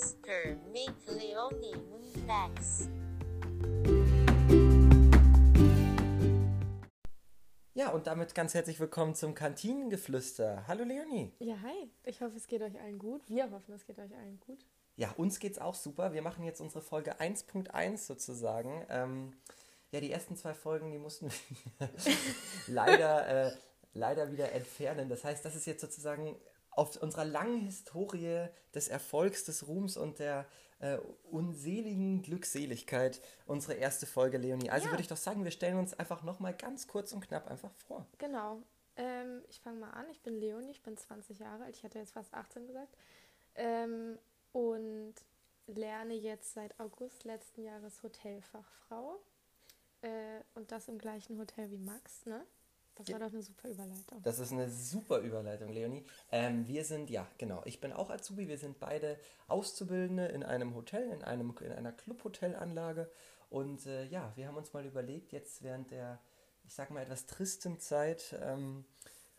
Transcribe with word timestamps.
Oscar 0.00 0.56
mit 0.72 0.94
Leonie 1.08 1.74
und 1.74 2.26
Max. 2.26 2.88
Ja, 7.74 7.90
und 7.90 8.06
damit 8.06 8.34
ganz 8.34 8.54
herzlich 8.54 8.80
willkommen 8.80 9.14
zum 9.14 9.34
Kantinengeflüster. 9.34 10.64
Hallo 10.66 10.84
Leonie. 10.84 11.32
Ja, 11.40 11.56
hi. 11.62 11.90
Ich 12.04 12.22
hoffe, 12.22 12.36
es 12.36 12.46
geht 12.46 12.62
euch 12.62 12.80
allen 12.80 12.98
gut. 12.98 13.28
Wir 13.28 13.50
hoffen, 13.50 13.74
es 13.74 13.84
geht 13.84 13.98
euch 13.98 14.14
allen 14.14 14.40
gut. 14.40 14.64
Ja, 14.96 15.12
uns 15.12 15.38
geht's 15.38 15.58
auch 15.58 15.74
super. 15.74 16.14
Wir 16.14 16.22
machen 16.22 16.44
jetzt 16.44 16.62
unsere 16.62 16.82
Folge 16.82 17.20
1.1 17.20 17.98
sozusagen. 17.98 18.86
Ähm, 18.88 19.34
ja, 19.90 20.00
die 20.00 20.10
ersten 20.10 20.34
zwei 20.34 20.54
Folgen, 20.54 20.92
die 20.92 20.98
mussten 20.98 21.30
wir 21.78 21.88
leider, 22.68 23.48
äh, 23.48 23.52
leider 23.92 24.32
wieder 24.32 24.52
entfernen. 24.52 25.10
Das 25.10 25.24
heißt, 25.24 25.44
das 25.44 25.56
ist 25.56 25.66
jetzt 25.66 25.82
sozusagen 25.82 26.36
auf 26.80 26.96
unserer 26.96 27.24
langen 27.26 27.60
Historie 27.60 28.46
des 28.74 28.88
Erfolgs, 28.88 29.44
des 29.44 29.66
Ruhms 29.68 29.96
und 29.96 30.18
der 30.18 30.46
äh, 30.78 30.96
unseligen 31.30 32.22
Glückseligkeit 32.22 33.20
unsere 33.46 33.74
erste 33.74 34.06
Folge, 34.06 34.38
Leonie. 34.38 34.70
Also 34.70 34.86
Ja. 34.86 34.92
würde 34.92 35.02
ich 35.02 35.08
doch 35.08 35.18
sagen, 35.18 35.44
wir 35.44 35.50
stellen 35.50 35.76
uns 35.76 35.92
einfach 35.92 36.22
nochmal 36.22 36.54
ganz 36.54 36.88
kurz 36.88 37.12
und 37.12 37.20
knapp 37.20 37.46
einfach 37.48 37.70
vor. 37.86 38.06
Genau. 38.16 38.62
Ähm, 38.96 39.42
ich 39.48 39.60
fange 39.60 39.78
mal 39.80 39.90
an. 39.90 40.08
Ich 40.10 40.22
bin 40.22 40.34
Leonie, 40.40 40.70
ich 40.70 40.82
bin 40.82 40.96
20 40.96 41.38
Jahre 41.38 41.64
alt. 41.64 41.76
Ich 41.76 41.84
hatte 41.84 41.98
jetzt 41.98 42.12
fast 42.12 42.32
18 42.32 42.66
gesagt. 42.66 42.96
Ähm, 43.56 44.18
und 44.52 45.14
lerne 45.66 46.14
jetzt 46.14 46.54
seit 46.54 46.80
August 46.80 47.24
letzten 47.24 47.62
Jahres 47.62 48.02
Hotelfachfrau. 48.02 49.20
Äh, 50.00 50.40
und 50.54 50.72
das 50.72 50.88
im 50.88 50.96
gleichen 50.96 51.38
Hotel 51.38 51.70
wie 51.70 51.76
Max, 51.78 52.24
ne? 52.24 52.46
Das 53.00 53.12
war 53.12 53.20
doch 53.20 53.32
eine 53.32 53.42
super 53.42 53.68
Überleitung. 53.68 54.22
Das 54.22 54.38
ist 54.38 54.52
eine 54.52 54.70
super 54.70 55.18
Überleitung, 55.18 55.72
Leonie. 55.72 56.04
Ähm, 56.30 56.66
wir 56.66 56.84
sind, 56.84 57.10
ja, 57.10 57.26
genau, 57.38 57.62
ich 57.64 57.80
bin 57.80 57.92
auch 57.92 58.10
Azubi. 58.10 58.48
Wir 58.48 58.58
sind 58.58 58.78
beide 58.78 59.18
Auszubildende 59.48 60.26
in 60.26 60.42
einem 60.42 60.74
Hotel, 60.74 61.10
in, 61.10 61.22
einem, 61.22 61.54
in 61.60 61.72
einer 61.72 61.92
Clubhotelanlage. 61.92 63.10
Und 63.48 63.86
äh, 63.86 64.04
ja, 64.06 64.32
wir 64.36 64.46
haben 64.46 64.56
uns 64.56 64.72
mal 64.72 64.86
überlegt, 64.86 65.32
jetzt 65.32 65.62
während 65.62 65.90
der, 65.90 66.20
ich 66.64 66.74
sag 66.74 66.90
mal, 66.90 67.02
etwas 67.02 67.26
tristen 67.26 67.80
Zeit, 67.80 68.36
ähm, 68.42 68.84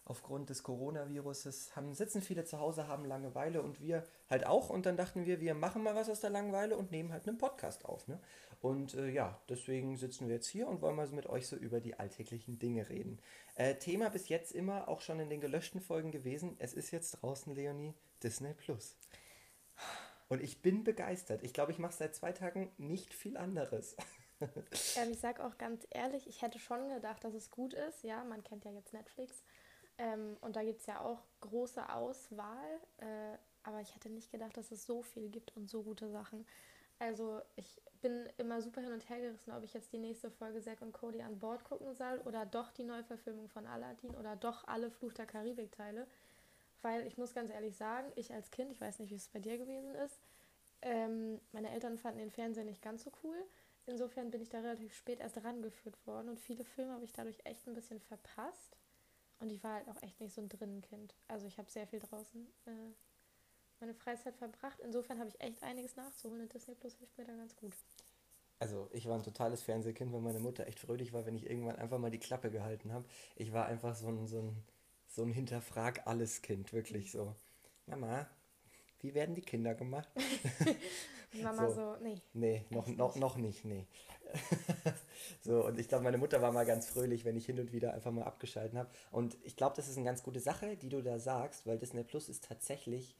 aufgrund 0.06 0.50
des 0.50 0.64
Coronaviruses, 0.64 1.76
haben, 1.76 1.94
sitzen 1.94 2.22
viele 2.22 2.44
zu 2.44 2.60
Hause, 2.60 2.88
haben 2.88 3.06
Langeweile 3.06 3.62
und 3.62 3.80
wir 3.80 4.04
halt 4.30 4.46
auch. 4.46 4.70
Und 4.70 4.86
dann 4.86 4.98
dachten 4.98 5.26
wir, 5.26 5.40
wir 5.40 5.54
machen 5.54 5.84
mal 5.84 5.96
was 5.96 6.10
aus 6.10 6.22
der 6.22 6.30
Langeweile 6.30 6.76
und 6.76 6.92
nehmen 6.92 7.12
halt 7.12 7.28
einen 7.28 7.38
Podcast 7.38 7.86
auf. 7.86 8.08
Ne? 8.08 8.20
Und 8.62 8.94
äh, 8.96 9.10
ja, 9.10 9.40
deswegen 9.50 9.98
sitzen 9.98 10.28
wir 10.28 10.36
jetzt 10.36 10.48
hier 10.48 10.68
und 10.68 10.82
wollen 10.82 10.96
mal 10.96 11.08
mit 11.08 11.28
euch 11.28 11.48
so 11.48 11.56
über 11.56 11.80
die 11.80 12.00
alltäglichen 12.00 12.60
Dinge 12.60 12.90
reden. 12.90 13.20
Äh, 13.56 13.76
Thema 13.76 14.10
bis 14.10 14.30
jetzt 14.30 14.52
immer 14.52 14.88
auch 14.88 15.02
schon 15.02 15.20
in 15.20 15.30
den 15.30 15.42
gelöschten 15.42 15.82
Folgen 15.82 16.12
gewesen. 16.12 16.56
Es 16.60 16.74
ist 16.74 16.92
jetzt 16.92 17.12
draußen, 17.22 17.54
Leonie, 17.54 17.94
Disney 18.24 18.54
Plus. 18.54 18.96
Und 20.30 20.42
ich 20.42 20.62
bin 20.62 20.84
begeistert. 20.84 21.44
Ich 21.44 21.54
glaube, 21.54 21.72
ich 21.72 21.80
mache 21.80 21.94
seit 21.94 22.16
zwei 22.16 22.32
Tagen 22.32 22.72
nicht 22.78 23.14
viel 23.14 23.38
anderes. 23.38 23.96
Ähm, 24.96 25.12
ich 25.12 25.20
sage 25.20 25.46
auch 25.46 25.60
ganz 25.60 25.86
ehrlich, 25.92 26.28
ich 26.28 26.42
hätte 26.42 26.58
schon 26.58 26.90
gedacht, 26.90 27.24
dass 27.24 27.36
es 27.36 27.52
gut 27.52 27.76
ist. 27.76 28.04
Ja, 28.04 28.24
man 28.24 28.44
kennt 28.44 28.66
ja 28.66 28.72
jetzt 28.72 28.92
Netflix. 28.92 29.44
Ähm, 30.02 30.36
und 30.42 30.56
da 30.56 30.64
gibt 30.64 30.80
es 30.80 30.88
ja 30.88 31.00
auch 31.00 31.22
große 31.42 31.88
Auswahl. 31.94 32.80
Äh, 32.98 33.38
aber 33.64 33.82
ich 33.82 33.94
hätte 33.94 34.10
nicht 34.10 34.32
gedacht, 34.32 34.58
dass 34.58 34.72
es 34.72 34.86
so 34.86 35.04
viel 35.04 35.30
gibt 35.30 35.56
und 35.56 35.70
so 35.70 35.84
gute 35.84 36.10
Sachen. 36.10 36.46
Also 36.98 37.42
ich 37.56 37.82
bin 38.02 38.28
immer 38.38 38.62
super 38.62 38.82
hin 38.82 38.94
und 38.94 39.08
her 39.10 39.20
gerissen, 39.20 39.52
ob 39.52 39.64
ich 39.64 39.74
jetzt 39.74 39.94
die 39.94 40.00
nächste 40.00 40.32
Folge 40.32 40.62
Zack 40.62 40.82
und 40.82 40.92
Cody 40.92 41.22
an 41.22 41.38
Bord 41.38 41.64
gucken 41.64 41.94
soll 41.94 42.20
oder 42.26 42.46
doch 42.46 42.72
die 42.72 42.84
Neuverfilmung 42.84 43.48
von 43.48 43.68
Aladdin 43.68 44.16
oder 44.16 44.36
doch 44.36 44.68
alle 44.68 44.90
Fluch 44.90 45.14
der 45.14 45.28
Karibik-Teile. 45.28 46.08
Weil 46.82 47.06
ich 47.06 47.18
muss 47.18 47.36
ganz 47.36 47.52
ehrlich 47.52 47.78
sagen, 47.78 48.12
ich 48.16 48.34
als 48.34 48.50
Kind, 48.50 48.72
ich 48.72 48.82
weiß 48.82 49.00
nicht, 49.00 49.12
wie 49.12 49.16
es 49.16 49.28
bei 49.28 49.40
dir 49.40 49.60
gewesen 49.60 49.94
ist, 49.96 50.20
ähm, 50.82 51.40
meine 51.52 51.70
Eltern 51.70 52.00
fanden 52.00 52.20
den 52.20 52.32
Fernseher 52.32 52.64
nicht 52.64 52.82
ganz 52.82 53.04
so 53.04 53.12
cool. 53.24 53.38
Insofern 53.86 54.32
bin 54.32 54.42
ich 54.42 54.50
da 54.50 54.60
relativ 54.60 54.96
spät 54.96 55.20
erst 55.20 55.44
rangeführt 55.44 55.96
worden 56.08 56.30
und 56.30 56.40
viele 56.40 56.64
Filme 56.64 56.94
habe 56.94 57.06
ich 57.06 57.14
dadurch 57.14 57.40
echt 57.46 57.68
ein 57.68 57.76
bisschen 57.76 58.00
verpasst. 58.00 58.78
Und 59.42 59.50
ich 59.50 59.64
war 59.64 59.74
halt 59.74 59.90
auch 59.90 60.02
echt 60.04 60.22
nicht 60.22 60.34
so 60.34 60.42
ein 60.42 60.50
Drinnenkind. 60.50 61.16
Also 61.28 61.48
ich 61.48 61.58
habe 61.58 61.70
sehr 61.70 61.88
viel 61.88 62.00
draußen 62.00 62.48
äh, 62.68 62.94
meine 63.80 63.96
Freizeit 63.96 64.38
verbracht. 64.38 64.80
Insofern 64.80 65.20
habe 65.20 65.30
ich 65.30 65.42
echt 65.42 65.62
einiges 65.64 65.96
nachzuholen 65.96 66.44
und 66.44 66.54
Disney 66.54 66.76
Plus 66.76 66.96
hilft 66.96 67.18
mir 67.18 67.26
da 67.26 67.36
ganz 67.36 67.56
gut. 67.56 67.74
Also, 68.60 68.88
ich 68.94 69.08
war 69.08 69.16
ein 69.16 69.24
totales 69.24 69.64
Fernsehkind, 69.64 70.14
weil 70.14 70.22
meine 70.22 70.40
Mutter 70.40 70.68
echt 70.68 70.80
fröhlich 70.80 71.14
war, 71.14 71.26
wenn 71.26 71.36
ich 71.36 71.50
irgendwann 71.50 71.78
einfach 71.78 71.98
mal 71.98 72.12
die 72.12 72.20
Klappe 72.20 72.52
gehalten 72.52 72.94
habe. 72.94 73.08
Ich 73.36 73.52
war 73.54 73.66
einfach 73.66 73.96
so 73.96 74.08
ein, 74.08 74.28
so 74.28 74.38
ein, 74.38 74.64
so 75.08 75.24
ein 75.24 75.32
Hinterfrag-alles-Kind, 75.32 76.72
wirklich 76.72 77.10
so. 77.12 77.36
Mama, 77.88 78.30
wie 79.00 79.16
werden 79.16 79.34
die 79.34 79.42
Kinder 79.42 79.74
gemacht? 79.74 80.10
Und 81.34 81.44
Mama 81.44 81.70
So. 81.70 81.76
so, 81.76 81.96
nee. 82.04 82.22
Nee, 82.34 82.66
noch, 82.70 82.88
noch, 82.88 83.16
nicht? 83.16 83.22
noch 83.22 83.36
nicht, 83.38 83.66
nee. 83.66 83.86
so, 85.42 85.66
und 85.66 85.80
ich 85.80 85.88
glaube, 85.88 86.04
meine 86.04 86.18
Mutter 86.18 86.42
war 86.42 86.52
mal 86.52 86.66
ganz 86.66 86.88
fröhlich, 86.88 87.26
wenn 87.26 87.36
ich 87.36 87.46
hin 87.46 87.60
und 87.60 87.72
wieder 87.74 87.94
einfach 87.94 88.12
mal 88.12 88.24
abgeschalten 88.24 88.78
habe. 88.78 88.90
Und 89.12 89.38
ich 89.44 89.56
glaube, 89.56 89.76
das 89.76 89.88
ist 89.88 89.98
eine 89.98 90.06
ganz 90.06 90.24
gute 90.24 90.40
Sache, 90.40 90.78
die 90.78 90.90
du 90.90 91.02
da 91.02 91.20
sagst, 91.20 91.66
weil 91.66 91.78
Disney 91.78 92.04
Plus 92.04 92.30
ist 92.30 92.44
tatsächlich, 92.46 93.16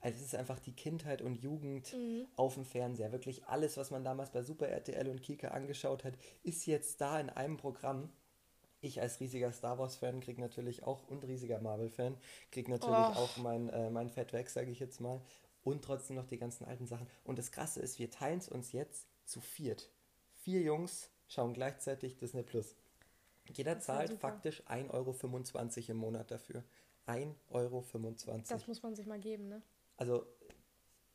also 0.00 0.16
es 0.18 0.24
ist 0.26 0.34
einfach 0.34 0.58
die 0.60 0.74
Kindheit 0.74 1.22
und 1.22 1.36
Jugend 1.36 1.94
auf 2.36 2.54
dem 2.54 2.64
Fernseher. 2.64 3.12
Wirklich 3.12 3.46
alles, 3.46 3.76
was 3.76 3.90
man 3.90 4.04
damals 4.04 4.30
bei 4.30 4.42
Super 4.42 4.68
RTL 4.68 5.08
und 5.08 5.22
Kika 5.22 5.48
angeschaut 5.48 6.04
hat, 6.04 6.14
ist 6.42 6.66
jetzt 6.66 7.00
da 7.00 7.18
in 7.20 7.30
einem 7.30 7.56
Programm. 7.56 8.10
Ich 8.80 9.00
als 9.00 9.18
riesiger 9.18 9.50
Star 9.50 9.76
Wars-Fan 9.78 10.20
krieg 10.20 10.38
natürlich 10.38 10.84
auch 10.84 11.08
und 11.08 11.24
riesiger 11.24 11.60
Marvel-Fan 11.60 12.16
krieg 12.52 12.68
natürlich 12.68 12.96
Oh. 12.96 13.18
auch 13.18 13.36
mein, 13.38 13.68
äh, 13.70 13.90
mein 13.90 14.08
Fett 14.08 14.32
weg, 14.32 14.48
sage 14.50 14.70
ich 14.70 14.78
jetzt 14.78 15.00
mal. 15.00 15.20
Und 15.64 15.84
trotzdem 15.84 16.16
noch 16.16 16.26
die 16.26 16.38
ganzen 16.38 16.64
alten 16.64 16.86
Sachen. 16.86 17.08
Und 17.24 17.38
das 17.38 17.50
Krasse 17.50 17.80
ist, 17.80 17.98
wir 17.98 18.10
teilen 18.10 18.38
es 18.38 18.48
uns 18.48 18.72
jetzt 18.72 19.06
zu 19.24 19.40
viert. 19.40 19.90
Vier 20.36 20.60
Jungs 20.62 21.10
schauen 21.26 21.52
gleichzeitig 21.52 22.16
Disney 22.16 22.42
Plus. 22.42 22.74
Jeder 23.52 23.74
Das 23.74 23.84
zahlt 23.84 24.12
faktisch 24.14 24.62
1,25 24.66 24.90
Euro 24.90 25.90
im 25.92 25.96
Monat 25.96 26.30
dafür. 26.30 26.64
1,25 27.06 28.28
Euro. 28.28 28.42
Das 28.48 28.66
muss 28.66 28.82
man 28.82 28.94
sich 28.94 29.06
mal 29.06 29.18
geben, 29.18 29.48
ne? 29.48 29.62
Also 29.96 30.26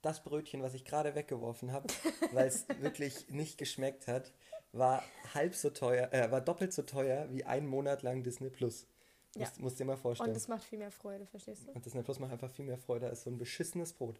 das 0.02 0.24
Brötchen, 0.24 0.62
was 0.62 0.74
ich 0.74 0.84
gerade 0.84 1.16
weggeworfen 1.16 1.72
habe, 1.72 1.88
weil 2.34 2.48
es 2.48 2.68
wirklich 2.80 3.30
nicht 3.30 3.58
geschmeckt 3.58 4.08
hat, 4.08 4.34
war 4.72 5.04
halb 5.34 5.56
so 5.56 5.70
teuer, 5.70 6.12
äh, 6.12 6.32
war 6.32 6.42
doppelt 6.42 6.74
so 6.74 6.82
teuer 6.82 7.28
wie 7.32 7.46
ein 7.46 7.68
Monat 7.68 8.02
lang 8.02 8.24
Disney 8.24 8.50
Plus. 8.50 8.88
Ja. 9.36 9.42
Musst, 9.42 9.60
musst 9.60 9.80
dir 9.80 9.86
mal 9.86 9.98
vorstellen. 9.98 10.30
Und 10.30 10.36
es 10.36 10.48
macht 10.48 10.64
viel 10.64 10.78
mehr 10.80 10.92
Freude, 10.92 11.26
verstehst 11.26 11.68
du? 11.68 11.72
Und 11.72 11.86
Disney 11.86 12.04
Plus 12.04 12.20
macht 12.20 12.32
einfach 12.32 12.52
viel 12.52 12.66
mehr 12.66 12.78
Freude 12.78 13.08
als 13.08 13.24
so 13.24 13.30
ein 13.30 13.38
beschissenes 13.38 13.94
Brot. 13.94 14.20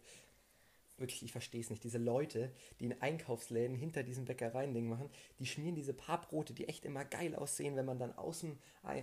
Wirklich, 0.96 1.24
ich 1.24 1.32
verstehe 1.32 1.60
es 1.60 1.70
nicht. 1.70 1.82
Diese 1.82 1.98
Leute, 1.98 2.52
die 2.78 2.84
in 2.86 3.00
Einkaufsläden 3.02 3.76
hinter 3.76 4.04
diesen 4.04 4.24
Bäckereien-Ding 4.26 4.88
machen, 4.88 5.10
die 5.40 5.46
schmieren 5.46 5.74
diese 5.74 5.92
paar 5.92 6.20
Brote, 6.20 6.52
die 6.54 6.68
echt 6.68 6.84
immer 6.84 7.04
geil 7.04 7.34
aussehen, 7.34 7.74
wenn 7.74 7.86
man 7.86 7.98
dann 7.98 8.12
aus 8.12 8.40
dem, 8.40 8.58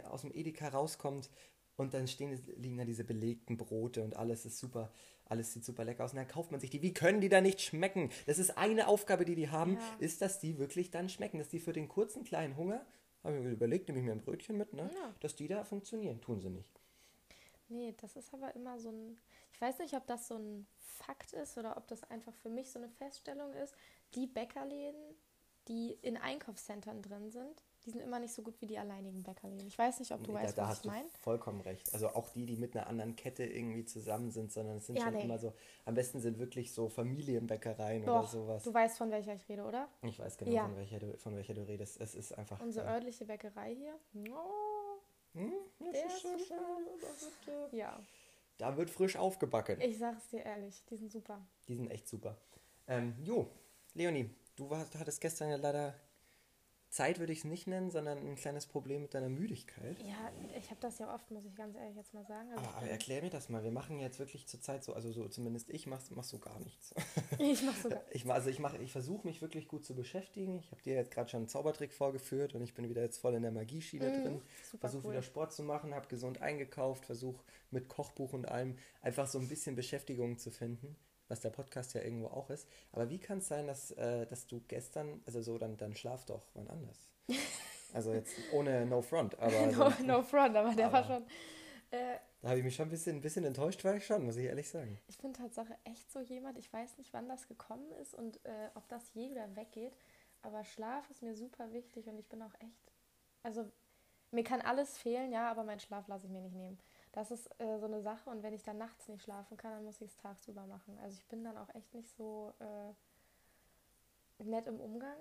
aus 0.06 0.22
dem 0.22 0.32
Edeka 0.34 0.70
rauskommt 0.70 1.30
und 1.76 1.94
dann 1.94 2.08
stehen, 2.08 2.40
liegen 2.58 2.78
da 2.78 2.86
diese 2.86 3.04
belegten 3.04 3.58
Brote 3.58 4.04
und 4.04 4.16
alles 4.16 4.46
ist 4.46 4.58
super, 4.60 4.92
alles 5.26 5.52
sieht 5.52 5.66
super 5.66 5.84
lecker 5.84 6.06
aus 6.06 6.12
und 6.12 6.18
dann 6.18 6.28
kauft 6.28 6.52
man 6.52 6.62
sich 6.62 6.70
die. 6.70 6.82
Wie 6.82 6.94
können 6.94 7.20
die 7.20 7.30
da 7.30 7.42
nicht 7.42 7.60
schmecken? 7.62 8.10
Das 8.26 8.40
ist 8.40 8.58
eine 8.58 8.88
Aufgabe, 8.88 9.26
die 9.26 9.36
die 9.36 9.50
haben, 9.50 9.74
Ja. 9.76 9.96
ist, 10.00 10.22
dass 10.22 10.40
die 10.40 10.58
wirklich 10.60 10.92
dann 10.92 11.10
schmecken, 11.10 11.40
dass 11.40 11.50
die 11.50 11.60
für 11.60 11.74
den 11.74 11.90
kurzen 11.90 12.24
kleinen 12.24 12.56
Hunger, 12.56 12.86
habe 13.24 13.38
ich 13.38 13.44
mir 13.44 13.52
überlegt, 13.52 13.88
nehme 13.88 14.00
ich 14.00 14.06
mir 14.06 14.12
ein 14.12 14.22
Brötchen 14.22 14.58
mit, 14.58 14.74
ne? 14.74 14.90
Ja. 14.94 15.14
dass 15.20 15.36
die 15.36 15.48
da 15.48 15.64
funktionieren. 15.64 16.22
Tun 16.22 16.42
sie 16.42 16.50
nicht. 16.50 16.82
Nee, 17.70 17.94
das 18.02 18.16
ist 18.16 18.34
aber 18.34 18.56
immer 18.56 18.80
so 18.80 18.90
ein. 18.90 19.18
Ich 19.54 19.62
weiß 19.62 19.80
nicht, 19.80 19.94
ob 19.96 20.06
das 20.08 20.28
so 20.28 20.36
ein 20.36 20.68
Fakt 20.78 21.34
ist 21.34 21.58
oder 21.58 21.78
ob 21.78 21.88
das 21.88 22.04
einfach 22.10 22.34
für 22.36 22.50
mich 22.50 22.70
so 22.70 22.80
eine 22.80 22.90
Feststellung 22.90 23.54
ist. 23.54 23.76
Die 24.16 24.28
Bäckerläden, 24.28 25.16
die 25.68 25.98
in 26.02 26.18
Einkaufszentren 26.18 27.02
drin 27.02 27.32
sind, 27.32 27.64
die 27.86 27.90
sind 27.92 28.02
immer 28.02 28.20
nicht 28.20 28.34
so 28.34 28.42
gut 28.44 28.60
wie 28.62 28.68
die 28.68 28.78
alleinigen 28.78 29.24
Bäckerläden. 29.24 29.68
Ich 29.68 29.78
weiß 29.78 30.00
nicht, 30.00 30.12
ob 30.12 30.24
du 30.24 30.32
Nee, 30.32 30.38
weißt, 30.38 30.58
da, 30.58 30.62
da 30.62 30.62
was 30.64 30.70
hast 30.70 30.78
ich 30.80 30.84
du 30.84 30.90
meine. 30.90 31.10
vollkommen 31.22 31.62
recht. 31.62 31.94
Also 31.94 32.10
auch 32.10 32.30
die, 32.30 32.46
die 32.46 32.56
mit 32.58 32.76
einer 32.76 32.88
anderen 32.88 33.16
Kette 33.16 33.44
irgendwie 33.44 33.86
zusammen 33.86 34.30
sind, 34.32 34.52
sondern 34.52 34.78
es 34.78 34.86
sind 34.88 34.98
Ja, 34.98 35.06
schon 35.06 35.14
nee. 35.14 35.24
immer 35.24 35.40
so, 35.40 35.54
am 35.86 35.96
besten 35.96 36.20
sind 36.20 36.38
wirklich 36.38 36.74
so 36.74 36.90
Familienbäckereien 36.90 38.04
oder 38.04 38.22
Doch, 38.22 38.30
sowas. 38.30 38.64
du 38.64 38.74
weißt, 38.74 38.98
von 38.98 39.10
welcher 39.12 39.34
ich 39.34 39.48
rede, 39.50 39.64
oder? 39.64 39.88
Ich 40.04 40.20
weiß 40.20 40.38
genau, 40.38 40.52
Ja. 40.52 40.66
von, 40.68 40.76
welcher 40.78 41.00
du, 41.00 41.18
von 41.18 41.36
welcher 41.36 41.54
du 41.54 41.62
redest. 41.68 42.00
Es 42.00 42.14
ist 42.16 42.38
einfach. 42.38 42.60
Unsere 42.62 42.86
äh, 42.88 42.92
örtliche 42.92 43.26
Bäckerei 43.26 43.76
hier. 43.76 43.96
Oh, 44.32 45.00
hm, 45.34 45.52
das 45.80 45.92
Der 45.92 46.06
ist 46.06 46.14
ist 46.16 46.22
so 46.22 46.38
super. 46.38 46.56
schön, 47.46 47.78
ja, 47.80 48.00
Da 48.58 48.78
wird 48.78 48.90
frisch 48.92 49.16
aufgebacken. 49.16 49.82
ich 49.82 49.98
sag's 49.98 50.28
dir 50.30 50.44
ehrlich, 50.46 50.84
die 50.86 50.98
sind 50.98 51.12
super. 51.12 51.42
Die 51.68 51.76
sind 51.76 51.90
echt 51.90 52.08
super. 52.08 52.38
Ähm, 52.88 53.16
jo, 53.24 53.50
Leonie, 53.94 54.30
du 54.56 54.70
warst, 54.70 54.94
hattest 54.96 55.20
gestern 55.22 55.50
ja 55.50 55.56
leider 55.56 55.96
Zeit, 56.92 57.20
würde 57.20 57.32
ich 57.34 57.40
es 57.40 57.46
nicht 57.46 57.68
nennen, 57.68 57.90
sondern 57.90 58.18
ein 58.20 58.36
kleines 58.36 58.68
Problem 58.68 59.02
mit 59.02 59.14
deiner 59.14 59.30
Müdigkeit. 59.30 59.98
Ja, 60.02 60.32
ich 60.58 60.70
habe 60.70 60.80
das 60.82 61.00
ja 61.00 61.14
oft, 61.14 61.32
muss 61.32 61.46
ich 61.46 61.56
ganz 61.56 61.76
ehrlich 61.76 61.96
jetzt 61.96 62.14
mal 62.14 62.26
sagen. 62.26 62.50
Also 62.52 62.60
Aber, 62.66 62.70
ich 62.70 62.76
aber 62.84 62.88
erklär 62.90 63.22
mir 63.22 63.30
das 63.30 63.48
mal. 63.50 63.64
Wir 63.64 63.72
machen 63.72 64.00
jetzt 64.00 64.20
wirklich 64.20 64.46
zur 64.48 64.60
Zeit 64.62 64.84
so, 64.84 64.94
also 64.94 65.12
so 65.12 65.28
zumindest 65.30 65.70
ich 65.70 65.88
mach, 65.88 66.02
mach 66.12 66.26
so 66.26 66.38
gar 66.38 66.60
nichts. 66.60 66.94
ich 67.40 67.64
mach 67.64 67.76
sogar. 67.76 68.02
Ich, 68.12 68.26
ma- 68.26 68.34
also 68.34 68.50
ich, 68.50 68.60
mach- 68.60 68.74
ich 68.78 68.92
versuche 68.92 69.26
mich 69.26 69.42
wirklich 69.42 69.68
gut 69.70 69.86
zu 69.86 69.96
beschäftigen. 69.96 70.60
Ich 70.60 70.70
habe 70.72 70.82
dir 70.82 70.96
jetzt 70.96 71.12
gerade 71.12 71.30
schon 71.30 71.40
einen 71.40 71.48
Zaubertrick 71.48 71.94
vorgeführt 71.94 72.54
und 72.56 72.62
ich 72.62 72.74
bin 72.74 72.90
wieder 72.90 73.02
jetzt 73.02 73.20
voll 73.20 73.34
in 73.36 73.42
der 73.44 73.52
Magieschiene 73.52 74.10
Mhm, 74.10 74.22
drin. 74.24 74.42
Versuche 74.80 75.06
cool. 75.08 75.12
wieder 75.14 75.22
Sport 75.24 75.54
zu 75.54 75.64
machen, 75.64 75.94
habe 75.96 76.08
gesund 76.10 76.42
eingekauft, 76.42 77.06
versuche 77.06 77.42
mit 77.72 77.88
Kochbuch 77.88 78.34
und 78.34 78.50
allem 78.50 78.78
einfach 79.02 79.28
so 79.28 79.40
ein 79.40 79.48
bisschen 79.48 79.76
Beschäftigung 79.78 80.38
zu 80.38 80.52
finden. 80.52 80.98
Was 81.32 81.40
der 81.40 81.50
Podcast 81.50 81.94
ja 81.96 82.02
irgendwo 82.02 82.28
auch 82.28 82.50
ist. 82.50 82.68
Aber 82.92 83.10
wie 83.10 83.18
kann 83.18 83.40
es 83.40 83.48
sein, 83.48 83.66
dass, 83.68 83.92
äh, 83.92 84.26
dass 84.28 84.46
du 84.48 84.62
gestern, 84.68 85.22
also 85.26 85.42
so, 85.42 85.58
dann, 85.58 85.78
dann 85.78 85.96
schlaf 85.96 86.26
doch 86.26 86.44
wann 86.54 86.68
anders. 86.68 87.10
Also 87.94 88.14
jetzt 88.14 88.34
ohne 88.54 88.86
No 88.86 89.02
Front, 89.02 89.38
aber 89.38 89.66
no, 89.66 89.90
so, 89.90 90.04
no 90.06 90.22
front, 90.24 90.56
aber 90.56 90.74
der 90.74 90.94
war 90.94 91.04
Aber- 91.04 91.16
schon. 91.16 91.26
Äh, 91.92 92.16
da 92.42 92.48
habe 92.48 92.60
ich 92.60 92.64
mich 92.64 92.74
schon 92.74 92.88
ein 92.88 92.90
bisschen, 92.90 93.18
ein 93.18 93.22
bisschen 93.22 93.44
enttäuscht, 93.44 93.84
war 93.84 93.94
ich 93.96 94.06
schon, 94.06 94.24
muss 94.24 94.38
ich 94.38 94.46
ehrlich 94.46 94.70
sagen. 94.70 94.98
ich 95.08 95.18
bin 95.18 95.34
Tatsache 95.34 95.76
echt 95.84 96.10
so 96.10 96.22
jemand, 96.22 96.58
ich 96.58 96.72
weiß 96.72 96.98
nicht, 96.98 97.12
wann 97.12 97.28
das 97.28 97.50
gekommen 97.50 97.92
ist 98.02 98.14
und 98.16 98.38
äh, 98.46 98.70
ob 98.76 98.88
das 98.88 99.14
je 99.14 99.30
wieder 99.30 99.54
weggeht, 99.58 99.94
aber 100.42 100.64
Schlaf 100.64 101.10
ist 101.10 101.22
mir 101.22 101.36
super 101.36 101.74
wichtig 101.74 102.08
und 102.08 102.18
ich 102.18 102.30
bin 102.30 102.42
auch 102.42 102.54
echt, 102.62 102.94
also 103.44 103.70
mir 104.32 104.46
kann 104.46 104.62
alles 104.62 104.98
fehlen, 104.98 105.30
ja, 105.34 105.52
aber 105.52 105.66
meinen 105.66 105.82
Schlaf 105.82 106.08
lasse 106.08 106.28
ich 106.28 106.32
mir 106.32 106.40
nicht 106.42 106.56
nehmen. 106.56 106.80
Das 107.14 107.30
ist 107.30 107.48
äh, 107.60 107.78
so 107.80 107.86
eine 107.86 108.02
Sache 108.02 108.30
und 108.30 108.42
wenn 108.42 108.54
ich 108.54 108.64
dann 108.64 108.78
nachts 108.78 109.08
nicht 109.10 109.24
schlafen 109.24 109.58
kann, 109.58 109.72
dann 109.72 109.84
muss 109.84 110.00
ich 110.02 110.10
es 110.10 110.18
tagsüber 110.18 110.66
machen. 110.66 110.98
Also 111.00 111.18
ich 111.18 111.28
bin 111.28 111.44
dann 111.44 111.58
auch 111.58 111.74
echt 111.76 111.94
nicht 111.94 112.10
so 112.16 112.54
äh, 112.60 114.44
nett 114.44 114.68
im 114.68 114.80
Umgang, 114.80 115.18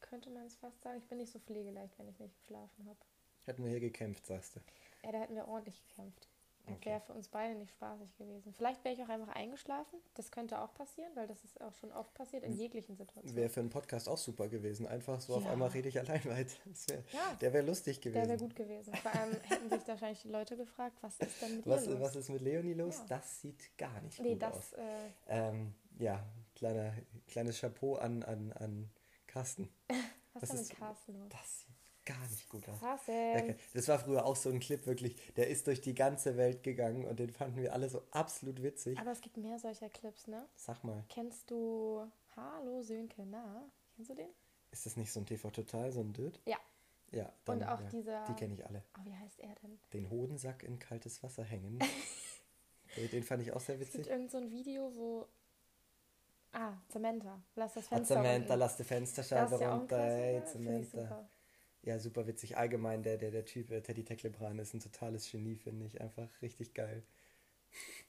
könnte 0.00 0.30
man 0.30 0.46
es 0.46 0.56
fast 0.56 0.80
sagen. 0.82 0.98
Ich 0.98 1.06
bin 1.06 1.18
nicht 1.18 1.32
so 1.32 1.38
pflegeleicht, 1.38 1.98
wenn 1.98 2.08
ich 2.08 2.18
nicht 2.18 2.36
geschlafen 2.38 2.86
habe. 2.88 2.98
Hätten 3.44 3.62
wir 3.62 3.70
hier 3.70 3.80
gekämpft, 3.80 4.26
sagst 4.26 4.56
du. 4.56 4.60
Ja, 5.02 5.12
da 5.12 5.18
hätten 5.18 5.34
wir 5.34 5.46
ordentlich 5.46 5.78
gekämpft. 5.86 6.28
Das 6.66 6.76
Okay. 6.76 6.90
wäre 6.90 7.00
für 7.02 7.12
uns 7.12 7.28
beide 7.28 7.54
nicht 7.58 7.70
spaßig 7.72 8.16
gewesen. 8.16 8.52
Vielleicht 8.54 8.82
wäre 8.84 8.94
ich 8.94 9.02
auch 9.02 9.08
einfach 9.10 9.34
eingeschlafen. 9.34 9.98
Das 10.14 10.30
könnte 10.30 10.58
auch 10.60 10.72
passieren, 10.72 11.10
weil 11.14 11.26
das 11.26 11.44
ist 11.44 11.60
auch 11.60 11.74
schon 11.74 11.92
oft 11.92 12.14
passiert 12.14 12.42
in 12.42 12.54
jeglichen 12.54 12.96
Situationen. 12.96 13.36
Wäre 13.36 13.50
für 13.50 13.60
einen 13.60 13.68
Podcast 13.68 14.08
auch 14.08 14.16
super 14.16 14.48
gewesen. 14.48 14.86
Einfach 14.86 15.20
so 15.20 15.34
auf 15.34 15.44
Ja. 15.44 15.50
einmal 15.52 15.68
rede 15.68 15.90
ich 15.90 15.98
allein 15.98 16.24
weiter. 16.24 16.54
Wär, 16.86 17.04
Ja. 17.12 17.34
Der 17.40 17.52
wäre 17.52 17.66
lustig 17.66 18.00
gewesen. 18.00 18.20
Der 18.22 18.28
wäre 18.30 18.38
gut 18.38 18.56
gewesen. 18.56 18.94
Vor 18.94 19.14
allem 19.14 19.36
hätten 19.42 19.68
sich 19.68 19.86
wahrscheinlich 19.86 20.22
die 20.22 20.28
Leute 20.30 20.56
gefragt, 20.56 20.96
was 21.02 21.18
ist 21.18 21.42
denn 21.42 21.56
mit 21.56 21.66
Was, 21.66 21.84
los? 21.86 22.00
was 22.00 22.16
ist 22.16 22.30
mit 22.30 22.40
Leonie 22.40 22.74
los? 22.74 22.98
Ja. 22.98 23.04
Das 23.18 23.40
sieht 23.42 23.76
gar 23.76 24.00
nicht 24.00 24.18
nee, 24.20 24.32
gut 24.32 24.44
aus. 24.44 24.70
das, 24.70 24.72
äh, 24.72 25.10
Ähm, 25.28 25.74
ja, 25.98 26.24
kleiner, 26.56 26.94
kleines 27.28 27.60
Chapeau 27.60 27.96
an, 27.96 28.22
an, 28.22 28.52
an 28.54 28.90
Carsten. 29.26 29.68
was 30.32 30.44
ist 30.44 30.52
denn 30.52 30.60
mit 30.60 30.76
Carsten 30.78 31.18
los? 31.18 31.28
Das 31.28 31.60
sieht 31.60 31.73
gar 32.04 32.20
nicht 32.28 32.48
gut 32.48 32.68
aus. 32.68 32.78
Okay. 32.82 33.56
Das 33.72 33.88
war 33.88 33.98
früher 33.98 34.24
auch 34.24 34.36
so 34.36 34.50
ein 34.50 34.60
Clip, 34.60 34.84
wirklich. 34.86 35.16
Der 35.36 35.48
ist 35.48 35.66
durch 35.66 35.80
die 35.80 35.94
ganze 35.94 36.36
Welt 36.36 36.62
gegangen 36.62 37.04
und 37.06 37.18
den 37.18 37.30
fanden 37.30 37.56
wir 37.62 37.72
alle 37.72 37.88
so 37.88 38.02
absolut 38.10 38.62
witzig. 38.62 38.98
Aber 38.98 39.12
es 39.12 39.20
gibt 39.20 39.36
mehr 39.36 39.58
solcher 39.58 39.88
Clips, 39.90 40.26
ne? 40.26 40.46
Sag 40.56 40.82
mal, 40.84 41.04
Kennst 41.08 41.50
du 41.50 42.06
Hallo 42.36 42.82
Sönke, 42.82 43.24
na? 43.26 43.64
Kennst 43.96 44.10
du 44.10 44.14
den? 44.14 44.28
ist 44.70 44.86
das 44.86 44.96
nicht 44.96 45.12
so 45.12 45.20
ein 45.20 45.26
TV 45.26 45.50
Total, 45.50 45.92
so 45.92 46.00
ein 46.00 46.12
Düt? 46.12 46.40
Ja. 46.46 46.56
Ja, 47.12 47.32
Und 47.46 47.60
dann, 47.60 47.68
auch 47.68 47.80
ja, 47.80 47.88
dieser- 47.90 48.24
Die 48.24 48.34
kenne 48.34 48.54
ich 48.54 48.66
alle. 48.66 48.82
Oh, 48.98 49.04
wie 49.04 49.14
heißt 49.14 49.38
er 49.38 49.54
denn? 49.62 49.78
Den 49.92 50.10
Hodensack 50.10 50.64
in 50.64 50.80
kaltes 50.80 51.22
Wasser 51.22 51.44
hängen. 51.44 51.78
den, 53.12 53.22
fand 53.22 53.42
ich 53.42 53.52
auch 53.52 53.60
sehr 53.60 53.76
Es 53.76 53.82
gibt 53.82 53.94
witzig. 53.98 54.10
irgend 54.10 54.30
so 54.32 54.38
ein 54.38 54.50
Video, 54.50 54.90
wo. 54.96 55.28
Ah, 56.52 56.72
Samantha. 56.88 57.40
Lass 57.54 57.74
das 57.74 57.86
Ah, 57.86 57.96
Fenster 57.96 58.14
Samantha, 58.16 58.38
unten. 58.46 58.58
lass 58.58 58.76
die 58.76 58.84
Fensterscheibe 58.84 59.54
ist 59.54 59.60
ja 59.60 59.76
auch 59.76 59.80
ein 59.80 59.86
ich. 61.84 61.88
Ja, 61.88 61.98
super 61.98 62.26
witzig. 62.26 62.56
Allgemein, 62.56 63.02
der, 63.02 63.16
der, 63.18 63.30
der 63.30 63.44
Typ, 63.44 63.70
äh, 63.70 63.80
Teddy 63.80 64.04
Teklebran, 64.04 64.58
ist 64.58 64.74
ein 64.74 64.80
totales 64.80 65.30
Genie, 65.30 65.56
finde 65.56 65.86
ich. 65.86 66.00
Einfach 66.00 66.28
richtig 66.42 66.74
geil. 66.74 67.02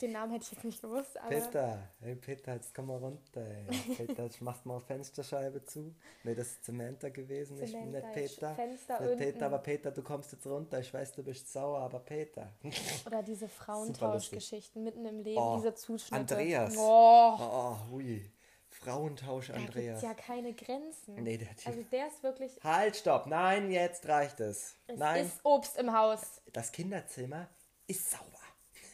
Den 0.02 0.12
Namen 0.12 0.32
hätte 0.32 0.44
ich 0.44 0.52
jetzt 0.52 0.64
nicht 0.64 0.82
gewusst, 0.82 1.18
aber. 1.20 1.30
Peter, 1.30 1.90
hey 2.02 2.16
Peter, 2.16 2.54
jetzt 2.54 2.76
komm 2.76 2.88
mal 2.88 2.98
runter. 2.98 3.42
Ey. 3.42 3.66
Peter, 3.98 4.24
jetzt 4.26 4.42
machst 4.42 4.66
mal 4.66 4.80
Fensterscheibe 4.80 5.64
zu. 5.64 5.96
Ne, 6.24 6.36
das 6.36 6.48
ist 6.52 6.66
Samantha 6.66 7.10
gewesen, 7.10 7.58
nicht, 7.58 7.72
Samantha 7.72 8.08
nicht 8.10 8.18
ist 8.18 8.36
Peter. 8.36 8.56
Fenster 8.56 9.00
Nicht. 9.00 9.18
Peter, 9.18 9.46
aber 9.48 9.60
Peter, 9.60 9.92
du 9.92 10.04
kommst 10.04 10.34
jetzt 10.34 10.46
runter. 10.46 10.80
Ich 10.80 10.94
weiß, 10.94 11.14
du 11.14 11.24
bist 11.24 11.52
sauer, 11.52 11.80
aber 11.80 12.00
Peter. 12.00 12.54
Oder 13.08 13.24
diese 13.24 13.48
Frauentauschgeschichten 13.48 14.84
mitten 14.84 15.06
im 15.06 15.20
Leben, 15.22 15.40
Oh, 15.42 15.56
diese 15.58 15.74
Zuschnitte. 15.74 16.16
Andreas. 16.16 16.76
Oh, 16.78 17.36
Oh, 17.40 17.78
hui. 17.90 18.32
Frauentausch, 18.80 19.48
da 19.48 19.54
Andreas. 19.56 19.98
es 19.98 20.04
ja 20.04 20.14
keine 20.14 20.54
Grenzen. 20.54 21.16
Nee, 21.16 21.38
der 21.38 21.56
Typ. 21.56 21.68
Also 21.68 21.82
der 21.92 22.08
ist 22.08 22.24
wirklich. 22.24 22.52
Halt, 22.64 22.96
stopp. 22.98 23.28
Nein, 23.28 23.72
jetzt 23.72 24.08
reicht 24.08 24.40
es. 24.40 24.76
Es 24.88 24.98
Nein, 25.00 25.26
ist 25.26 25.40
Obst 25.44 25.78
im 25.78 25.92
Haus. 25.98 26.42
das 26.54 26.72
Kinderzimmer 26.72 27.48
ist 27.88 28.10
sauber. 28.12 28.24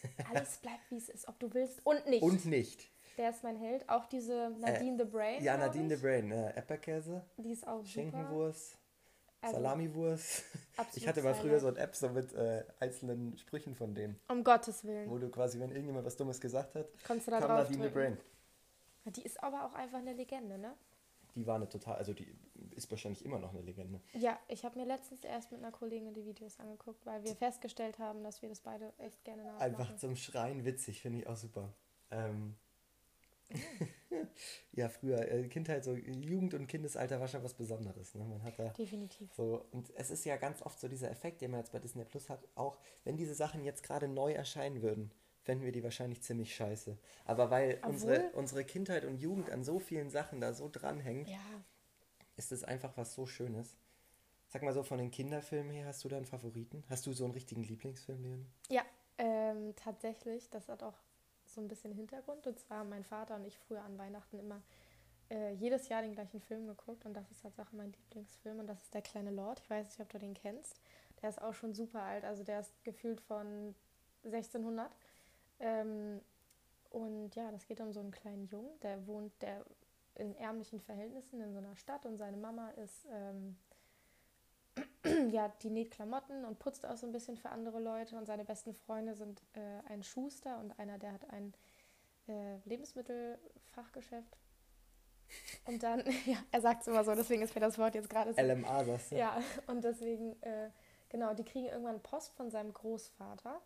Alles 0.30 0.57
bleibt, 0.57 0.89
wie 0.89 0.98
es 0.98 1.10
ist, 1.10 1.28
ob 1.28 1.39
du 1.39 1.54
willst 1.54 1.80
und 1.86 2.07
nicht. 2.07 2.24
Und 2.24 2.45
nicht. 2.45 2.89
Der 3.18 3.30
ist 3.30 3.44
mein 3.44 3.57
Held. 3.57 3.88
Auch 3.89 4.06
diese 4.06 4.51
Nadine 4.60 4.98
the 4.98 5.04
Brain. 5.10 5.44
Ja, 5.44 5.57
Nadine 5.57 5.95
the 5.95 6.01
Brain. 6.01 6.31
Äh, 6.31 6.51
Epperkäse, 6.56 7.24
Die 7.38 7.51
ist 7.51 7.68
auch. 7.68 7.86
Schinkenwurst, 7.86 8.78
Also, 9.42 9.56
Salamiwurst. 9.57 10.44
absolut 10.78 10.98
Ich 10.98 11.07
hatte 11.07 11.22
mal 11.22 11.36
früher 11.36 11.60
so 11.60 11.68
eine 11.68 11.78
App 11.78 11.95
so 11.95 12.10
mit 12.10 12.33
äh, 12.33 12.63
einzelnen 12.80 13.38
Sprüchen 13.38 13.75
von 13.75 13.94
dem, 13.94 14.16
Um 14.30 14.44
Gottes 14.44 14.83
Willen. 14.86 15.10
wo 15.10 15.18
du 15.19 15.30
quasi, 15.30 15.60
wenn 15.60 15.69
irgendjemand 15.72 16.06
was 16.06 16.16
Dummes 16.16 16.39
gesagt 16.42 16.74
hat, 16.75 16.88
Konntest 17.06 17.28
du 17.28 17.31
da 17.31 17.39
kam 17.39 17.48
drauf 17.50 17.57
Nadine 17.69 17.83
the 17.89 17.94
drücken. 17.94 18.16
Brain. 18.16 18.18
Die 19.06 19.24
ist 19.24 19.42
aber 19.44 19.65
auch 19.65 19.74
einfach 19.74 20.00
eine 20.00 20.13
Legende, 20.13 20.57
ne? 20.57 20.75
Die 21.36 21.48
war 21.48 21.56
eine 21.56 21.69
total, 21.69 21.95
also 21.95 22.13
die 22.13 22.27
ist 22.71 22.92
wahrscheinlich 22.92 23.24
immer 23.24 23.39
noch 23.39 23.51
eine 23.51 23.62
Legende. 23.62 24.01
Ja, 24.13 24.39
ich 24.48 24.65
habe 24.65 24.77
mir 24.77 24.86
letztens 24.86 25.24
erst 25.24 25.51
mit 25.51 25.62
einer 25.62 25.71
Kollegin 25.71 26.13
die 26.13 26.25
Videos 26.25 26.59
angeguckt, 26.59 27.06
weil 27.06 27.24
wir 27.24 27.36
festgestellt 27.36 28.00
haben, 28.00 28.24
dass 28.24 28.42
wir 28.42 28.50
das 28.50 28.59
beide 28.59 28.94
echt 28.98 29.24
gerne 29.24 29.44
nachmachen. 29.44 29.62
Einfach 29.63 29.95
zum 29.95 30.15
Schreien 30.15 30.65
witzig, 30.65 31.01
finde 31.01 31.19
ich 31.19 31.27
auch 31.27 31.38
super. 31.38 31.74
Ähm, 32.12 32.56
ja, 34.74 34.89
früher, 34.89 35.30
äh, 35.30 35.47
Kindheit, 35.47 35.83
so 35.83 35.94
Jugend- 35.95 36.54
und 36.54 36.68
Kindesalter 36.68 37.19
war 37.19 37.27
schon 37.27 37.44
was 37.44 37.54
Besonderes. 37.54 38.15
Ne? 38.15 38.25
Man 38.25 38.44
hat 38.44 38.57
da 38.57 38.69
Definitiv. 38.69 39.33
so, 39.33 39.65
und 39.71 39.92
es 39.95 40.12
ist 40.12 40.25
ja 40.25 40.38
ganz 40.38 40.62
oft 40.62 40.80
so 40.80 40.88
dieser 40.88 41.09
Effekt, 41.12 41.42
den 41.42 41.51
man 41.51 41.62
jetzt 41.62 41.71
bei 41.71 41.80
Disney 41.80 42.06
Plus 42.06 42.30
hat, 42.30 42.47
auch 42.56 42.77
wenn 43.04 43.18
diese 43.18 43.36
Sachen 43.36 43.63
jetzt 43.63 43.83
gerade 43.83 44.07
neu 44.07 44.31
erscheinen 44.31 44.81
würden, 44.81 45.12
fänden 45.41 45.65
wir 45.65 45.71
die 45.71 45.83
wahrscheinlich 45.83 46.21
ziemlich 46.21 46.55
scheiße. 46.55 46.97
Aber 47.25 47.49
weil 47.49 47.77
Obwohl- 47.81 47.91
unsere, 47.91 48.29
unsere 48.33 48.63
Kindheit 48.63 49.05
und 49.05 49.17
Jugend 49.17 49.49
an 49.49 49.63
so 49.63 49.79
vielen 49.79 50.09
Sachen 50.09 50.39
da 50.41 50.53
so 50.53 50.69
dranhängt, 50.71 51.27
Ja, 51.29 51.39
ist 52.38 52.51
es 52.51 52.63
einfach 52.63 52.95
was 52.97 53.13
so 53.13 53.25
Schönes. 53.25 53.75
Sag 54.47 54.63
mal 54.63 54.73
so, 54.73 54.83
von 54.83 54.97
den 54.97 55.11
Kinderfilmen 55.11 55.71
her, 55.71 55.85
hast 55.88 56.03
du 56.03 56.09
da 56.09 56.17
einen 56.17 56.25
Favoriten? 56.25 56.83
Hast 56.89 57.05
du 57.05 57.13
so 57.13 57.23
einen 57.23 57.33
richtigen 57.33 57.63
Lieblingsfilm, 57.63 58.21
Leon? 58.23 58.45
ja 58.69 58.81
ähm, 59.17 59.75
tatsächlich, 59.75 60.49
das 60.49 60.67
hat 60.67 60.81
auch 60.83 60.97
so 61.45 61.61
ein 61.61 61.67
bisschen 61.67 61.94
Hintergrund. 61.94 62.47
Und 62.47 62.59
zwar 62.59 62.79
haben 62.79 62.89
mein 62.89 63.03
Vater 63.03 63.35
und 63.35 63.45
ich 63.45 63.57
früher 63.59 63.81
an 63.83 63.97
Weihnachten 63.97 64.39
immer 64.39 64.61
äh, 65.29 65.53
jedes 65.53 65.89
Jahr 65.89 66.01
den 66.01 66.13
gleichen 66.13 66.41
Film 66.41 66.65
geguckt. 66.67 67.05
Und 67.05 67.13
das 67.13 67.29
ist 67.29 67.41
tatsächlich 67.41 67.73
mein 67.73 67.91
Lieblingsfilm. 67.91 68.59
Und 68.59 68.67
das 68.67 68.81
ist 68.81 68.94
Der 68.94 69.01
kleine 69.01 69.31
Lord. 69.31 69.59
Ich 69.63 69.69
weiß 69.69 69.85
nicht, 69.87 69.99
ob 70.01 70.09
du 70.09 70.17
den 70.19 70.33
kennst. 70.33 70.81
Der 71.21 71.29
ist 71.29 71.41
auch 71.41 71.53
schon 71.53 71.73
super 71.73 72.01
alt. 72.01 72.23
Also 72.25 72.44
der 72.44 72.61
ist 72.61 72.71
gefühlt 72.83 73.21
von 73.21 73.75
1600. 74.23 74.92
Ähm, 75.61 76.21
und 76.89 77.35
ja, 77.35 77.49
das 77.51 77.65
geht 77.65 77.80
um 77.80 77.94
so 77.94 78.01
einen 78.01 78.11
kleinen 78.11 78.45
Jungen, 78.47 78.77
der 78.81 79.07
wohnt 79.07 79.41
der 79.41 79.65
in 80.15 80.35
ärmlichen 80.35 80.81
Verhältnissen 80.81 81.39
in 81.41 81.53
so 81.53 81.59
einer 81.59 81.75
Stadt 81.75 82.06
und 82.06 82.18
seine 82.18 82.37
Mama 82.37 82.69
ist, 82.71 83.07
ähm, 83.09 83.57
ja, 85.31 85.49
die 85.61 85.69
näht 85.69 85.91
Klamotten 85.91 86.44
und 86.45 86.59
putzt 86.59 86.85
auch 86.85 86.97
so 86.97 87.06
ein 87.07 87.11
bisschen 87.11 87.37
für 87.37 87.49
andere 87.49 87.80
Leute 87.80 88.18
und 88.18 88.25
seine 88.25 88.44
besten 88.44 88.73
Freunde 88.73 89.15
sind 89.15 89.41
äh, 89.53 89.80
ein 89.87 90.03
Schuster 90.03 90.59
und 90.59 90.77
einer, 90.80 90.97
der 90.97 91.13
hat 91.13 91.30
ein 91.30 91.53
äh, 92.27 92.57
Lebensmittelfachgeschäft. 92.65 94.37
Und 95.65 95.81
dann, 95.81 96.03
ja, 96.25 96.37
er 96.51 96.61
sagt 96.61 96.81
es 96.81 96.87
immer 96.87 97.03
so, 97.03 97.15
deswegen 97.15 97.41
ist 97.41 97.56
mir 97.56 97.61
das 97.61 97.77
Wort 97.77 97.95
jetzt 97.95 98.09
gerade 98.09 98.33
so 98.33 98.41
LMA, 98.41 98.83
sagst 98.83 99.11
du? 99.11 99.15
ja, 99.15 99.41
und 99.68 99.83
deswegen, 99.83 100.41
äh, 100.41 100.69
genau, 101.09 101.33
die 101.33 101.45
kriegen 101.45 101.68
irgendwann 101.68 102.01
Post 102.01 102.33
von 102.33 102.51
seinem 102.51 102.73
Großvater. 102.73 103.61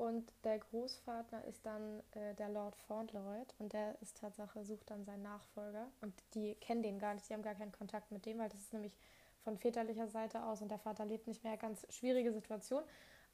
Und 0.00 0.32
der 0.44 0.58
Großvater 0.58 1.44
ist 1.44 1.66
dann 1.66 2.00
äh, 2.12 2.34
der 2.36 2.48
Lord 2.48 2.74
Fauntleroy 2.88 3.42
und 3.58 3.74
der 3.74 4.00
ist 4.00 4.16
Tatsache, 4.16 4.64
sucht 4.64 4.88
dann 4.88 5.04
seinen 5.04 5.22
Nachfolger. 5.22 5.88
Und 6.00 6.14
die 6.32 6.54
kennen 6.54 6.82
den 6.82 6.98
gar 6.98 7.12
nicht, 7.12 7.28
die 7.28 7.34
haben 7.34 7.42
gar 7.42 7.54
keinen 7.54 7.70
Kontakt 7.72 8.10
mit 8.10 8.24
dem, 8.24 8.38
weil 8.38 8.48
das 8.48 8.60
ist 8.62 8.72
nämlich 8.72 8.96
von 9.44 9.58
väterlicher 9.58 10.08
Seite 10.08 10.42
aus 10.42 10.62
und 10.62 10.70
der 10.70 10.78
Vater 10.78 11.04
lebt 11.04 11.26
nicht 11.26 11.44
mehr. 11.44 11.58
Ganz 11.58 11.86
schwierige 11.90 12.32
Situation. 12.32 12.82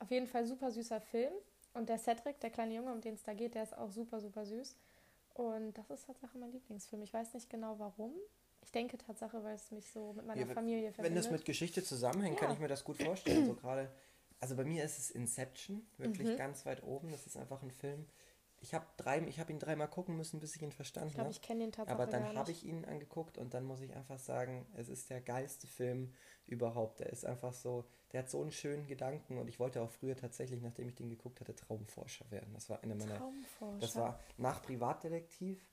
Auf 0.00 0.10
jeden 0.10 0.26
Fall 0.26 0.44
super 0.44 0.72
süßer 0.72 1.00
Film. 1.00 1.32
Und 1.74 1.88
der 1.88 1.98
Cedric, 1.98 2.40
der 2.40 2.50
kleine 2.50 2.74
Junge, 2.74 2.90
um 2.92 3.00
den 3.00 3.14
es 3.14 3.22
da 3.22 3.32
geht, 3.32 3.54
der 3.54 3.62
ist 3.62 3.78
auch 3.78 3.92
super, 3.92 4.18
super 4.18 4.44
süß. 4.44 4.74
Und 5.34 5.72
das 5.78 5.88
ist 5.90 6.04
Tatsache 6.06 6.36
mein 6.36 6.50
Lieblingsfilm. 6.50 7.00
Ich 7.02 7.14
weiß 7.14 7.32
nicht 7.34 7.48
genau 7.48 7.78
warum. 7.78 8.12
Ich 8.62 8.72
denke 8.72 8.98
Tatsache, 8.98 9.44
weil 9.44 9.54
es 9.54 9.70
mich 9.70 9.88
so 9.92 10.14
mit 10.14 10.26
meiner 10.26 10.40
Ja, 10.40 10.48
wenn- 10.48 10.54
Familie 10.56 10.86
Wenn 10.88 10.94
verbindet. 10.94 11.24
das 11.26 11.30
mit 11.30 11.44
Geschichte 11.44 11.84
zusammenhängt, 11.84 12.38
kann 12.38 12.48
Ja. 12.48 12.54
ich 12.54 12.60
mir 12.60 12.66
das 12.66 12.82
gut 12.82 13.00
vorstellen. 13.00 13.46
So 13.46 13.54
gerade, 13.54 13.88
also 14.40 14.56
bei 14.56 14.64
mir 14.64 14.84
ist 14.84 14.98
es 14.98 15.10
Inception, 15.10 15.86
wirklich 15.98 16.28
Mhm. 16.28 16.36
ganz 16.36 16.66
weit 16.66 16.82
oben. 16.82 17.10
Das 17.10 17.26
ist 17.26 17.36
einfach 17.36 17.62
ein 17.62 17.70
Film. 17.70 18.06
Ich 18.60 18.72
habe 18.72 18.86
drei, 18.96 19.20
ich 19.28 19.38
habe 19.38 19.52
ihn 19.52 19.58
dreimal 19.58 19.88
gucken 19.88 20.16
müssen, 20.16 20.40
bis 20.40 20.56
ich 20.56 20.62
ihn 20.62 20.72
verstanden 20.72 21.08
Ich 21.08 21.14
glaube, 21.14 21.26
habe. 21.26 21.32
ich 21.36 21.42
kenne 21.42 21.60
den 21.64 21.72
Tatsache 21.72 21.94
Aber 21.94 22.06
dann 22.10 22.34
habe 22.34 22.50
ich 22.50 22.64
ihn 22.64 22.84
angeguckt 22.86 23.36
und 23.36 23.52
dann 23.52 23.64
muss 23.64 23.80
ich 23.82 23.94
einfach 23.94 24.18
sagen, 24.18 24.66
es 24.74 24.88
ist 24.88 25.10
der 25.10 25.20
geilste 25.20 25.66
Film 25.66 26.14
überhaupt. 26.46 27.00
Der 27.00 27.10
ist 27.10 27.26
einfach 27.26 27.52
so, 27.52 27.84
der 28.12 28.20
hat 28.20 28.30
so 28.30 28.40
einen 28.40 28.50
schönen 28.50 28.86
Gedanken 28.86 29.36
und 29.38 29.48
ich 29.48 29.60
wollte 29.60 29.82
auch 29.82 29.90
früher 29.90 30.16
tatsächlich, 30.16 30.62
nachdem 30.62 30.88
ich 30.88 30.94
den 30.94 31.10
geguckt 31.10 31.40
hatte, 31.40 31.54
Traumforscher 31.54 32.30
werden. 32.30 32.54
Das 32.54 32.70
war 32.70 32.82
eine 32.82 32.94
meiner, 32.94 33.18
Traumforscher. 33.18 33.78
das 33.78 33.94
war 33.96 34.20
nach 34.38 34.62
Privatdetektiv, 34.62 35.64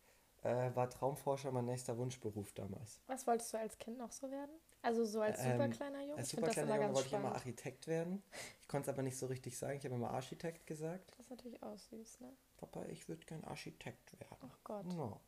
äh, 0.44 0.76
war 0.76 0.90
Traumforscher 0.90 1.52
mein 1.52 1.66
nächster 1.66 1.98
Wunschberuf 1.98 2.52
damals. 2.54 3.02
Was 3.08 3.26
wolltest 3.28 3.54
du 3.54 3.58
als 3.58 3.78
Kind 3.78 3.98
noch 3.98 4.12
so 4.12 4.30
werden? 4.30 4.52
Also 4.82 5.06
so 5.06 5.22
als 5.22 5.42
super 5.42 5.66
Ähm, 5.66 5.72
kleiner 5.72 6.02
Junge. 6.02 6.18
Als 6.18 6.28
ich 6.28 6.36
finde 6.36 6.52
super 6.52 6.66
kleiner 6.66 6.82
Junge 6.82 6.94
wollte 6.96 7.08
ich 7.08 7.14
immer 7.14 7.22
spannend. 7.22 7.36
Architekt 7.38 7.88
werden. 7.88 8.24
Ich 8.62 8.68
konnte 8.68 8.90
es 8.90 8.94
aber 8.96 9.04
nicht 9.04 9.18
so 9.18 9.28
richtig 9.28 9.58
sagen. 9.58 9.78
Ich 9.78 9.86
habe 9.86 9.96
immer 9.96 10.12
Architekt 10.12 10.68
gesagt. 10.68 11.12
Das 11.12 11.20
ist 11.26 11.30
natürlich 11.30 11.62
auch 11.64 11.78
süß, 11.78 12.20
ne? 12.22 12.34
Papa, 12.58 12.86
ich 12.90 13.08
würde 13.08 13.26
gern 13.26 13.44
Architekt 13.46 14.20
werden. 14.20 14.38
Ach 14.50 14.60
Gott. 14.64 14.86
No. 14.86 15.22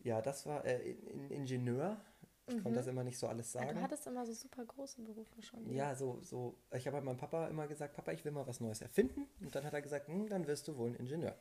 Ja, 0.00 0.20
das 0.22 0.46
war 0.46 0.64
äh, 0.64 0.78
in, 0.92 1.08
in 1.08 1.30
Ingenieur. 1.30 2.00
Ich 2.46 2.54
konnte 2.62 2.78
das 2.80 2.88
immer 2.88 3.04
nicht 3.04 3.18
so 3.18 3.28
alles 3.28 3.52
Ja, 3.52 3.60
sagen. 3.60 3.76
du 3.76 3.82
hattest 3.82 4.06
immer 4.08 4.26
so 4.26 4.32
super 4.32 4.64
große 4.64 5.00
Berufe 5.02 5.40
schon. 5.42 5.62
ne? 5.64 5.74
Ja, 5.74 5.94
so, 5.94 6.20
so. 6.22 6.56
Ich 6.72 6.86
habe 6.86 6.96
halt 6.96 7.04
meinem 7.04 7.16
Papa 7.16 7.46
immer 7.46 7.68
gesagt, 7.68 7.94
Papa, 7.94 8.10
ich 8.12 8.24
will 8.24 8.32
mal 8.32 8.46
was 8.46 8.58
Neues 8.60 8.80
erfinden. 8.82 9.28
Und 9.40 9.54
dann 9.54 9.64
hat 9.64 9.72
er 9.74 9.80
gesagt, 9.80 10.08
hm, 10.08 10.28
dann 10.28 10.46
wirst 10.48 10.66
du 10.66 10.76
wohl 10.76 10.88
ein 10.90 10.96
Ingenieur. 10.96 11.36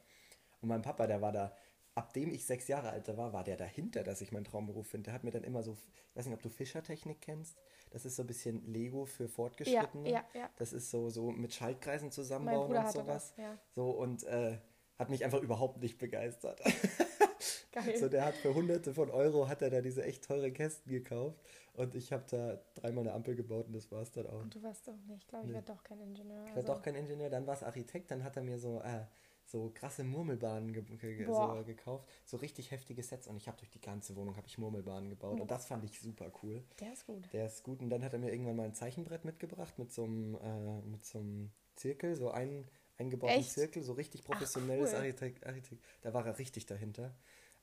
Und 0.62 0.70
mein 0.70 0.84
Papa, 0.84 1.08
der 1.08 1.20
war 1.22 1.32
da, 1.32 1.58
ab 1.96 2.14
dem 2.14 2.32
ich 2.32 2.46
sechs 2.46 2.68
Jahre 2.68 2.90
alt 2.92 3.08
war, 3.18 3.34
war 3.34 3.44
der 3.44 3.58
dahinter, 3.58 4.04
dass 4.04 4.22
ich 4.22 4.32
meinen 4.32 4.46
Traumberuf 4.46 4.88
finde. 4.88 5.06
Der 5.06 5.14
hat 5.14 5.24
mir 5.24 5.32
dann 5.32 5.44
immer 5.44 5.62
so, 5.64 5.78
ich 6.10 6.16
weiß 6.16 6.26
nicht, 6.26 6.36
ob 6.36 6.42
du 6.42 6.50
Fischertechnik 6.50 7.20
kennst. 7.22 7.58
Das 7.92 8.06
ist 8.06 8.16
so 8.16 8.24
ein 8.24 8.28
bisschen 8.28 8.66
Lego 8.66 9.06
für 9.06 9.28
Fortgeschrittene. 9.28 10.10
ja, 10.10 10.24
ja. 10.34 10.50
Das 10.58 10.72
ist 10.74 10.90
so, 10.90 11.10
so 11.10 11.32
mit 11.32 11.54
Schaltkreisen 11.54 12.12
zusammenbauen 12.12 12.76
und 12.76 12.92
sowas. 12.92 13.34
das, 13.36 13.38
ja. 13.38 13.58
So 13.76 13.92
und 13.92 14.24
äh, 14.24 14.58
hat 14.98 15.10
mich 15.10 15.26
einfach 15.26 15.42
überhaupt 15.42 15.82
nicht 15.82 15.98
begeistert. 15.98 16.62
Geil. 17.72 17.98
So, 17.98 18.10
der 18.10 18.26
hat 18.26 18.36
für 18.36 18.54
hunderte 18.54 18.94
von 18.94 19.10
Euro 19.10 19.48
hat 19.48 19.62
er 19.62 19.70
da 19.70 19.82
diese 19.82 20.04
echt 20.04 20.26
teure 20.26 20.52
Kästen 20.52 20.92
gekauft 20.92 21.40
und 21.74 21.96
ich 21.96 22.12
habe 22.12 22.24
da 22.30 22.60
dreimal 22.76 23.06
eine 23.06 23.14
Ampel 23.14 23.34
gebaut 23.36 23.68
und 23.68 23.74
das 23.74 23.90
war 23.92 24.02
es 24.02 24.12
dann 24.12 24.28
auch. 24.28 24.42
Und 24.42 24.54
du 24.54 24.62
warst 24.62 24.88
doch 24.88 24.96
nicht. 25.08 25.22
Ich 25.24 25.28
glaube, 25.28 25.46
ich 25.46 25.50
Nee. 25.50 25.56
werde 25.56 25.68
doch 25.74 25.82
kein 25.84 26.00
Ingenieur. 26.02 26.46
Ich 26.48 26.56
war 26.56 26.64
doch 26.64 26.82
kein 26.82 26.96
Ingenieur, 26.96 27.30
dann 27.30 27.48
war 27.48 27.54
es 27.56 27.64
Architekt, 27.64 28.12
dann 28.12 28.24
hat 28.24 28.36
er 28.36 28.44
mir 28.44 28.60
so, 28.60 28.82
äh, 28.82 29.06
so 29.52 29.72
krasse 29.74 30.04
Murmelbahnen 30.04 30.74
ge 30.74 30.84
ge 30.84 31.26
so 31.26 31.64
gekauft, 31.66 32.08
so 32.26 32.38
richtig 32.38 32.72
heftige 32.72 33.04
Sets 33.04 33.28
und 33.28 33.38
ich 33.38 33.48
habe 33.48 33.58
durch 33.58 33.70
die 33.70 33.82
ganze 33.82 34.16
Wohnung 34.16 34.38
habe 34.38 34.48
ich 34.48 34.58
Murmelbahnen 34.58 35.10
gebaut 35.10 35.40
und 35.40 35.52
das 35.52 35.66
fand 35.66 35.84
ich 35.84 36.00
super 36.00 36.32
cool. 36.42 36.64
Der 36.80 36.94
ist 36.94 37.06
gut. 37.06 37.32
Der 37.34 37.46
ist 37.46 37.64
gut 37.64 37.82
und 37.82 37.90
dann 37.90 38.04
hat 38.04 38.14
er 38.14 38.20
mir 38.20 38.32
irgendwann 38.32 38.56
mal 38.56 38.66
ein 38.66 38.74
Zeichenbrett 38.74 39.26
mitgebracht 39.26 39.78
mit 39.78 39.92
so 39.92 40.06
einem, 40.06 40.36
äh, 40.36 40.82
mit 40.82 41.06
so 41.06 41.20
einem 41.20 41.52
Zirkel, 41.76 42.16
so 42.16 42.32
einen 42.32 42.68
eingebauten 42.98 43.38
Echt? 43.38 43.52
Zirkel, 43.52 43.84
so 43.84 43.94
richtig 43.94 44.24
professionelles 44.24 44.92
cool. 44.92 45.00
Architekt, 45.00 45.46
Architekt. 45.46 45.84
Da 46.02 46.14
war 46.14 46.26
er 46.26 46.38
richtig 46.38 46.66
dahinter. 46.66 47.16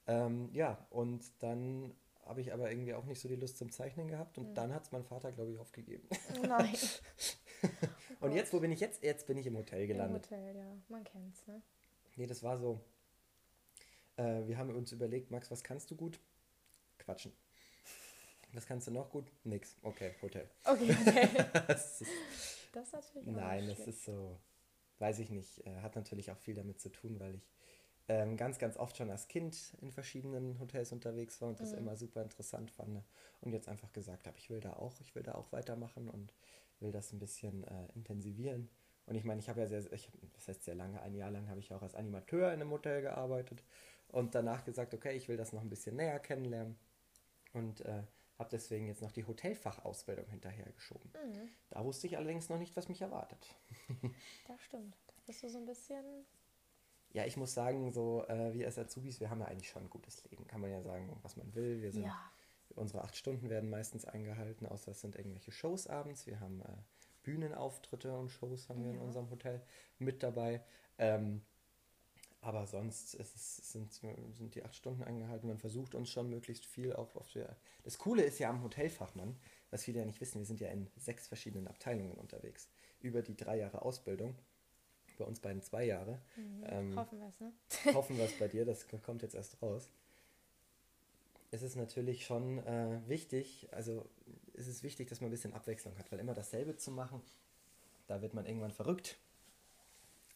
Ähm, 0.07 0.51
ja, 0.53 0.87
und 0.91 1.25
dann 1.41 1.95
habe 2.25 2.43
ich 2.43 2.53
aber 2.53 2.71
irgendwie 2.71 2.95
auch 2.95 3.05
nicht 3.05 3.21
so 3.21 3.29
die 3.29 3.37
Lust 3.37 3.57
zum 3.57 3.71
Zeichnen 3.71 4.09
gehabt 4.09 4.37
und 4.37 4.55
dann 4.55 4.75
hat 4.75 4.85
es 4.85 4.93
mein 4.93 5.05
Vater, 5.05 5.33
glaube 5.33 5.53
ich, 5.53 5.59
aufgegeben. 5.59 6.07
Nein. 6.47 6.77
Und 8.21 8.33
jetzt, 8.33 8.53
wo 8.53 8.61
bin 8.61 8.73
ich 8.73 8.81
jetzt? 8.81 9.03
Jetzt 9.03 9.27
bin 9.27 9.39
ich 9.39 9.47
im 9.47 9.57
Hotel 9.57 9.83
Im 9.83 9.89
gelandet. 9.89 10.27
Hotel, 10.27 10.57
ja. 10.57 10.77
Man 10.89 11.05
kennt's, 11.05 11.47
ne? 11.47 11.63
Nee, 12.19 12.27
das 12.27 12.43
war 12.43 12.59
so. 12.59 12.81
Äh, 14.17 14.47
wir 14.47 14.59
haben 14.59 14.75
uns 14.75 14.93
überlegt, 14.93 15.31
Max, 15.31 15.51
was 15.51 15.63
kannst 15.63 15.91
du 15.91 15.97
gut? 15.97 16.21
Quatschen. 16.99 17.33
Was 18.55 18.67
kannst 18.67 18.87
du 18.87 18.91
noch 18.91 19.11
gut? 19.11 19.31
Nix. 19.45 19.77
Okay, 19.83 20.15
Hotel. 20.23 20.49
Okay, 20.65 20.91
okay. 21.01 21.29
Das 21.69 22.01
ist, 22.01 22.11
Das 22.73 22.93
natürlich 22.93 23.27
nein, 23.29 23.67
das 23.69 23.81
ist 23.87 24.05
so, 24.05 24.39
weiß 24.99 25.19
ich 25.21 25.31
nicht. 25.31 25.65
Äh, 25.67 25.81
hat 25.83 25.97
natürlich 25.97 26.31
auch 26.31 26.39
viel 26.39 26.55
damit 26.55 26.81
zu 26.81 26.89
tun, 26.91 27.21
weil 27.21 27.35
ich 27.37 27.53
ähm, 28.09 28.37
ganz, 28.37 28.59
ganz 28.59 28.77
oft 28.79 28.97
schon 28.97 29.11
als 29.11 29.29
Kind 29.29 29.75
in 29.83 29.93
verschiedenen 29.93 30.59
Hotels 30.59 30.93
unterwegs 30.93 31.41
war 31.43 31.51
und 31.51 31.61
Mhm. 31.61 31.65
das 31.65 31.73
immer 31.75 31.97
super 31.97 32.23
interessant 32.23 32.71
fand. 32.71 33.03
Und 33.43 33.53
jetzt 33.53 33.69
einfach 33.69 33.93
gesagt 33.93 34.27
habe, 34.27 34.39
ich 34.39 34.49
will 34.51 34.61
da 34.61 34.73
auch, 34.75 34.99
ich 35.01 35.15
will 35.15 35.23
da 35.23 35.35
auch 35.35 35.53
weitermachen 35.53 36.09
und 36.09 36.33
will 36.81 36.91
das 36.93 37.13
ein 37.13 37.19
bisschen 37.19 37.65
äh, 37.65 37.87
intensivieren. 37.95 38.71
Und 39.09 39.15
ich 39.17 39.25
meine, 39.25 39.41
ich 39.41 39.49
habe 39.49 39.61
ja 39.61 39.67
sehr, 39.67 39.91
ich, 39.93 40.11
das 40.35 40.49
heißt 40.49 40.65
sehr 40.65 40.75
lange, 40.75 41.01
ein 41.01 41.15
Jahr 41.15 41.31
lang 41.31 41.49
habe 41.49 41.61
ich 41.61 41.73
auch 41.73 41.83
als 41.83 41.95
Animateur 41.95 42.53
in 42.53 42.61
einem 42.61 42.71
Hotel 42.71 43.01
gearbeitet 43.01 43.65
und 44.09 44.35
danach 44.35 44.65
gesagt, 44.65 44.93
okay, 44.93 45.17
ich 45.17 45.29
will 45.29 45.37
das 45.39 45.53
noch 45.53 45.63
ein 45.63 45.71
bisschen 45.71 45.97
näher 45.97 46.19
kennenlernen 46.21 46.79
und 47.55 47.81
äh, 47.83 48.03
habe 48.39 48.51
deswegen 48.53 48.87
jetzt 48.87 49.01
noch 49.03 49.11
die 49.11 49.25
Hotelfachausbildung 49.27 50.27
hinterhergeschoben. 50.29 51.11
Mhm, 51.25 51.49
Da 51.71 51.85
wusste 51.85 52.07
ich 52.07 52.17
allerdings 52.19 52.49
noch 52.51 52.59
nicht, 52.59 52.77
was 52.77 52.89
mich 52.89 53.01
erwartet. 53.01 53.57
das 54.47 54.61
stimmt. 54.63 54.97
Da 55.07 55.15
bist 55.27 55.43
du 55.43 55.49
so 55.49 55.59
ein 55.59 55.67
bisschen. 55.67 56.05
Ja, 57.13 57.25
ich 57.25 57.39
muss 57.39 57.55
sagen, 57.55 57.91
so 57.91 58.25
äh, 58.29 58.53
wir 58.53 58.67
als 58.67 58.79
Azubis, 58.79 59.21
wir 59.21 59.31
haben 59.31 59.41
ja 59.41 59.47
eigentlich 59.47 59.71
schon 59.71 59.85
ein 59.85 59.91
gutes 59.91 60.23
Leben. 60.25 60.47
Kann 60.47 60.61
man 60.61 60.71
ja 60.71 60.83
sagen, 60.83 61.19
was 61.23 61.37
man 61.37 61.55
will. 61.55 61.81
Wir 61.81 61.91
sind, 61.93 62.05
Ja. 62.05 62.31
Unsere 62.75 63.03
acht 63.03 63.17
Stunden 63.17 63.49
werden 63.49 63.71
meistens 63.71 64.05
eingehalten, 64.05 64.67
außer 64.67 64.91
es 64.93 65.01
sind 65.01 65.17
irgendwelche 65.17 65.51
Shows 65.51 65.87
abends. 65.87 66.27
Wir 66.27 66.39
haben 66.39 66.61
äh, 66.61 66.67
Bühnenauftritte 67.29 68.17
und 68.17 68.31
Shows 68.31 68.71
haben 68.71 68.83
wir 68.85 68.91
in 68.91 68.97
Ja. 68.97 69.03
unserem 69.03 69.29
Hotel 69.29 69.61
mit 69.99 70.23
dabei. 70.23 70.63
Ähm, 70.97 71.43
aber 72.41 72.67
sonst 72.67 73.15
es, 73.15 73.57
sind, 73.73 73.93
sind 73.93 74.55
die 74.55 74.63
acht 74.65 74.75
Stunden 74.75 75.03
eingehalten. 75.03 75.49
Man 75.49 75.59
versucht 75.59 75.95
uns 75.95 76.09
schon 76.09 76.31
möglichst 76.31 76.65
viel 76.65 76.95
auch 76.95 77.17
auf 77.17 77.29
der. 77.33 77.55
Das 77.83 77.99
Coole 77.99 78.23
ist 78.23 78.39
ja 78.39 78.49
am 78.49 78.63
Hotelfachmann, 78.63 79.37
was 79.71 79.85
viele 79.85 79.99
ja 79.99 80.07
nicht 80.07 80.21
wissen, 80.23 80.39
wir 80.39 80.47
sind 80.47 80.61
ja 80.61 80.69
in 80.69 80.89
sechs 80.97 81.27
verschiedenen 81.27 81.69
Abteilungen 81.69 82.13
unterwegs. 82.13 82.71
Über 83.01 83.21
die 83.21 83.37
drei 83.37 83.59
Jahre 83.59 83.83
Ausbildung. 83.83 84.35
Bei 85.19 85.25
uns 85.25 85.41
beiden 85.41 85.61
zwei 85.63 85.85
Jahre. 85.85 86.23
Mhm. 86.37 86.65
Ähm, 86.67 86.97
Hoffen 86.97 87.19
wir 87.19 87.29
es, 87.29 87.41
ne? 87.41 87.53
hoffen 87.93 88.17
wir 88.17 88.25
es 88.25 88.39
bei 88.39 88.49
dir, 88.49 88.65
das 88.65 88.87
kommt 89.03 89.21
jetzt 89.23 89.35
erst 89.35 89.61
raus. 89.61 89.91
Es 91.51 91.63
ist 91.63 91.77
natürlich 91.77 92.27
schon 92.27 92.59
äh, 92.59 93.01
wichtig, 93.07 93.69
also 93.73 94.09
es 94.55 94.67
ist 94.67 94.83
wichtig, 94.83 95.09
dass 95.09 95.21
man 95.21 95.29
ein 95.29 95.31
bisschen 95.31 95.55
Abwechslung 95.55 95.97
hat, 95.99 96.11
weil 96.13 96.19
immer 96.21 96.35
dasselbe 96.35 96.77
zu 96.77 96.91
machen, 96.91 97.23
da 98.07 98.21
wird 98.21 98.35
man 98.35 98.45
irgendwann 98.45 98.73
verrückt. 98.73 99.19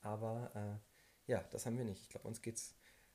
Aber 0.01 0.51
äh, 0.55 1.31
ja, 1.31 1.43
das 1.51 1.67
haben 1.67 1.77
wir 1.79 1.85
nicht. 1.85 2.03
Ich 2.03 2.09
glaube, 2.09 2.27
uns 2.29 2.41
geht 2.43 2.57
es 2.57 2.75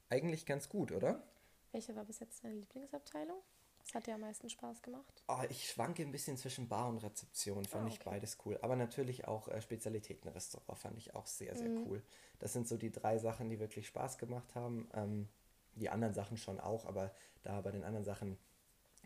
eigentlich 0.09 0.45
ganz 0.45 0.69
gut, 0.69 0.91
oder? 0.91 1.23
Welche 1.71 1.95
war 1.95 2.05
bis 2.05 2.19
jetzt 2.19 2.43
deine 2.43 2.55
Lieblingsabteilung? 2.55 3.37
Das 3.83 3.93
hat 3.95 4.05
dir 4.07 4.15
am 4.15 4.21
meisten 4.21 4.49
Spaß 4.49 4.81
gemacht. 4.81 5.23
Oh, 5.27 5.41
ich 5.49 5.69
schwanke 5.69 6.03
ein 6.03 6.11
bisschen 6.11 6.37
zwischen 6.37 6.67
Bar 6.67 6.89
und 6.89 6.97
Rezeption, 6.97 7.63
fand 7.65 7.85
Ah, 7.85 7.87
ich 7.87 7.95
okay. 8.01 8.09
beides 8.09 8.37
cool. 8.45 8.57
Aber 8.61 8.75
natürlich 8.75 9.27
auch 9.27 9.47
äh, 9.47 9.61
Spezialitätenrestaurant 9.61 10.77
fand 10.77 10.97
ich 10.97 11.15
auch 11.15 11.25
sehr, 11.25 11.55
sehr 11.55 11.69
Mhm. 11.69 11.85
cool. 11.85 12.03
Das 12.39 12.53
sind 12.53 12.67
so 12.67 12.77
die 12.77 12.91
drei 12.91 13.17
Sachen, 13.17 13.49
die 13.49 13.59
wirklich 13.59 13.87
Spaß 13.87 14.17
gemacht 14.17 14.55
haben. 14.55 14.89
Ähm, 14.93 15.29
die 15.77 15.89
anderen 15.89 16.13
Sachen 16.13 16.37
schon 16.37 16.59
auch, 16.59 16.85
aber 16.85 17.13
da 17.43 17.61
bei 17.61 17.71
den 17.71 17.83
anderen 17.83 18.05
Sachen 18.05 18.37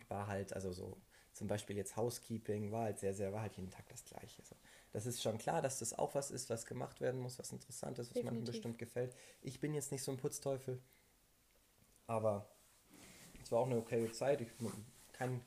war 0.08 0.26
halt, 0.26 0.52
also 0.54 0.72
so 0.72 1.00
zum 1.32 1.48
Beispiel 1.48 1.76
jetzt 1.76 1.96
Housekeeping 1.96 2.72
war 2.72 2.84
halt 2.84 2.98
sehr, 3.00 3.14
sehr, 3.14 3.32
war 3.32 3.42
halt 3.42 3.56
jeden 3.56 3.70
Tag 3.70 3.88
das 3.88 4.04
Gleiche. 4.04 4.42
So. 4.44 4.56
Das 4.92 5.06
ist 5.06 5.22
schon 5.22 5.38
klar, 5.38 5.62
dass 5.62 5.78
das 5.78 5.98
auch 5.98 6.14
was 6.14 6.30
ist, 6.30 6.50
was 6.50 6.66
gemacht 6.66 7.00
werden 7.00 7.20
muss, 7.20 7.38
was 7.38 7.52
interessant 7.52 7.98
ist, 7.98 8.10
was 8.10 8.22
manchen 8.22 8.44
Definitiv. 8.44 8.46
bestimmt 8.46 8.78
gefällt. 8.78 9.16
Ich 9.40 9.60
bin 9.60 9.74
jetzt 9.74 9.92
nicht 9.92 10.02
so 10.02 10.12
ein 10.12 10.18
Putzteufel, 10.18 10.82
aber 12.06 12.48
es 13.42 13.52
war 13.52 13.60
auch 13.60 13.66
eine 13.66 13.78
okaye 13.78 14.10
Zeit. 14.12 14.40
Ich 14.40 14.48
man 14.60 14.72
kann, 15.12 15.40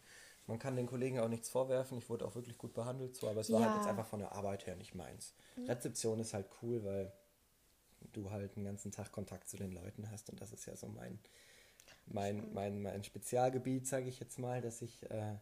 man 0.48 0.60
kann 0.60 0.76
den 0.76 0.88
Kollegen 0.88 1.20
auch 1.20 1.28
nichts 1.30 1.50
vorwerfen. 1.50 1.98
Ich 1.98 2.10
wurde 2.10 2.26
auch 2.26 2.36
wirklich 2.36 2.58
gut 2.58 2.74
behandelt, 2.74 3.16
so, 3.16 3.30
aber 3.30 3.42
es 3.42 3.52
war 3.52 3.62
halt 3.62 3.74
Ja. 3.74 3.76
jetzt 3.76 3.88
einfach 3.88 4.08
von 4.08 4.20
der 4.20 4.34
Arbeit 4.34 4.66
her 4.68 4.76
nicht 4.76 4.96
meins. 4.96 5.36
Rezeption 5.68 6.20
ist 6.20 6.34
halt 6.34 6.48
cool, 6.62 6.84
weil 6.84 7.14
du 8.14 8.32
halt 8.32 8.56
den 8.56 8.64
ganzen 8.64 8.92
Tag 8.92 9.12
Kontakt 9.12 9.50
zu 9.50 9.58
den 9.58 9.72
Leuten 9.72 10.10
hast 10.10 10.30
und 10.30 10.42
das 10.42 10.52
ist 10.52 10.66
ja 10.66 10.76
so 10.76 10.88
mein, 10.88 11.20
mein, 12.08 12.54
mein, 12.54 12.82
mein 12.82 13.04
Spezialgebiet, 13.04 13.88
sage 13.88 14.08
ich 14.08 14.20
jetzt 14.20 14.40
mal, 14.40 14.62
dass 14.62 14.82
ich, 14.82 15.10
äh, 15.10 15.36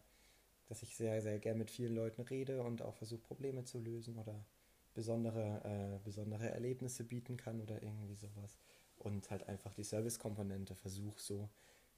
dass 0.68 0.84
ich 0.84 0.96
sehr, 0.96 1.22
sehr 1.22 1.40
gern 1.40 1.58
mit 1.58 1.72
vielen 1.72 1.96
Leuten 1.96 2.22
rede 2.22 2.64
und 2.64 2.82
auch 2.82 2.96
versuche, 2.96 3.22
Probleme 3.22 3.64
zu 3.64 3.80
lösen 3.80 4.18
oder 4.18 4.46
besondere, 4.94 5.62
äh, 5.64 6.00
besondere 6.04 6.50
Erlebnisse 6.50 7.04
bieten 7.04 7.38
kann 7.38 7.62
oder 7.62 7.82
irgendwie 7.82 8.16
sowas. 8.16 8.58
Und 8.98 9.30
halt 9.32 9.48
einfach 9.50 9.74
die 9.74 9.84
Service-Komponente 9.84 10.76
versuche 10.76 11.20
so 11.20 11.50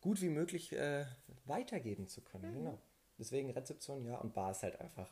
gut 0.01 0.21
wie 0.21 0.29
möglich 0.29 0.73
äh, 0.73 1.05
weitergeben 1.45 2.07
zu 2.07 2.21
können. 2.21 2.53
Genau. 2.53 2.79
Deswegen 3.17 3.49
Rezeption, 3.51 4.05
ja, 4.05 4.17
und 4.17 4.33
Bar 4.33 4.51
ist 4.51 4.63
halt 4.63 4.79
einfach. 4.79 5.11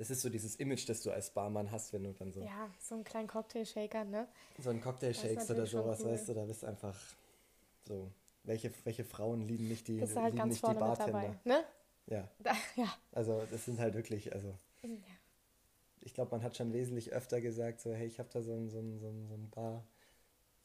Das 0.00 0.08
ist 0.08 0.22
so 0.22 0.30
dieses 0.30 0.56
Image, 0.56 0.88
das 0.88 1.02
du 1.02 1.10
als 1.10 1.28
Barmann 1.28 1.70
hast, 1.70 1.92
wenn 1.92 2.04
du 2.04 2.14
dann 2.14 2.32
so, 2.32 2.40
Ja, 2.40 2.70
so 2.80 2.94
einen 2.94 3.04
kleinen 3.04 3.28
Cocktail-Shaker, 3.28 4.04
ne? 4.04 4.26
so 4.58 4.70
einen 4.70 4.80
Cocktail 4.80 5.08
Das 5.08 5.18
ist 5.18 5.22
shakes 5.30 5.50
oder 5.50 5.66
sowas, 5.66 6.00
cool. 6.02 6.12
weißt 6.12 6.30
du, 6.30 6.32
da 6.34 6.44
bist 6.46 6.62
du 6.62 6.68
einfach 6.68 6.98
so. 7.86 8.10
Welche, 8.44 8.72
welche 8.84 9.04
Frauen 9.04 9.42
lieben 9.46 9.68
nicht 9.68 9.86
die, 9.88 9.98
Bist 10.00 10.16
halt 10.16 10.32
lieben 10.32 10.38
ganz 10.38 10.52
nicht 10.54 10.66
die 10.66 10.72
Bartender? 10.74 11.12
dabei, 11.20 11.38
ne? 11.44 11.64
Ja, 12.06 12.26
Da, 12.38 12.52
ja. 12.76 12.86
also 13.12 13.42
das 13.50 13.66
sind 13.66 13.78
halt 13.78 13.92
wirklich, 13.92 14.32
also 14.32 14.56
ja. 14.82 14.88
ich 16.00 16.14
glaube, 16.14 16.30
man 16.30 16.42
hat 16.42 16.56
schon 16.56 16.72
wesentlich 16.72 17.12
öfter 17.12 17.42
gesagt, 17.42 17.82
so, 17.82 17.92
hey, 17.92 18.06
ich 18.06 18.18
habe 18.18 18.30
da 18.32 18.40
so 18.40 18.54
einen 18.54 18.70
so 18.70 18.78
einen- 18.78 18.98
so 18.98 19.06
einen- 19.08 19.26
so 19.28 19.34
einen 19.34 19.50
Bar, 19.50 19.84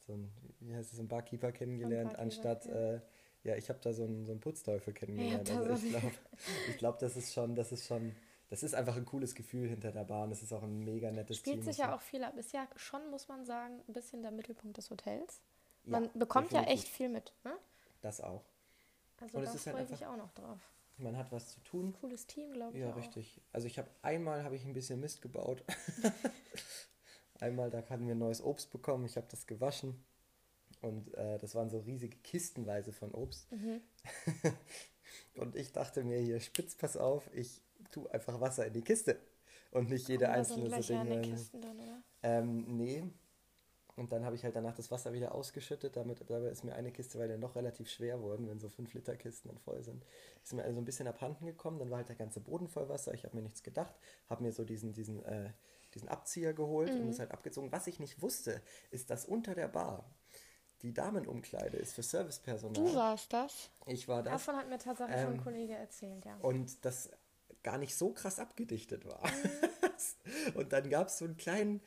so 0.06 0.14
ein, 0.14 0.32
wie 0.60 0.74
heißt 0.74 0.94
es, 0.94 0.98
einen 0.98 1.08
Barkeeper 1.08 1.52
kennengelernt, 1.52 2.14
Barkeeper, 2.14 2.22
anstatt, 2.22 2.64
ja. 2.64 2.72
äh, 2.94 3.00
ja, 3.44 3.54
ich 3.56 3.68
habe 3.68 3.80
da 3.82 3.92
so 3.92 4.04
einen, 4.04 4.24
so 4.24 4.32
einen 4.32 4.40
Putzteufel 4.40 4.94
kennengelernt. 4.94 5.50
da 5.50 5.58
also 5.58 5.74
so 5.76 5.86
ich 5.86 5.94
einen- 5.94 6.00
glaube, 6.00 6.14
ich 6.70 6.78
glaub, 6.78 6.98
das 7.00 7.16
ist 7.18 7.34
schon, 7.34 7.54
das 7.54 7.70
ist 7.72 7.86
schon, 7.86 8.16
das 8.48 8.62
ist 8.62 8.74
einfach 8.74 8.96
ein 8.96 9.04
cooles 9.04 9.34
Gefühl 9.34 9.68
hinter 9.68 9.92
der 9.92 10.04
Bar 10.04 10.24
und 10.24 10.32
es 10.32 10.42
ist 10.42 10.52
auch 10.52 10.62
ein 10.62 10.78
mega 10.84 11.10
nettes 11.10 11.38
Spielt 11.38 11.56
Team. 11.56 11.64
sich 11.64 11.78
und 11.78 11.84
ja 11.88 11.96
auch 11.96 12.00
viel 12.00 12.22
ab. 12.22 12.36
Ist 12.36 12.52
ja 12.52 12.68
schon, 12.76 13.10
muss 13.10 13.28
man 13.28 13.44
sagen, 13.44 13.80
ein 13.88 13.92
bisschen 13.92 14.22
der 14.22 14.30
Mittelpunkt 14.30 14.76
des 14.76 14.90
Hotels. 14.90 15.40
Ja, 15.84 16.00
Man 16.00 16.10
bekommt 16.14 16.52
ja 16.52 16.60
definitiv. 16.60 16.84
echt 16.84 16.94
viel 16.94 17.08
mit, 17.08 17.32
ne? 17.44 17.56
Das 18.02 18.20
auch. 18.20 18.44
Also 19.20 19.38
Und 19.38 19.44
da 19.44 19.50
halt 19.50 19.60
freue 19.60 19.82
ich 19.82 19.90
mich 19.90 20.06
auch 20.06 20.16
noch 20.16 20.32
drauf. 20.32 20.60
Man 20.98 21.16
hat 21.16 21.30
was 21.32 21.48
zu 21.48 21.60
tun. 21.60 21.94
Cooles 22.00 22.26
Team, 22.26 22.52
glaube 22.52 22.76
ich. 22.76 22.82
Ja, 22.82 22.92
auch. 22.92 22.96
richtig. 22.96 23.40
Also 23.52 23.66
ich 23.66 23.78
habe 23.78 23.88
einmal 24.02 24.44
habe 24.44 24.56
ich 24.56 24.64
ein 24.64 24.72
bisschen 24.72 25.00
Mist 25.00 25.20
gebaut. 25.22 25.62
einmal, 27.40 27.70
da 27.70 27.78
hatten 27.88 28.06
wir 28.06 28.14
neues 28.14 28.42
Obst 28.42 28.70
bekommen. 28.70 29.04
Ich 29.04 29.16
habe 29.16 29.26
das 29.30 29.46
gewaschen. 29.46 30.02
Und 30.82 31.12
äh, 31.14 31.38
das 31.38 31.54
waren 31.54 31.68
so 31.68 31.80
riesige 31.80 32.16
Kistenweise 32.18 32.92
von 32.92 33.12
Obst. 33.12 33.50
Mhm. 33.52 33.80
Und 35.34 35.56
ich 35.56 35.72
dachte 35.72 36.04
mir 36.04 36.18
hier, 36.18 36.40
spitz, 36.40 36.74
pass 36.74 36.96
auf, 36.96 37.28
ich 37.34 37.62
tu 37.90 38.06
einfach 38.08 38.40
Wasser 38.40 38.66
in 38.66 38.72
die 38.72 38.82
Kiste 38.82 39.18
und 39.70 39.90
nicht 39.90 40.08
jede 40.08 40.26
so 40.26 40.30
einzelne 40.32 40.70
so 40.70 40.76
Löcher 40.76 41.02
in 41.02 41.08
Dinge. 41.08 41.20
den 41.20 41.24
rein. 41.24 41.32
Kisten 41.32 41.60
drin, 41.62 41.80
oder? 41.80 42.02
Ähm, 42.22 42.76
nee. 42.76 43.04
Und 43.96 44.12
dann 44.12 44.26
habe 44.26 44.36
ich 44.36 44.44
halt 44.44 44.54
danach 44.54 44.74
das 44.74 44.90
Wasser 44.90 45.14
wieder 45.14 45.34
ausgeschüttet. 45.34 45.96
Damit, 45.96 46.20
dabei 46.28 46.48
ist 46.48 46.64
mir 46.64 46.74
eine 46.74 46.92
Kiste, 46.92 47.18
weil 47.18 47.28
die 47.28 47.38
noch 47.38 47.56
relativ 47.56 47.88
schwer 47.88 48.20
wurden, 48.20 48.46
wenn 48.46 48.58
so 48.60 48.68
5 48.68 48.92
Liter 48.92 49.16
Kisten 49.16 49.48
dann 49.48 49.58
voll 49.58 49.82
sind, 49.82 50.04
ist 50.44 50.52
mir 50.52 50.64
also 50.64 50.78
ein 50.78 50.84
bisschen 50.84 51.08
abhanden 51.08 51.46
gekommen. 51.46 51.78
Dann 51.78 51.88
war 51.90 51.96
halt 51.98 52.08
der 52.10 52.16
ganze 52.16 52.40
Boden 52.40 52.68
voll 52.68 52.90
Wasser. 52.90 53.14
Ich 53.14 53.24
habe 53.24 53.34
mir 53.34 53.42
nichts 53.42 53.62
gedacht. 53.62 53.94
Habe 54.28 54.42
mir 54.42 54.52
so 54.52 54.64
diesen, 54.64 54.92
diesen, 54.92 55.24
äh, 55.24 55.50
diesen 55.94 56.10
Abzieher 56.10 56.52
geholt 56.52 56.90
und 56.90 57.08
es 57.08 57.18
halt 57.18 57.30
abgezogen. 57.30 57.72
Was 57.72 57.86
ich 57.86 57.98
nicht 57.98 58.20
wusste, 58.20 58.60
ist, 58.90 59.08
dass 59.08 59.24
unter 59.24 59.54
der 59.54 59.68
Bar 59.68 60.04
die 60.82 60.92
Damenumkleide 60.92 61.78
ist 61.78 61.94
für 61.94 62.02
Servicepersonal. 62.02 62.74
Du 62.74 62.94
warst 62.94 63.32
das? 63.32 63.70
Ich 63.86 64.08
war 64.08 64.22
das. 64.22 64.32
Davon 64.44 64.56
hat 64.56 64.68
mir 64.68 64.76
tatsächlich 64.76 65.16
schon 65.22 65.32
Ähm, 65.32 65.38
ein 65.38 65.42
Kollege 65.42 65.72
erzählt, 65.72 66.22
ja. 66.26 66.36
Und 66.42 66.84
das 66.84 67.08
gar 67.66 67.78
nicht 67.78 67.96
so 67.96 68.12
krass 68.12 68.38
abgedichtet 68.38 69.04
war. 69.04 69.20
Mhm. 69.26 70.54
und 70.54 70.72
dann 70.72 70.88
gab 70.88 71.08
es 71.08 71.18
so 71.18 71.24
einen 71.24 71.36
kleinen. 71.36 71.82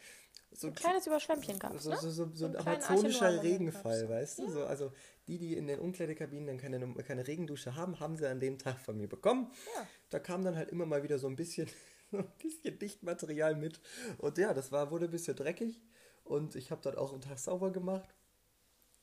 So 0.51 0.67
Ein 0.67 0.75
kleines 0.75 1.07
Überschwemmchen 1.07 1.57
gab 1.57 1.75
es, 1.75 1.83
so, 1.83 1.91
ne? 1.91 1.97
so, 1.97 2.09
so, 2.09 2.29
so 2.33 2.45
ein 2.45 2.55
einen 2.55 2.63
kleinen 2.63 2.83
amazonischer 2.83 3.43
Regenfall, 3.43 4.09
weißt 4.09 4.39
du? 4.39 4.49
So, 4.49 4.65
also 4.65 4.91
die, 5.27 5.37
die 5.37 5.55
in 5.55 5.67
den 5.67 5.79
Umkleidekabinen 5.79 6.47
dann 6.47 6.57
keine, 6.57 6.93
keine 7.03 7.27
Regendusche 7.27 7.75
haben, 7.75 7.99
haben 7.99 8.17
sie 8.17 8.27
an 8.27 8.39
dem 8.39 8.57
Tag 8.57 8.79
von 8.79 8.97
mir 8.97 9.07
bekommen. 9.07 9.51
Ja. 9.75 9.87
Da 10.09 10.19
kam 10.19 10.43
dann 10.43 10.57
halt 10.57 10.69
immer 10.69 10.85
mal 10.85 11.03
wieder 11.03 11.17
so 11.17 11.27
ein 11.27 11.35
bisschen, 11.35 11.69
so 12.11 12.17
ein 12.17 12.31
bisschen 12.41 12.77
Dichtmaterial 12.77 13.55
mit. 13.55 13.79
Und 14.17 14.37
ja, 14.37 14.53
das 14.53 14.71
war, 14.71 14.91
wurde 14.91 15.05
ein 15.05 15.11
bisschen 15.11 15.37
dreckig. 15.37 15.79
Und 16.25 16.55
ich 16.55 16.71
habe 16.71 16.81
dann 16.81 16.97
auch 16.97 17.13
einen 17.13 17.21
Tag 17.21 17.39
sauber 17.39 17.71
gemacht. 17.71 18.13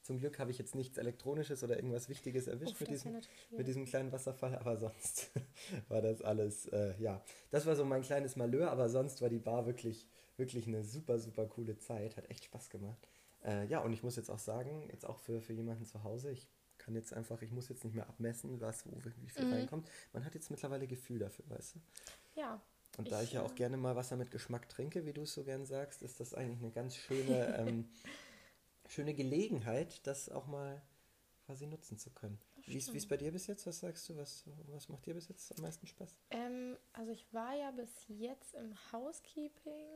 Zum 0.06 0.18
Glück 0.18 0.38
habe 0.38 0.52
ich 0.52 0.58
jetzt 0.58 0.76
nichts 0.76 0.98
Elektronisches 0.98 1.64
oder 1.64 1.76
irgendwas 1.76 2.08
Wichtiges 2.08 2.46
erwischt 2.46 2.74
Uff, 2.74 2.80
mit, 2.80 2.90
diesem, 2.90 3.20
mit 3.50 3.66
diesem 3.66 3.86
kleinen 3.86 4.12
Wasserfall, 4.12 4.56
aber 4.56 4.76
sonst 4.78 5.32
war 5.88 6.00
das 6.00 6.22
alles, 6.22 6.66
äh, 6.68 6.94
ja, 7.00 7.24
das 7.50 7.66
war 7.66 7.74
so 7.74 7.84
mein 7.84 8.02
kleines 8.02 8.36
Malheur, 8.36 8.70
aber 8.70 8.88
sonst 8.88 9.20
war 9.20 9.28
die 9.28 9.40
Bar 9.40 9.66
wirklich, 9.66 10.06
wirklich 10.36 10.68
eine 10.68 10.84
super, 10.84 11.18
super 11.18 11.46
coole 11.46 11.76
Zeit, 11.78 12.16
hat 12.16 12.30
echt 12.30 12.44
Spaß 12.44 12.70
gemacht. 12.70 13.08
Äh, 13.44 13.66
ja, 13.66 13.80
und 13.80 13.92
ich 13.92 14.04
muss 14.04 14.14
jetzt 14.14 14.30
auch 14.30 14.38
sagen, 14.38 14.88
jetzt 14.90 15.04
auch 15.04 15.18
für, 15.18 15.40
für 15.40 15.52
jemanden 15.52 15.84
zu 15.86 16.04
Hause, 16.04 16.30
ich 16.30 16.46
kann 16.78 16.94
jetzt 16.94 17.12
einfach, 17.12 17.42
ich 17.42 17.50
muss 17.50 17.68
jetzt 17.68 17.82
nicht 17.84 17.94
mehr 17.94 18.08
abmessen, 18.08 18.60
was, 18.60 18.86
wo, 18.86 18.92
wie 19.22 19.28
viel 19.28 19.46
Mhm. 19.46 19.52
reinkommt. 19.52 19.90
Man 20.12 20.24
hat 20.24 20.34
jetzt 20.34 20.50
mittlerweile 20.52 20.86
Gefühl 20.86 21.18
dafür, 21.18 21.44
weißt 21.48 21.74
du. 21.74 21.80
Ja. 22.36 22.60
Und 22.96 23.10
da 23.10 23.20
Ich, 23.20 23.28
ich 23.28 23.32
ja 23.34 23.42
auch 23.42 23.52
äh, 23.52 23.56
gerne 23.56 23.76
mal 23.76 23.96
Wasser 23.96 24.16
mit 24.16 24.30
Geschmack 24.30 24.68
trinke, 24.68 25.04
wie 25.04 25.12
du 25.12 25.22
es 25.22 25.34
so 25.34 25.42
gern 25.44 25.66
sagst, 25.66 26.02
ist 26.02 26.20
das 26.20 26.32
eigentlich 26.32 26.60
eine 26.60 26.70
ganz 26.70 26.96
schöne, 26.96 27.54
ähm, 27.58 27.88
schöne 28.88 29.14
Gelegenheit, 29.14 30.06
das 30.06 30.28
auch 30.28 30.46
mal 30.46 30.82
quasi 31.44 31.66
nutzen 31.66 31.98
zu 31.98 32.10
können. 32.10 32.38
Wie 32.66 32.78
ist 32.78 32.88
ist 32.88 33.08
bei 33.08 33.16
dir 33.16 33.30
bis 33.30 33.46
jetzt? 33.46 33.66
Was 33.66 33.78
sagst 33.78 34.08
du? 34.08 34.16
Was, 34.16 34.44
was 34.66 34.88
macht 34.88 35.06
dir 35.06 35.14
bis 35.14 35.28
jetzt 35.28 35.56
am 35.56 35.62
meisten 35.62 35.86
Spaß? 35.86 36.16
Ähm, 36.30 36.76
also 36.92 37.12
ich 37.12 37.32
war 37.32 37.54
ja 37.54 37.70
bis 37.70 38.04
jetzt 38.08 38.54
im 38.54 38.74
Housekeeping, 38.92 39.86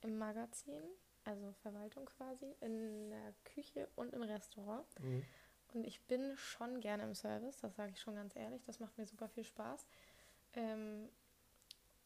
im 0.00 0.16
Magazin, 0.16 0.82
also 1.24 1.52
Verwaltung 1.62 2.06
quasi, 2.06 2.46
in 2.60 3.10
der 3.10 3.34
Küche 3.44 3.88
und 3.96 4.14
im 4.14 4.22
Restaurant. 4.22 4.86
Mhm. 5.00 5.22
Und 5.74 5.84
ich 5.86 6.00
bin 6.02 6.34
schon 6.38 6.80
gerne 6.80 7.02
im 7.02 7.14
Service, 7.14 7.58
das 7.58 7.76
sage 7.76 7.92
ich 7.92 8.00
schon 8.00 8.14
ganz 8.14 8.34
ehrlich. 8.34 8.64
Das 8.64 8.80
macht 8.80 8.96
mir 8.96 9.04
super 9.04 9.28
viel 9.28 9.44
Spaß. 9.44 9.86
Ähm, 10.54 11.10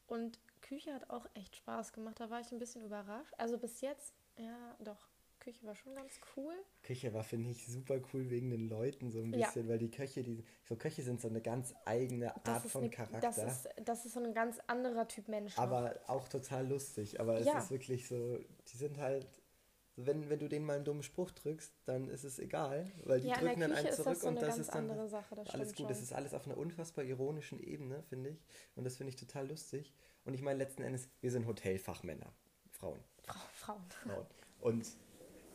und 0.08 0.40
Küche 0.60 0.92
hat 0.92 1.10
auch 1.10 1.26
echt 1.34 1.54
Spaß 1.56 1.92
gemacht. 1.92 2.18
Da 2.18 2.28
war 2.28 2.40
ich 2.40 2.50
ein 2.50 2.58
bisschen 2.58 2.82
überrascht. 2.82 3.34
Also 3.38 3.56
bis 3.58 3.80
jetzt, 3.80 4.14
ja, 4.36 4.76
doch, 4.80 5.08
Küche 5.42 5.66
war 5.66 5.74
schon 5.74 5.94
ganz 5.96 6.12
cool. 6.36 6.54
Küche 6.82 7.12
war, 7.12 7.24
finde 7.24 7.50
ich, 7.50 7.66
super 7.66 8.00
cool 8.12 8.30
wegen 8.30 8.50
den 8.50 8.68
Leuten 8.68 9.10
so 9.10 9.20
ein 9.20 9.32
Ja. 9.32 9.46
bisschen, 9.46 9.68
weil 9.68 9.78
die 9.78 9.90
Köche, 9.90 10.22
die, 10.22 10.44
so 10.64 10.76
Köche 10.76 11.02
sind 11.02 11.20
so 11.20 11.28
eine 11.28 11.40
ganz 11.40 11.74
eigene 11.84 12.32
Das 12.44 12.62
Art 12.62 12.70
von 12.70 12.82
eine, 12.82 12.90
Charakter. 12.90 13.20
das, 13.20 13.38
ist, 13.38 13.68
das 13.84 14.06
ist 14.06 14.14
so 14.14 14.20
ein 14.22 14.34
ganz 14.34 14.58
anderer 14.68 15.08
Typ 15.08 15.26
Mensch. 15.28 15.58
aber 15.58 15.98
auch 16.06 16.28
total 16.28 16.68
lustig. 16.68 17.18
Aber 17.20 17.38
es 17.40 17.46
Ja. 17.46 17.58
ist 17.58 17.70
wirklich 17.72 18.06
so, 18.06 18.38
die 18.68 18.76
sind 18.76 18.98
halt, 18.98 19.26
wenn, 19.96 20.30
wenn 20.30 20.38
du 20.38 20.48
denen 20.48 20.64
mal 20.64 20.76
einen 20.76 20.84
dummen 20.84 21.02
Spruch 21.02 21.32
drückst, 21.32 21.74
dann 21.86 22.08
ist 22.08 22.22
es 22.24 22.38
egal, 22.38 22.90
weil 23.04 23.20
die 23.20 23.28
ja, 23.28 23.38
drücken 23.38 23.60
dann 23.60 23.72
einen 23.72 23.90
zurück 23.92 24.06
das 24.14 24.20
so 24.22 24.28
und 24.28 24.40
das 24.40 24.58
ist 24.58 24.68
dann 24.70 24.88
andere 24.90 25.08
Sache. 25.08 25.34
Das 25.34 25.50
alles 25.50 25.70
gut. 25.70 25.78
schon. 25.78 25.88
Das 25.88 26.00
ist 26.00 26.12
alles 26.12 26.34
auf 26.34 26.46
einer 26.46 26.56
unfassbar 26.56 27.04
ironischen 27.04 27.58
Ebene, 27.58 28.02
finde 28.04 28.30
ich. 28.30 28.46
Und 28.76 28.84
das 28.84 28.96
finde 28.96 29.10
ich 29.10 29.16
total 29.16 29.48
lustig. 29.48 29.92
Und 30.24 30.34
ich 30.34 30.40
meine, 30.42 30.58
letzten 30.60 30.82
Endes, 30.82 31.08
wir 31.20 31.32
sind 31.32 31.46
Hotelfachmänner, 31.46 32.32
Frauen. 32.70 33.00
Frau, 33.24 33.40
Frauen. 33.54 33.84
Frauen. 34.04 34.26
Und 34.60 34.86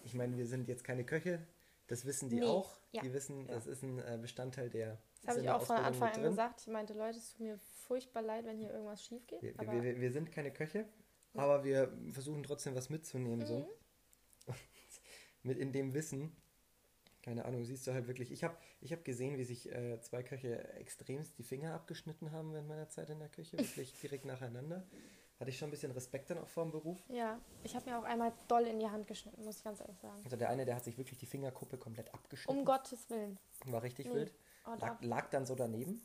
ich 0.08 0.14
meine, 0.14 0.38
wir 0.38 0.48
sind 0.48 0.68
jetzt 0.68 0.84
keine 0.84 1.06
Köche, 1.06 1.46
das 1.88 2.06
wissen 2.06 2.30
die 2.30 2.38
Nee, 2.38 2.46
auch. 2.46 2.80
ja, 2.92 3.02
Die 3.02 3.14
wissen, 3.14 3.46
ja. 3.48 3.54
das 3.56 3.68
ist 3.68 3.84
ein 3.84 4.00
äh, 4.00 4.18
Bestandteil 4.22 4.70
der. 4.70 4.98
Das 5.22 5.30
habe 5.30 5.40
in 5.40 5.46
ich 5.46 5.52
auch 5.52 5.62
von 5.62 5.76
Anfang 5.78 6.14
an 6.14 6.24
gesagt. 6.24 6.62
Ich 6.62 6.68
meinte, 6.68 6.94
Leute, 6.94 7.18
es 7.18 7.32
tut 7.32 7.42
mir 7.42 7.58
furchtbar 7.88 8.22
leid, 8.22 8.46
wenn 8.46 8.58
hier 8.58 8.72
irgendwas 8.72 9.04
schief 9.04 9.26
geht. 9.28 9.42
Wir, 9.42 9.54
aber 9.58 9.74
wir, 9.74 9.84
wir, 9.84 10.00
wir 10.02 10.12
sind 10.12 10.32
keine 10.32 10.52
Köche, 10.52 10.86
aber 11.34 11.64
wir 11.64 11.92
versuchen 12.12 12.44
trotzdem 12.44 12.76
was 12.76 12.90
mitzunehmen. 12.90 13.46
So. 13.46 13.60
Mhm. 14.48 14.54
Mit 15.44 15.58
in 15.58 15.72
dem 15.72 15.94
Wissen, 15.94 16.36
keine 17.22 17.46
Ahnung, 17.46 17.64
siehst 17.66 17.86
du 17.88 17.94
halt 17.94 18.08
wirklich. 18.08 18.32
Ich 18.32 18.44
habe 18.44 18.58
ich 18.82 18.92
hab 18.94 19.04
gesehen, 19.04 19.38
wie 19.38 19.44
sich 19.44 19.70
äh, 19.72 20.00
zwei 20.02 20.24
Köche 20.24 20.74
extremst 20.76 21.38
die 21.38 21.44
Finger 21.44 21.74
abgeschnitten 21.74 22.32
haben 22.32 22.54
während 22.54 22.68
meiner 22.68 22.90
Zeit 22.90 23.10
in 23.10 23.20
der 23.20 23.30
Küche, 23.30 23.58
wirklich 23.58 23.94
direkt 24.02 24.26
nacheinander. 24.26 24.86
Hatte 25.40 25.50
ich 25.52 25.58
schon 25.58 25.68
ein 25.68 25.72
bisschen 25.72 25.92
Respekt 25.92 26.30
dann 26.32 26.40
auch 26.40 26.48
vor 26.48 26.64
dem 26.64 26.72
Beruf. 26.72 26.98
ja, 27.10 27.40
ich 27.64 27.76
habe 27.76 27.90
mir 27.90 28.00
auch 28.00 28.04
einmal 28.04 28.34
doll 28.48 28.64
in 28.64 28.80
die 28.80 28.90
Hand 28.90 29.06
geschnitten, 29.08 29.44
muss 29.44 29.58
ich 29.58 29.64
ganz 29.64 29.80
ehrlich 29.80 29.98
sagen. 30.00 30.20
Also 30.24 30.36
der 30.36 30.50
eine, 30.50 30.66
der 30.66 30.76
hat 30.76 30.84
sich 30.84 30.98
wirklich 30.98 31.20
die 31.20 31.28
Fingerkuppe 31.28 31.78
komplett 31.78 32.12
abgeschnitten. 32.14 32.58
Um 32.60 32.66
Gottes 32.66 33.08
Willen. 33.10 33.38
War 33.66 33.84
richtig 33.84 34.08
Nee. 34.08 34.14
wild. 34.14 34.34
Oh, 34.66 34.74
Lag, 34.80 35.02
lag 35.02 35.30
dann 35.30 35.46
so 35.46 35.54
daneben. 35.56 36.02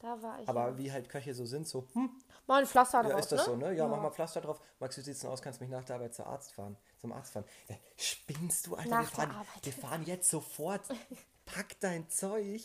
da 0.00 0.20
war 0.22 0.40
ich. 0.40 0.48
Aber 0.48 0.68
ja. 0.68 0.78
wie 0.78 0.92
halt 0.92 1.08
Köche 1.08 1.34
so 1.34 1.46
sind, 1.46 1.66
so, 1.66 1.88
hm, 1.94 2.10
Mal 2.46 2.60
ein 2.60 2.66
Pflaster 2.66 3.02
ja, 3.02 3.08
drauf, 3.08 3.20
ist 3.20 3.32
das 3.32 3.40
ne? 3.40 3.44
so, 3.46 3.56
ne? 3.56 3.72
Ja, 3.72 3.88
mach 3.88 4.02
mal 4.02 4.10
Pflaster 4.10 4.42
drauf. 4.42 4.60
Max, 4.78 4.98
wie 4.98 5.00
sieht's 5.00 5.20
denn 5.20 5.30
aus? 5.30 5.40
Kannst 5.40 5.62
mich 5.62 5.70
nach 5.70 5.82
der 5.84 5.96
Arbeit 5.96 6.14
zur 6.14 6.26
Arzt 6.26 6.52
fahren, 6.52 6.76
zum 6.98 7.12
Arzt 7.12 7.32
fahren. 7.32 7.46
Äh, 7.68 7.76
spinnst 7.96 8.66
du, 8.66 8.74
Alter? 8.74 8.90
Nach 8.90 9.00
wir, 9.00 9.06
fahren, 9.06 9.46
wir 9.62 9.72
fahren 9.72 10.02
jetzt 10.04 10.28
sofort. 10.28 10.82
Pack 11.46 11.80
dein 11.80 12.08
Zeug. 12.10 12.60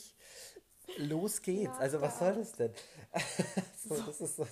Los 0.97 1.41
geht's. 1.41 1.69
Nach 1.73 1.79
also, 1.79 2.01
was 2.01 2.19
soll 2.19 2.35
das 2.35 2.51
denn? 2.53 2.73
so, 3.87 3.95
das 4.01 4.21
ist 4.21 4.35
so, 4.35 4.47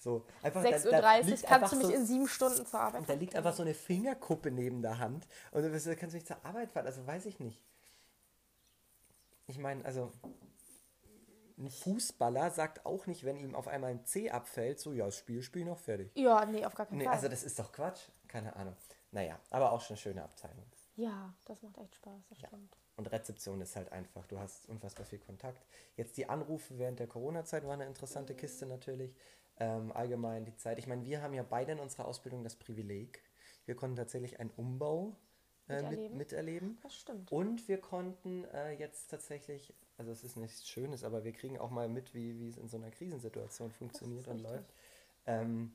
so. 0.00 0.26
Einfach, 0.42 0.62
6.30 0.62 0.90
da- 0.90 1.00
da 1.00 1.16
Uhr, 1.18 1.24
liegt 1.24 1.42
kannst 1.44 1.72
du 1.72 1.76
mich 1.76 1.86
so, 1.86 1.92
in 1.92 2.06
sieben 2.06 2.28
Stunden 2.28 2.66
zur 2.66 2.80
Arbeit 2.80 3.00
und 3.00 3.08
da 3.08 3.14
liegt 3.14 3.34
einfach 3.36 3.54
so 3.54 3.62
eine 3.62 3.74
Fingerkuppe 3.74 4.50
neben 4.50 4.82
der 4.82 4.98
Hand 4.98 5.26
und 5.50 5.62
du 5.62 5.96
kannst 5.96 6.14
mich 6.14 6.26
zur 6.26 6.44
Arbeit 6.44 6.70
fahren. 6.72 6.86
Also 6.86 7.06
weiß 7.06 7.26
ich 7.26 7.38
nicht. 7.40 7.60
Ich 9.46 9.58
meine, 9.58 9.84
also 9.84 10.12
ein 11.58 11.68
Fußballer 11.70 12.50
sagt 12.50 12.86
auch 12.86 13.06
nicht, 13.06 13.24
wenn 13.24 13.36
ihm 13.38 13.54
auf 13.54 13.68
einmal 13.68 13.90
ein 13.90 14.04
C 14.06 14.30
abfällt, 14.30 14.80
so 14.80 14.92
ja, 14.92 15.04
das 15.06 15.16
Spiel, 15.18 15.42
Spiel 15.42 15.64
noch 15.64 15.78
fertig. 15.78 16.10
Ja, 16.14 16.44
nee, 16.46 16.64
auf 16.64 16.74
gar 16.74 16.86
keinen 16.86 16.98
Nee, 16.98 17.04
Fall. 17.04 17.14
also 17.14 17.28
das 17.28 17.42
ist 17.42 17.58
doch 17.58 17.70
Quatsch. 17.72 18.00
Keine 18.28 18.56
Ahnung. 18.56 18.74
Naja, 19.10 19.38
aber 19.50 19.72
auch 19.72 19.80
schon 19.82 19.94
eine 19.94 19.98
schöne 20.02 20.22
Abteilung. 20.24 20.64
ja, 20.96 21.34
das 21.44 21.62
macht 21.62 21.76
echt 21.78 21.94
Spaß, 21.96 22.22
das 22.30 22.40
Ja. 22.40 22.48
stimmt. 22.48 22.76
Und 22.96 23.10
Rezeption 23.10 23.60
ist 23.60 23.76
halt 23.76 23.90
einfach, 23.90 24.26
du 24.26 24.38
hast 24.38 24.68
unfassbar 24.68 25.06
viel 25.06 25.18
Kontakt. 25.18 25.66
Jetzt 25.96 26.16
die 26.16 26.28
Anrufe 26.28 26.78
während 26.78 27.00
der 27.00 27.06
Corona-Zeit 27.06 27.64
war 27.64 27.72
eine 27.72 27.86
interessante 27.86 28.34
Kiste 28.34 28.66
natürlich. 28.66 29.14
Ähm, 29.58 29.92
allgemein 29.92 30.44
die 30.44 30.56
Zeit. 30.56 30.78
Ich 30.78 30.86
meine, 30.86 31.04
wir 31.04 31.22
haben 31.22 31.34
ja 31.34 31.42
beide 31.42 31.72
in 31.72 31.78
unserer 31.78 32.06
Ausbildung 32.06 32.42
das 32.42 32.56
Privileg. 32.56 33.22
Wir 33.66 33.76
konnten 33.76 33.96
tatsächlich 33.96 34.40
einen 34.40 34.50
Umbau 34.56 35.16
äh, 35.68 35.76
mit, 35.76 35.90
Miterleben. 35.90 36.16
miterleben. 36.16 36.78
Das 36.82 36.94
stimmt. 36.94 37.30
Und 37.30 37.68
wir 37.68 37.78
konnten 37.78 38.44
äh, 38.46 38.72
jetzt 38.72 39.08
tatsächlich, 39.08 39.74
also 39.96 40.10
es 40.10 40.24
ist 40.24 40.36
nichts 40.36 40.66
Schönes, 40.68 41.04
aber 41.04 41.24
wir 41.24 41.32
kriegen 41.32 41.58
auch 41.58 41.70
mal 41.70 41.88
mit, 41.88 42.14
wie, 42.14 42.38
wie 42.38 42.48
es 42.48 42.56
in 42.56 42.68
so 42.68 42.76
einer 42.76 42.90
Krisensituation 42.90 43.70
funktioniert 43.70 44.26
und 44.28 44.40
läuft. 44.40 44.72
Ähm, 45.26 45.72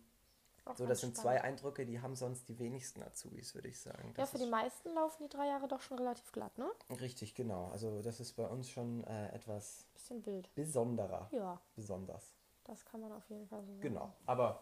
so, 0.76 0.86
das 0.86 1.00
sind 1.02 1.16
zwei 1.16 1.38
spannend. 1.38 1.44
Eindrücke, 1.46 1.86
die 1.86 2.02
haben 2.02 2.16
sonst 2.16 2.50
die 2.50 2.58
wenigsten 2.60 3.02
Azubis, 3.04 3.54
würde 3.56 3.68
ich 3.70 3.80
sagen. 3.80 4.10
Ja, 4.10 4.14
Das 4.16 4.32
für 4.32 4.38
die 4.38 4.44
ist 4.46 4.50
meisten 4.50 4.94
laufen 4.94 5.24
die 5.24 5.30
drei 5.30 5.48
Jahre 5.48 5.68
doch 5.68 5.82
schon 5.82 5.98
relativ 6.00 6.32
glatt, 6.32 6.58
ne? 6.58 6.70
Richtig, 7.00 7.36
genau. 7.36 7.70
Also 7.70 8.02
das 8.02 8.20
ist 8.20 8.34
bei 8.34 8.48
uns 8.48 8.70
schon 8.70 9.04
äh, 9.06 9.30
etwas 9.34 9.86
Bisschen 9.94 10.26
wild. 10.26 10.54
besonderer. 10.56 11.28
Ja, 11.32 11.60
Besonders. 11.76 12.34
das 12.66 12.84
kann 12.86 13.02
man 13.02 13.12
auf 13.12 13.30
jeden 13.30 13.48
Fall 13.48 13.62
so 13.62 13.68
sagen. 13.68 13.82
Genau. 13.82 14.14
Aber 14.26 14.60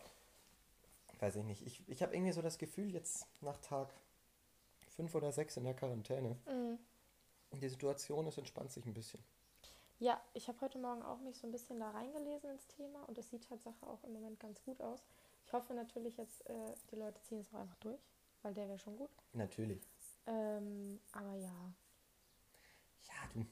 weiß 1.19 1.37
ich 1.37 1.43
nicht. 1.45 1.65
Ich, 1.65 1.81
ich 1.87 2.03
habe 2.03 2.13
irgendwie 2.13 2.33
so 2.33 2.41
das 2.41 2.57
Gefühl, 2.57 2.91
jetzt 2.93 3.25
nach 3.41 3.57
Tag 3.57 3.93
fünf 4.89 5.15
oder 5.15 5.31
sechs 5.31 5.57
in 5.57 5.63
der 5.63 5.73
Quarantäne, 5.73 6.37
Mhm. 6.45 6.77
die 7.59 7.69
Situation, 7.69 8.27
es 8.27 8.37
entspannt 8.37 8.71
sich 8.71 8.85
ein 8.85 8.93
bisschen. 8.93 9.23
Ja, 9.99 10.19
ich 10.33 10.49
habe 10.49 10.59
heute 10.59 10.77
Morgen 10.77 11.03
auch 11.03 11.19
mich 11.19 11.37
so 11.37 11.47
ein 11.47 11.51
bisschen 11.51 11.79
da 11.79 11.89
reingelesen 11.91 12.49
ins 12.49 12.67
Thema 12.67 13.03
und 13.07 13.17
es 13.17 13.29
sieht 13.29 13.47
Tatsache 13.47 13.87
auch 13.87 14.03
im 14.03 14.11
Moment 14.11 14.39
ganz 14.41 14.61
gut 14.63 14.81
aus. 14.81 14.99
Ich 15.45 15.53
hoffe 15.53 15.73
natürlich 15.73 16.17
jetzt, 16.17 16.45
äh, 16.49 16.75
die 16.91 16.97
Leute 16.97 17.21
ziehen 17.23 17.39
es 17.39 17.53
auch 17.53 17.59
einfach 17.59 17.75
durch, 17.77 18.01
weil 18.41 18.53
der 18.53 18.67
wäre 18.67 18.79
schon 18.79 18.97
gut. 18.97 19.09
Natürlich. 19.33 19.87
Ähm, 20.27 20.99
aber 21.13 21.33
ja, 21.35 21.73
Ja, 23.07 23.29
du. 23.33 23.45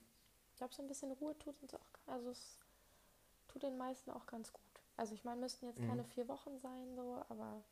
ich 0.52 0.58
glaube, 0.58 0.74
so 0.74 0.82
ein 0.82 0.88
bisschen 0.88 1.12
Ruhe 1.12 1.38
tut 1.38 1.62
uns 1.62 1.74
auch, 1.74 1.86
also 2.08 2.30
es 2.30 2.58
tut 3.48 3.64
den 3.64 3.78
meisten 3.78 4.12
auch 4.12 4.26
ganz 4.28 4.52
gut. 4.54 4.64
Also 4.98 5.14
ich 5.16 5.24
meine, 5.24 5.42
müssten 5.42 5.68
jetzt 5.68 5.82
Mhm. 5.82 5.88
keine 5.88 6.04
vier 6.06 6.28
Wochen 6.28 6.58
sein, 6.60 6.96
so, 6.96 7.24
aber 7.30 7.64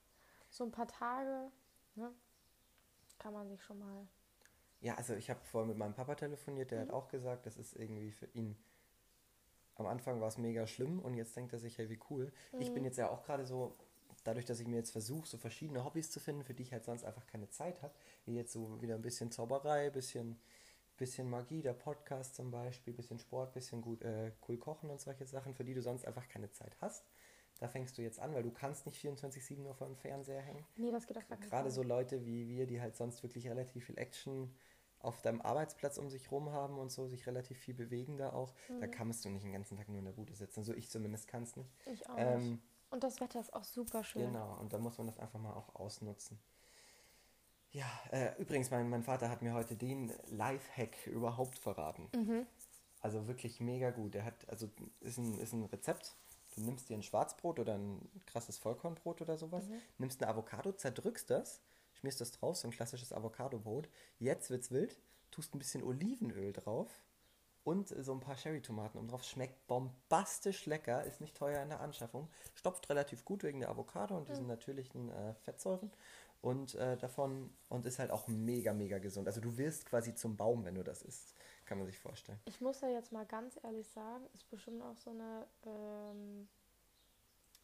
so 0.50 0.64
ein 0.66 0.72
paar 0.72 0.88
Tage, 0.88 1.52
ne, 1.96 2.14
kann 3.20 3.34
man 3.34 3.50
sich 3.50 3.64
schon 3.64 3.80
mal. 3.80 4.08
Ja, 4.82 4.96
also 4.96 5.14
ich 5.16 5.30
habe 5.30 5.40
vorhin 5.46 5.70
mit 5.70 5.78
meinem 5.78 5.94
Papa 5.94 6.16
telefoniert, 6.16 6.72
der 6.72 6.80
Mhm. 6.80 6.88
hat 6.88 6.92
auch 6.92 7.08
gesagt, 7.08 7.46
das 7.46 7.56
ist 7.58 7.74
irgendwie 7.76 8.12
für 8.12 8.26
ihn 8.34 8.58
am 9.76 9.88
Anfang 9.88 10.22
war 10.22 10.28
es 10.28 10.38
mega 10.38 10.68
schlimm 10.68 11.00
und 11.00 11.14
jetzt 11.16 11.36
denkt 11.36 11.54
er 11.54 11.60
sich, 11.60 11.78
hey, 11.78 11.90
wie 11.90 12.00
cool. 12.10 12.32
Ich 12.58 12.74
bin 12.74 12.84
jetzt 12.84 12.98
ja 12.98 13.10
auch 13.10 13.24
gerade 13.24 13.46
so, 13.46 13.76
dadurch, 14.24 14.46
dass 14.46 14.60
ich 14.60 14.68
mir 14.68 14.78
jetzt 14.78 14.92
versuche, 14.92 15.28
so 15.28 15.38
verschiedene 15.38 15.84
Hobbys 15.84 16.12
zu 16.12 16.20
finden, 16.20 16.44
für 16.44 16.54
die 16.54 16.64
ich 16.64 16.72
halt 16.74 16.84
sonst 16.86 17.04
einfach 17.04 17.26
keine 17.28 17.50
Zeit 17.50 17.82
habe, 17.82 17.94
wie 18.26 18.36
jetzt 18.36 18.54
so 18.54 18.82
wieder 18.82 18.96
ein 18.96 19.02
bisschen 19.02 19.32
Zauberei, 19.32 19.90
bisschen, 19.90 20.40
bisschen 20.98 21.30
Magie, 21.30 21.62
der 21.62 21.74
Podcast 21.74 22.36
zum 22.36 22.52
Beispiel, 22.52 22.94
bisschen 22.94 23.20
Sport, 23.20 23.54
bisschen 23.54 23.82
gut, 23.82 24.02
äh, 24.04 24.32
cool 24.48 24.58
kochen 24.58 24.90
und 24.90 25.02
solche 25.02 25.26
Sachen, 25.26 25.56
für 25.56 25.64
die 25.64 25.74
du 25.74 25.82
sonst 25.82 26.06
einfach 26.06 26.28
keine 26.28 26.52
Zeit 26.52 26.76
hast. 26.82 27.06
Da 27.60 27.68
fängst 27.68 27.98
du 27.98 28.02
jetzt 28.02 28.20
an, 28.20 28.34
weil 28.34 28.44
du 28.44 28.52
kannst 28.52 28.86
nicht 28.86 28.98
24-7 29.00 29.64
nur 29.64 29.76
vor 29.76 29.88
dem 29.88 29.96
Fernseher 29.96 30.42
hängen. 30.42 30.66
Nee, 30.78 30.92
das 30.92 31.06
geht 31.06 31.18
auf 31.18 31.28
gar 31.28 31.38
keinen 31.38 31.50
Gerade 31.50 31.70
so 31.72 31.84
Leute 31.84 32.26
wie 32.26 32.48
wir, 32.48 32.66
die 32.66 32.82
halt 32.82 32.96
sonst 32.96 33.22
wirklich 33.24 33.48
relativ 33.48 33.86
viel 33.86 33.98
Action 33.98 34.52
auf 35.00 35.22
deinem 35.22 35.42
Arbeitsplatz 35.42 35.98
um 35.98 36.10
sich 36.10 36.32
rum 36.32 36.52
haben 36.52 36.78
und 36.78 36.92
so, 36.92 37.08
sich 37.08 37.26
relativ 37.28 37.58
viel 37.58 37.74
bewegen 37.74 38.18
da 38.18 38.34
auch, 38.34 38.54
da 38.80 38.88
Mhm. 38.88 38.92
kannst 38.92 39.26
du 39.26 39.30
nicht 39.30 39.44
den 39.44 39.52
ganzen 39.52 39.78
Tag 39.78 39.90
nur 39.90 40.00
in 40.00 40.06
der 40.06 40.12
Bude 40.12 40.36
sitzen. 40.36 40.64
So 40.64 40.74
ich 40.74 40.90
zumindest 40.90 41.28
kann 41.28 41.44
es 41.44 41.56
nicht. 41.56 41.72
Ich 41.86 42.08
auch 42.10 42.18
Ähm, 42.18 42.50
nicht. 42.50 42.60
Und 42.92 43.04
das 43.04 43.20
Wetter 43.22 43.40
ist 43.40 43.54
auch 43.54 43.64
super 43.64 44.04
schön. 44.04 44.28
Genau, 44.28 44.58
und 44.60 44.74
da 44.74 44.78
muss 44.78 44.98
man 44.98 45.08
das 45.08 45.18
einfach 45.18 45.40
mal 45.40 45.54
auch 45.54 45.74
ausnutzen. 45.76 46.38
Ja, 47.72 47.86
äh, 48.12 48.34
übrigens, 48.38 48.70
mein, 48.70 48.90
mein 48.90 49.04
Vater 49.04 49.30
hat 49.30 49.42
mir 49.42 49.54
heute 49.54 49.76
den 49.78 50.12
Lifehack 50.28 51.08
überhaupt 51.08 51.58
verraten. 51.58 52.10
Mhm. 52.14 52.46
Also 53.00 53.28
wirklich 53.28 53.62
mega 53.62 53.92
gut. 53.92 54.14
Er 54.14 54.26
hat, 54.26 54.48
also 54.50 54.70
ist 55.00 55.18
ein, 55.18 55.40
ist 55.40 55.54
ein 55.54 55.64
Rezept. 55.64 56.16
Du 56.54 56.62
nimmst 56.62 56.90
dir 56.90 56.98
ein 56.98 57.02
Schwarzbrot 57.04 57.60
oder 57.60 57.76
ein 57.76 58.10
krasses 58.26 58.58
Vollkornbrot 58.58 59.22
oder 59.22 59.38
sowas, 59.38 59.70
Mhm. 59.70 59.82
nimmst 60.00 60.22
eine 60.22 60.30
Avocado, 60.30 60.74
zerdrückst 60.74 61.30
das, 61.30 61.62
schmierst 61.94 62.20
das 62.20 62.32
drauf, 62.32 62.58
so 62.58 62.68
ein 62.68 62.72
klassisches 62.72 63.14
Avocadobrot. 63.14 63.88
Jetzt 64.20 64.50
wird's 64.50 64.70
wild, 64.70 65.00
tust 65.32 65.56
ein 65.56 65.60
bisschen 65.60 65.82
Olivenöl 65.82 66.52
drauf 66.52 66.90
und 67.64 67.90
so 67.90 68.14
ein 68.14 68.20
paar 68.20 68.36
Cherry-Tomaten 68.36 68.98
oben 68.98 69.08
drauf. 69.08 69.24
Schmeckt 69.24 69.68
bombastisch 69.68 70.66
lecker, 70.66 71.04
ist 71.04 71.22
nicht 71.22 71.36
teuer 71.36 71.62
in 71.62 71.70
der 71.70 71.82
Anschaffung, 71.82 72.30
stopft 72.56 72.90
relativ 72.90 73.26
gut 73.26 73.44
wegen 73.44 73.60
der 73.60 73.70
Avocado 73.70 74.18
und 74.18 74.30
diesen 74.30 74.48
natürlichen 74.48 75.10
äh, 75.10 75.34
Fettsäuren 75.36 75.92
und 76.42 76.76
äh, 76.76 76.98
davon 76.98 77.54
und 77.70 77.86
ist 77.86 78.00
halt 78.00 78.12
auch 78.12 78.28
mega, 78.28 78.74
mega 78.74 78.98
gesund. 78.98 79.28
Also 79.28 79.42
du 79.42 79.58
wirst 79.58 79.86
quasi 79.86 80.16
zum 80.16 80.36
Baum, 80.36 80.66
wenn 80.66 80.76
du 80.76 80.84
das 80.84 81.04
isst, 81.04 81.36
kann 81.66 81.78
man 81.78 81.88
sich 81.88 82.00
vorstellen. 82.00 82.40
Ich 82.46 82.62
muss 82.62 82.82
ja 82.82 82.90
jetzt 82.90 83.12
mal 83.12 83.26
ganz 83.26 83.60
ehrlich 83.64 83.88
sagen, 83.90 84.26
ist 84.34 84.50
bestimmt 84.50 84.82
auch 84.82 84.98
so 84.98 85.12
eine 85.12 85.48
ähm, 85.66 86.48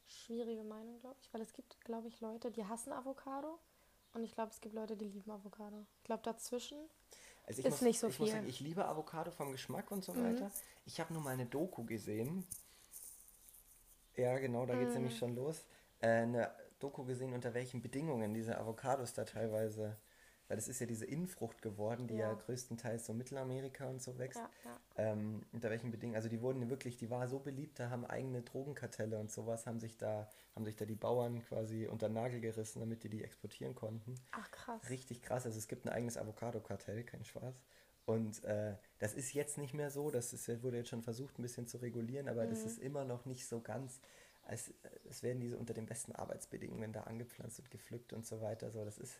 schwierige 0.07 0.63
Meinung, 0.63 0.99
glaube 0.99 1.17
ich. 1.21 1.33
Weil 1.33 1.41
es 1.41 1.53
gibt, 1.53 1.81
glaube 1.81 2.07
ich, 2.07 2.21
Leute, 2.21 2.51
die 2.51 2.65
hassen 2.65 2.93
Avocado. 2.93 3.59
Und 4.13 4.23
ich 4.23 4.33
glaube, 4.33 4.51
es 4.51 4.61
gibt 4.61 4.75
Leute, 4.75 4.95
die 4.95 5.09
lieben 5.09 5.31
Avocado. 5.31 5.85
Ich 5.97 6.03
glaube, 6.03 6.23
dazwischen. 6.23 6.77
Also 7.47 7.59
ich 7.61 7.65
Ist 7.65 7.71
muss, 7.71 7.81
nicht 7.81 7.99
so 7.99 8.07
ich 8.07 8.19
muss 8.19 8.27
viel. 8.29 8.37
sagen, 8.37 8.49
ich 8.49 8.59
liebe 8.59 8.85
Avocado 8.85 9.31
vom 9.31 9.51
Geschmack 9.53 9.89
und 9.91 10.03
so 10.03 10.13
Mhm. 10.13 10.23
weiter. 10.23 10.51
Ich 10.85 10.99
habe 10.99 11.13
nur 11.13 11.21
mal 11.23 11.31
eine 11.31 11.45
Doku 11.45 11.85
gesehen. 11.85 12.45
Ja, 14.17 14.37
genau, 14.37 14.65
da 14.65 14.75
geht 14.75 14.89
es 14.89 14.95
Mhm. 14.95 15.01
nämlich 15.01 15.17
schon 15.17 15.35
los. 15.35 15.65
Äh, 16.01 16.07
eine 16.07 16.51
Doku 16.79 17.05
gesehen, 17.05 17.33
unter 17.33 17.53
welchen 17.53 17.81
Bedingungen 17.81 18.33
diese 18.33 18.57
Avocados 18.57 19.13
da 19.13 19.23
teilweise, 19.23 19.97
weil 20.47 20.57
das 20.57 20.67
ist 20.67 20.79
ja 20.79 20.85
diese 20.87 21.05
Innenfrucht 21.05 21.61
geworden, 21.61 22.07
die 22.07 22.15
ja, 22.17 22.29
Ja. 22.29 22.35
größtenteils 22.35 23.05
so 23.05 23.13
Mittelamerika 23.13 23.87
und 23.89 24.01
so 24.01 24.17
wächst. 24.17 24.39
Ja, 24.39 24.49
ja. 24.65 24.79
Ähm, 24.97 25.41
unter 25.51 25.69
welchen 25.69 25.91
Bedingungen, 25.91 26.15
also 26.15 26.27
die 26.29 26.41
wurden 26.41 26.69
wirklich, 26.69 26.97
die 26.97 27.09
war 27.11 27.27
so 27.27 27.39
beliebt, 27.39 27.79
da 27.79 27.89
haben 27.91 28.05
eigene 28.05 28.41
Drogenkartelle 28.41 29.19
und 29.19 29.31
sowas, 29.31 29.67
haben 29.67 29.79
sich 29.79 29.97
da, 29.97 30.27
haben 30.55 30.65
sich 30.65 30.75
da 30.75 30.85
die 30.85 30.95
Bauern 30.95 31.43
quasi 31.43 31.87
unter 31.87 32.09
den 32.09 32.13
Nagel 32.15 32.41
gerissen, 32.41 32.79
damit 32.79 33.03
die 33.03 33.09
die 33.09 33.23
exportieren 33.23 33.75
konnten. 33.75 34.15
Ach, 34.31 34.49
krass. 34.51 34.81
Richtig 34.89 35.21
krass. 35.21 35.45
Also 35.45 35.57
es 35.57 35.67
gibt 35.67 35.85
ein 35.85 35.89
eigenes 35.89 36.17
Avocado-Kartell, 36.17 37.03
kein 37.03 37.23
Spaß. 37.25 37.55
Und 38.05 38.43
äh, 38.45 38.75
das 38.99 39.13
ist 39.13 39.33
jetzt 39.33 39.57
nicht 39.57 39.73
mehr 39.73 39.91
so. 39.91 40.11
Das 40.11 40.33
ist, 40.33 40.47
wurde 40.63 40.77
jetzt 40.77 40.89
schon 40.89 41.01
versucht, 41.03 41.37
ein 41.39 41.41
bisschen 41.41 41.67
zu 41.67 41.77
regulieren, 41.77 42.27
aber 42.29 42.47
das 42.47 42.59
Mhm. 42.59 42.65
ist 42.65 42.79
immer 42.79 43.03
noch 43.03 43.25
nicht 43.25 43.47
so 43.47 43.61
ganz. 43.61 43.99
Als, 44.43 44.73
es 45.09 45.23
werden 45.23 45.41
diese 45.41 45.57
unter 45.57 45.73
den 45.73 45.85
besten 45.87 46.13
Arbeitsbedingungen 46.13 46.93
da 46.93 47.01
angepflanzt 47.01 47.59
und 47.59 47.69
gepflückt 47.71 48.13
und 48.13 48.25
so 48.25 48.41
weiter. 48.41 48.71
So, 48.71 48.85
das 48.85 48.97
ist. 48.97 49.19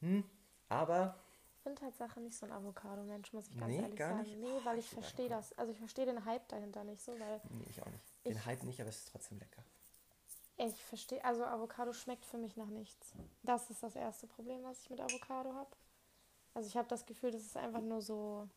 Hm, 0.00 0.24
aber 0.68 1.18
Ich 1.58 1.64
bin 1.64 1.76
Tatsache 1.76 2.20
nicht 2.20 2.36
so 2.36 2.46
ein 2.46 2.52
Avocado-Mensch, 2.52 3.32
muss 3.32 3.48
ich 3.48 3.56
ganz 3.58 3.68
Nee, 3.68 3.82
ehrlich 3.82 3.98
gar 3.98 4.10
sagen. 4.16 4.22
nicht? 4.22 4.38
Nee, 4.38 4.60
weil 4.64 4.78
ich 4.78 4.88
verstehe 4.88 5.28
das. 5.28 5.52
Also 5.58 5.72
ich 5.72 5.78
verstehe 5.78 6.06
den 6.06 6.24
Hype 6.24 6.48
dahinter 6.48 6.84
nicht 6.84 7.02
so, 7.02 7.18
weil 7.18 7.40
nee, 7.50 7.66
ich 7.68 7.82
auch 7.82 7.86
nicht. 7.86 8.04
Den 8.24 8.32
Ich- 8.32 8.46
Hype 8.46 8.62
nicht, 8.62 8.80
aber 8.80 8.88
es 8.90 8.98
ist 8.98 9.08
trotzdem 9.10 9.38
lecker. 9.38 9.62
ich 10.56 10.82
verstehe, 10.84 11.22
also 11.24 11.44
Avocado 11.44 11.92
schmeckt 11.92 12.24
für 12.24 12.38
mich 12.38 12.56
nach 12.56 12.68
nichts. 12.68 13.12
Das 13.42 13.68
ist 13.70 13.82
das 13.82 13.94
erste 13.96 14.26
Problem, 14.26 14.62
was 14.62 14.80
ich 14.82 14.90
mit 14.90 15.00
Avocado 15.00 15.54
habe. 15.54 15.70
Also 16.54 16.68
ich 16.68 16.76
habe 16.76 16.88
das 16.88 17.06
Gefühl, 17.06 17.30
das 17.30 17.42
ist 17.42 17.56
einfach 17.56 17.80
nur 17.82 18.00
so 18.02 18.48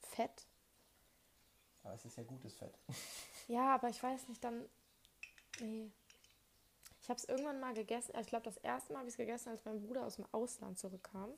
Fett. 0.00 0.46
Aber 1.84 1.94
es 1.94 2.04
ist 2.04 2.16
ja 2.16 2.22
gutes 2.24 2.54
Fett. 2.54 2.78
Ja, 3.48 3.74
aber 3.74 3.88
ich 3.88 4.00
weiß 4.02 4.28
nicht, 4.28 4.42
dann. 4.44 4.64
Nee. 5.60 5.90
Ich 7.02 7.10
habe 7.10 7.18
es 7.18 7.24
irgendwann 7.24 7.60
mal 7.60 7.74
gegessen. 7.74 8.14
Ich 8.20 8.28
glaube, 8.28 8.44
das 8.44 8.56
erste 8.58 8.92
Mal 8.92 9.00
habe 9.00 9.08
ich 9.08 9.14
es 9.14 9.18
gegessen, 9.18 9.48
als 9.50 9.64
mein 9.64 9.80
Bruder 9.82 10.06
aus 10.06 10.16
dem 10.16 10.26
Ausland 10.32 10.78
zurückkam. 10.78 11.30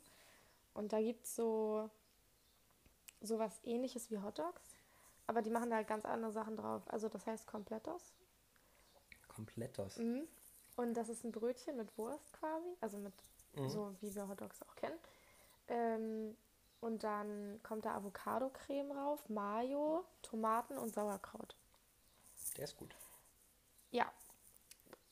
Und 0.73 0.93
da 0.93 1.01
gibt 1.01 1.25
es 1.25 1.35
so 1.35 1.89
sowas 3.21 3.59
ähnliches 3.63 4.11
wie 4.11 4.19
Hotdogs. 4.19 4.61
Aber 5.27 5.41
die 5.41 5.49
machen 5.49 5.71
da 5.71 5.77
halt 5.77 5.87
ganz 5.87 6.05
andere 6.05 6.31
Sachen 6.31 6.55
drauf. 6.55 6.83
Also 6.87 7.09
das 7.09 7.25
heißt 7.25 7.47
Komplettos. 7.47 8.13
Komplettos. 9.27 9.97
Mhm. 9.97 10.27
Und 10.75 10.93
das 10.93 11.09
ist 11.09 11.23
ein 11.23 11.31
Brötchen 11.31 11.77
mit 11.77 11.97
Wurst 11.97 12.31
quasi. 12.33 12.69
Also 12.81 12.97
mit 12.97 13.13
Mhm. 13.55 13.69
so 13.69 13.95
wie 14.01 14.13
wir 14.13 14.27
Hotdogs 14.27 14.61
auch 14.63 14.75
kennen. 14.75 14.99
Ähm, 15.67 16.37
und 16.81 17.03
dann 17.03 17.59
kommt 17.63 17.85
da 17.85 17.95
Avocado-Creme 17.95 18.91
rauf, 18.91 19.27
Mayo, 19.29 20.05
Tomaten 20.21 20.77
und 20.77 20.93
Sauerkraut. 20.93 21.55
Der 22.57 22.65
ist 22.65 22.77
gut. 22.77 22.95
Ja. 23.91 24.11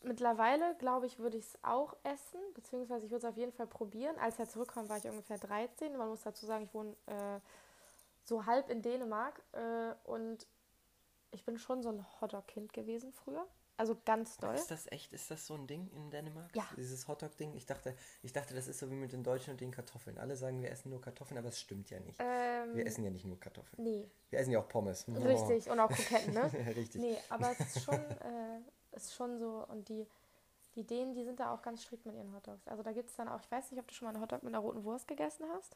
Mittlerweile, 0.04 0.76
glaube 0.80 1.06
ich, 1.06 1.20
würde 1.20 1.38
ich 1.38 1.46
es 1.46 1.58
auch 1.63 1.96
essen, 2.04 2.39
beziehungsweise 2.54 3.06
ich 3.06 3.12
würde 3.12 3.26
es 3.26 3.32
auf 3.32 3.38
jeden 3.38 3.54
Fall 3.54 3.68
probieren. 3.68 4.18
Als 4.20 4.38
er 4.38 4.48
zurückkam, 4.50 4.89
war 4.89 4.98
ich 4.98 5.06
ungefähr 5.06 5.38
13. 5.38 5.96
Man 5.98 6.10
muss 6.10 6.22
dazu 6.22 6.46
sagen, 6.46 6.66
ich 6.66 6.74
wohne 6.74 6.92
äh, 7.06 7.39
so 8.24 8.46
halb 8.46 8.70
in 8.70 8.82
Dänemark 8.82 9.42
äh, 9.54 9.94
und 10.04 10.46
ich 11.32 11.44
bin 11.46 11.58
schon 11.58 11.82
so 11.82 11.89
ein 11.89 12.06
Hotdog-Kind 12.22 12.74
gewesen 12.74 13.12
früher. 13.12 13.48
Also 13.76 13.98
ganz 14.06 14.38
doll. 14.38 14.54
Ist 14.54 14.70
das 14.70 14.92
echt, 14.92 15.13
ist 15.13 15.32
das 15.32 15.48
so 15.48 15.56
ein 15.56 15.66
Ding 15.66 15.89
in 15.96 16.12
Dänemark? 16.12 16.56
Ja. 16.56 16.63
Dieses 16.78 17.08
Hotdog-Ding? 17.08 17.56
Ich 17.56 17.66
dachte, 17.66 17.96
ich 18.22 18.32
dachte, 18.32 18.54
das 18.54 18.68
ist 18.68 18.80
so 18.80 18.89
wie 18.92 18.96
mit 18.96 19.12
den 19.13 19.24
Deutschen 19.24 19.52
und 19.52 19.62
den 19.62 19.72
Kartoffeln. 19.72 20.20
Alle 20.20 20.36
sagen, 20.36 20.62
wir 20.62 20.70
essen 20.70 20.92
nur 20.92 21.02
Kartoffeln, 21.02 21.39
aber 21.39 21.48
es 21.48 21.60
stimmt 21.60 21.89
ja 21.89 22.00
nicht. 22.00 22.20
Ähm, 22.20 22.76
Wir 22.76 22.86
essen 22.86 23.04
ja 23.04 23.10
nicht 23.10 23.26
nur 23.26 23.39
Kartoffeln. 23.39 23.84
nee, 23.84 24.08
Wir 24.30 24.39
essen 24.39 24.52
ja 24.52 24.60
auch 24.60 24.68
Pommes. 24.68 25.08
Oh. 25.08 25.13
richtig. 25.24 25.70
Und 25.72 25.80
auch 25.80 25.89
Kroketten, 25.89 26.34
ne? 26.34 26.52
Richtig. 26.76 27.02
Nee, 27.02 27.18
aber 27.30 27.52
es 27.52 27.60
ist 27.76 27.84
schon, 27.84 27.96
äh, 27.96 28.62
ist 28.93 29.13
schon 29.13 29.38
so. 29.39 29.65
Und 29.69 29.89
die, 29.89 30.08
die 30.75 30.84
Dänen, 30.86 31.13
die 31.13 31.23
sind 31.23 31.39
da 31.39 31.53
auch 31.53 31.62
ganz 31.62 31.84
strikt 31.84 32.06
mit 32.06 32.15
ihren 32.15 32.34
Hotdogs. 32.36 32.67
Also 32.67 32.84
da 32.84 32.91
gibt 32.91 33.10
es 33.10 33.15
dann 33.15 33.27
auch, 33.27 33.39
ich 33.41 33.51
weiß 33.51 33.71
nicht, 33.71 33.79
ob 33.79 33.88
du 33.88 33.93
schon 33.93 34.06
mal 34.08 34.13
einen 34.13 34.21
Hotdog 34.21 34.43
mit 34.43 34.53
einer 34.53 34.60
roten 34.63 34.84
Wurst 34.84 35.08
gegessen 35.08 35.45
hast. 35.53 35.75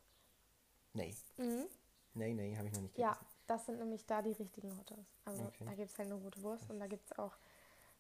Nee, 0.94 1.16
Mhm. 1.38 1.68
nee, 2.16 2.34
nee, 2.34 2.58
habe 2.58 2.68
ich 2.68 2.74
noch 2.74 2.82
nicht 2.82 2.96
Ja, 2.96 3.12
gegessen. 3.12 3.26
das 3.48 3.66
sind 3.66 3.80
nämlich 3.80 4.06
da 4.06 4.22
die 4.22 4.32
richtigen 4.32 4.72
Hotdogs. 4.78 5.08
Also 5.26 5.44
Okay. 5.46 5.66
da 5.66 5.76
gibt 5.76 5.92
es 5.92 5.98
halt 5.98 6.12
eine 6.12 6.20
rote 6.20 6.42
Wurst 6.42 6.70
und 6.70 6.80
da 6.80 6.88
gibt 6.88 7.06
es 7.06 7.18
auch, 7.20 7.34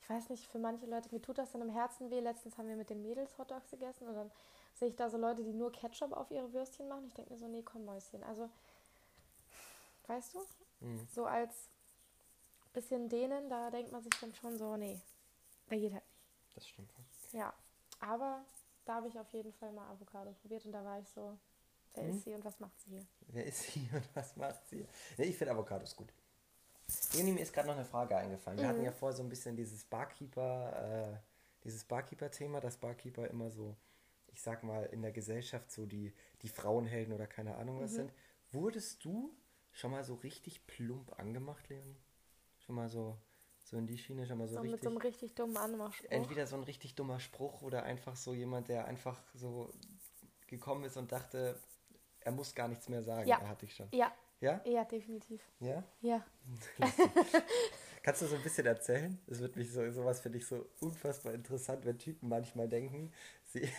ich 0.01 0.09
weiß 0.09 0.29
nicht, 0.29 0.47
für 0.47 0.59
manche 0.59 0.85
Leute, 0.85 1.09
mir 1.13 1.21
tut 1.21 1.37
das 1.37 1.51
dann 1.51 1.61
im 1.61 1.69
Herzen 1.69 2.09
weh. 2.09 2.19
Letztens 2.19 2.57
haben 2.57 2.67
wir 2.67 2.75
mit 2.75 2.89
den 2.89 3.01
Mädels 3.01 3.37
Hotdogs 3.37 3.69
gegessen 3.69 4.07
und 4.07 4.15
dann 4.15 4.31
sehe 4.73 4.89
ich 4.89 4.95
da 4.95 5.09
so 5.09 5.17
Leute, 5.17 5.43
die 5.43 5.53
nur 5.53 5.71
Ketchup 5.71 6.13
auf 6.13 6.31
ihre 6.31 6.51
Würstchen 6.53 6.87
machen. 6.87 7.05
Ich 7.07 7.13
denke 7.13 7.31
mir 7.33 7.39
so, 7.39 7.47
nee, 7.47 7.63
komm 7.63 7.85
Mäuschen. 7.85 8.23
Also, 8.23 8.49
weißt 10.07 10.35
du, 10.35 10.39
Mhm. 10.81 11.07
so 11.13 11.25
als 11.25 11.69
bisschen 12.77 13.09
denen, 13.09 13.49
da 13.49 13.69
denkt 13.71 13.91
man 13.91 14.01
sich 14.03 14.13
dann 14.21 14.33
schon 14.35 14.57
so, 14.57 14.75
nee, 14.77 14.99
der 15.69 15.77
geht 15.79 15.93
halt 15.93 16.03
nicht. 16.03 16.55
Das 16.55 16.67
stimmt. 16.67 16.91
Ja, 17.33 17.53
aber 17.99 18.45
da 18.85 18.95
habe 18.95 19.07
ich 19.07 19.19
auf 19.19 19.31
jeden 19.33 19.51
Fall 19.53 19.71
mal 19.73 19.89
Avocado 19.89 20.31
probiert 20.41 20.65
und 20.65 20.71
da 20.71 20.83
war 20.83 20.99
ich 20.99 21.07
so, 21.09 21.37
wer 21.93 22.03
Mhm. 22.03 22.09
ist 22.09 22.23
sie 22.23 22.33
und 22.33 22.45
was 22.45 22.59
macht 22.59 22.79
sie 22.81 22.91
hier? 22.91 23.05
Wer 23.29 23.45
ist 23.45 23.63
sie 23.63 23.89
und 23.93 24.15
was 24.15 24.35
macht 24.37 24.67
sie? 24.69 24.85
Nee, 25.17 25.25
ich 25.25 25.37
finde 25.37 25.53
Avocados 25.53 25.95
gut. 25.95 26.13
Leonie, 27.13 27.33
mir 27.33 27.41
ist 27.41 27.53
gerade 27.53 27.67
noch 27.67 27.75
eine 27.75 27.85
Frage 27.85 28.15
eingefallen. 28.15 28.59
Wir 28.59 28.65
Mhm. 28.65 28.69
hatten 28.69 28.83
ja 28.83 28.91
vorher 28.91 29.15
so 29.15 29.23
ein 29.23 29.29
bisschen 29.29 29.55
dieses 29.55 29.83
Barkeeper, 29.85 31.13
äh, 31.13 31.17
dieses 31.63 31.83
Barkeeper-Thema, 31.83 32.59
dass 32.61 32.77
Barkeeper 32.77 33.27
immer 33.27 33.49
so, 33.49 33.75
ich 34.27 34.41
sag 34.41 34.63
mal, 34.63 34.85
in 34.85 35.01
der 35.01 35.11
Gesellschaft 35.11 35.71
so 35.71 35.85
die, 35.85 36.13
die 36.41 36.49
Frauenhelden 36.49 37.13
oder 37.13 37.27
keine 37.27 37.55
Ahnung 37.55 37.77
Mhm. 37.77 37.81
was 37.81 37.95
sind. 37.95 38.13
Wurdest 38.51 39.03
du 39.03 39.35
schon 39.71 39.91
mal 39.91 40.03
so 40.03 40.15
richtig 40.15 40.65
plump 40.67 41.19
angemacht, 41.19 41.67
Leonie? 41.69 41.97
Schon 42.67 42.75
mal 42.75 42.89
so, 42.89 43.17
so 43.63 43.77
in 43.77 43.87
die 43.87 43.97
Schiene, 43.97 44.25
schon 44.27 44.37
mal 44.37 44.47
so, 44.47 44.55
So 44.55 44.61
mit 44.61 44.73
richtig. 44.73 44.83
so 44.83 44.89
einem 44.89 44.97
richtig 44.97 45.35
dummen 45.35 45.55
Anmachspruch. 45.57 46.11
entweder 46.11 46.45
so 46.45 46.57
ein 46.57 46.63
richtig 46.63 46.95
dummer 46.95 47.17
Spruch 47.21 47.61
oder 47.61 47.83
einfach 47.83 48.17
so 48.17 48.33
jemand, 48.33 48.67
der 48.67 48.85
einfach 48.85 49.17
so 49.33 49.71
gekommen 50.47 50.83
ist 50.83 50.97
und 50.97 51.11
dachte, 51.13 51.57
er 52.19 52.31
muss 52.33 52.53
gar 52.53 52.67
nichts 52.67 52.89
mehr 52.89 53.01
sagen. 53.01 53.25
Ja. 53.27 53.39
Er 53.39 53.47
hatte 53.47 53.65
ich 53.65 53.73
schon. 53.73 53.87
Ja, 53.93 54.11
Ja? 54.41 54.61
ja, 54.65 54.83
definitiv. 54.83 55.41
Ja? 55.61 55.81
Ja. 56.01 56.25
Kannst 58.03 58.21
du 58.21 58.25
so 58.27 58.35
ein 58.35 58.43
bisschen 58.43 58.65
erzählen? 58.65 59.17
Das 59.27 59.39
wird 59.39 59.55
mich 59.55 59.71
so, 59.71 59.89
sowas 59.91 60.19
finde 60.21 60.37
ich 60.39 60.45
so 60.47 60.65
unfassbar 60.81 61.33
interessant, 61.33 61.85
wenn 61.85 61.97
Typen 61.97 62.27
manchmal 62.29 62.67
denken, 62.69 63.11
sie, 63.45 63.61
Äh, 63.63 63.69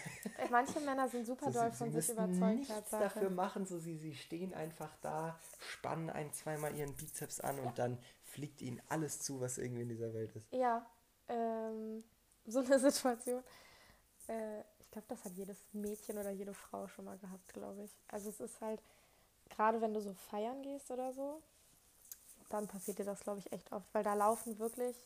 Manche 0.50 0.80
Männer 0.80 1.08
sind 1.08 1.26
super 1.26 1.46
so, 1.52 1.58
doll 1.60 1.72
von 1.72 1.92
sich 1.92 2.08
überzeugt, 2.10 2.56
nichts 2.58 2.68
Tatsache. 2.68 3.02
dafür 3.04 3.30
machen, 3.30 3.64
so 3.66 3.78
sie, 3.78 3.96
sie 3.98 4.14
stehen 4.14 4.52
einfach 4.54 4.94
da, 5.02 5.38
spannen 5.60 6.10
ein, 6.10 6.32
zweimal 6.32 6.74
ihren 6.74 6.94
Bizeps 6.94 7.40
an 7.40 7.58
und 7.60 7.78
dann 7.78 7.98
fliegt 8.38 8.62
ihnen 8.62 8.80
alles 8.88 9.18
zu, 9.18 9.40
was 9.40 9.58
irgendwie 9.58 9.82
in 9.82 9.88
dieser 9.88 10.14
Welt 10.14 10.34
ist. 10.36 10.52
Ja, 10.52 10.86
ähm, 11.28 12.04
so 12.46 12.60
eine 12.60 12.78
Situation. 12.78 13.42
Äh, 14.28 14.60
ich 14.78 14.88
glaube, 14.92 15.06
das 15.08 15.24
hat 15.24 15.32
jedes 15.32 15.58
Mädchen 15.72 16.16
oder 16.18 16.30
jede 16.30 16.54
Frau 16.54 16.86
schon 16.86 17.04
mal 17.04 17.18
gehabt, 17.18 17.52
glaube 17.52 17.82
ich. 17.82 17.90
Also 18.06 18.30
es 18.30 18.38
ist 18.38 18.60
halt, 18.60 18.80
gerade 19.50 19.80
wenn 19.80 19.92
du 19.92 20.00
so 20.00 20.14
feiern 20.30 20.62
gehst 20.62 20.88
oder 20.92 21.12
so, 21.12 21.42
dann 22.48 22.68
passiert 22.68 23.00
dir 23.00 23.04
das, 23.04 23.20
glaube 23.20 23.40
ich, 23.40 23.50
echt 23.52 23.72
oft, 23.72 23.92
weil 23.92 24.04
da 24.04 24.14
laufen 24.14 24.56
wirklich. 24.60 24.96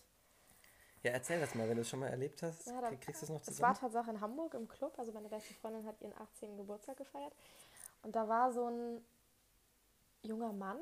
Ja, 1.03 1.13
erzähl 1.13 1.41
das 1.41 1.55
mal, 1.55 1.67
wenn 1.69 1.77
du 1.77 1.81
es 1.83 1.89
schon 1.89 2.01
mal 2.01 2.09
erlebt 2.09 2.43
hast. 2.43 2.67
Ja, 2.67 2.81
da, 2.83 2.89
krieg- 2.91 3.01
kriegst 3.01 3.23
du 3.23 3.25
es 3.27 3.31
noch 3.31 3.41
Es 3.41 3.47
war 3.61 3.75
zusammen? 3.75 3.75
Tatsache 3.77 4.11
in 4.11 4.21
Hamburg 4.21 4.53
im 4.55 4.69
Club, 4.69 4.97
also 4.99 5.11
meine 5.11 5.29
beste 5.31 5.55
Freundin 5.55 5.87
hat 5.87 6.01
ihren 6.03 6.17
18. 6.19 6.59
Geburtstag 6.59 6.99
gefeiert. 6.99 7.35
Und 8.03 8.15
da 8.15 8.29
war 8.29 8.53
so 8.53 8.67
ein 8.69 9.03
junger 10.23 10.53
Mann, 10.53 10.79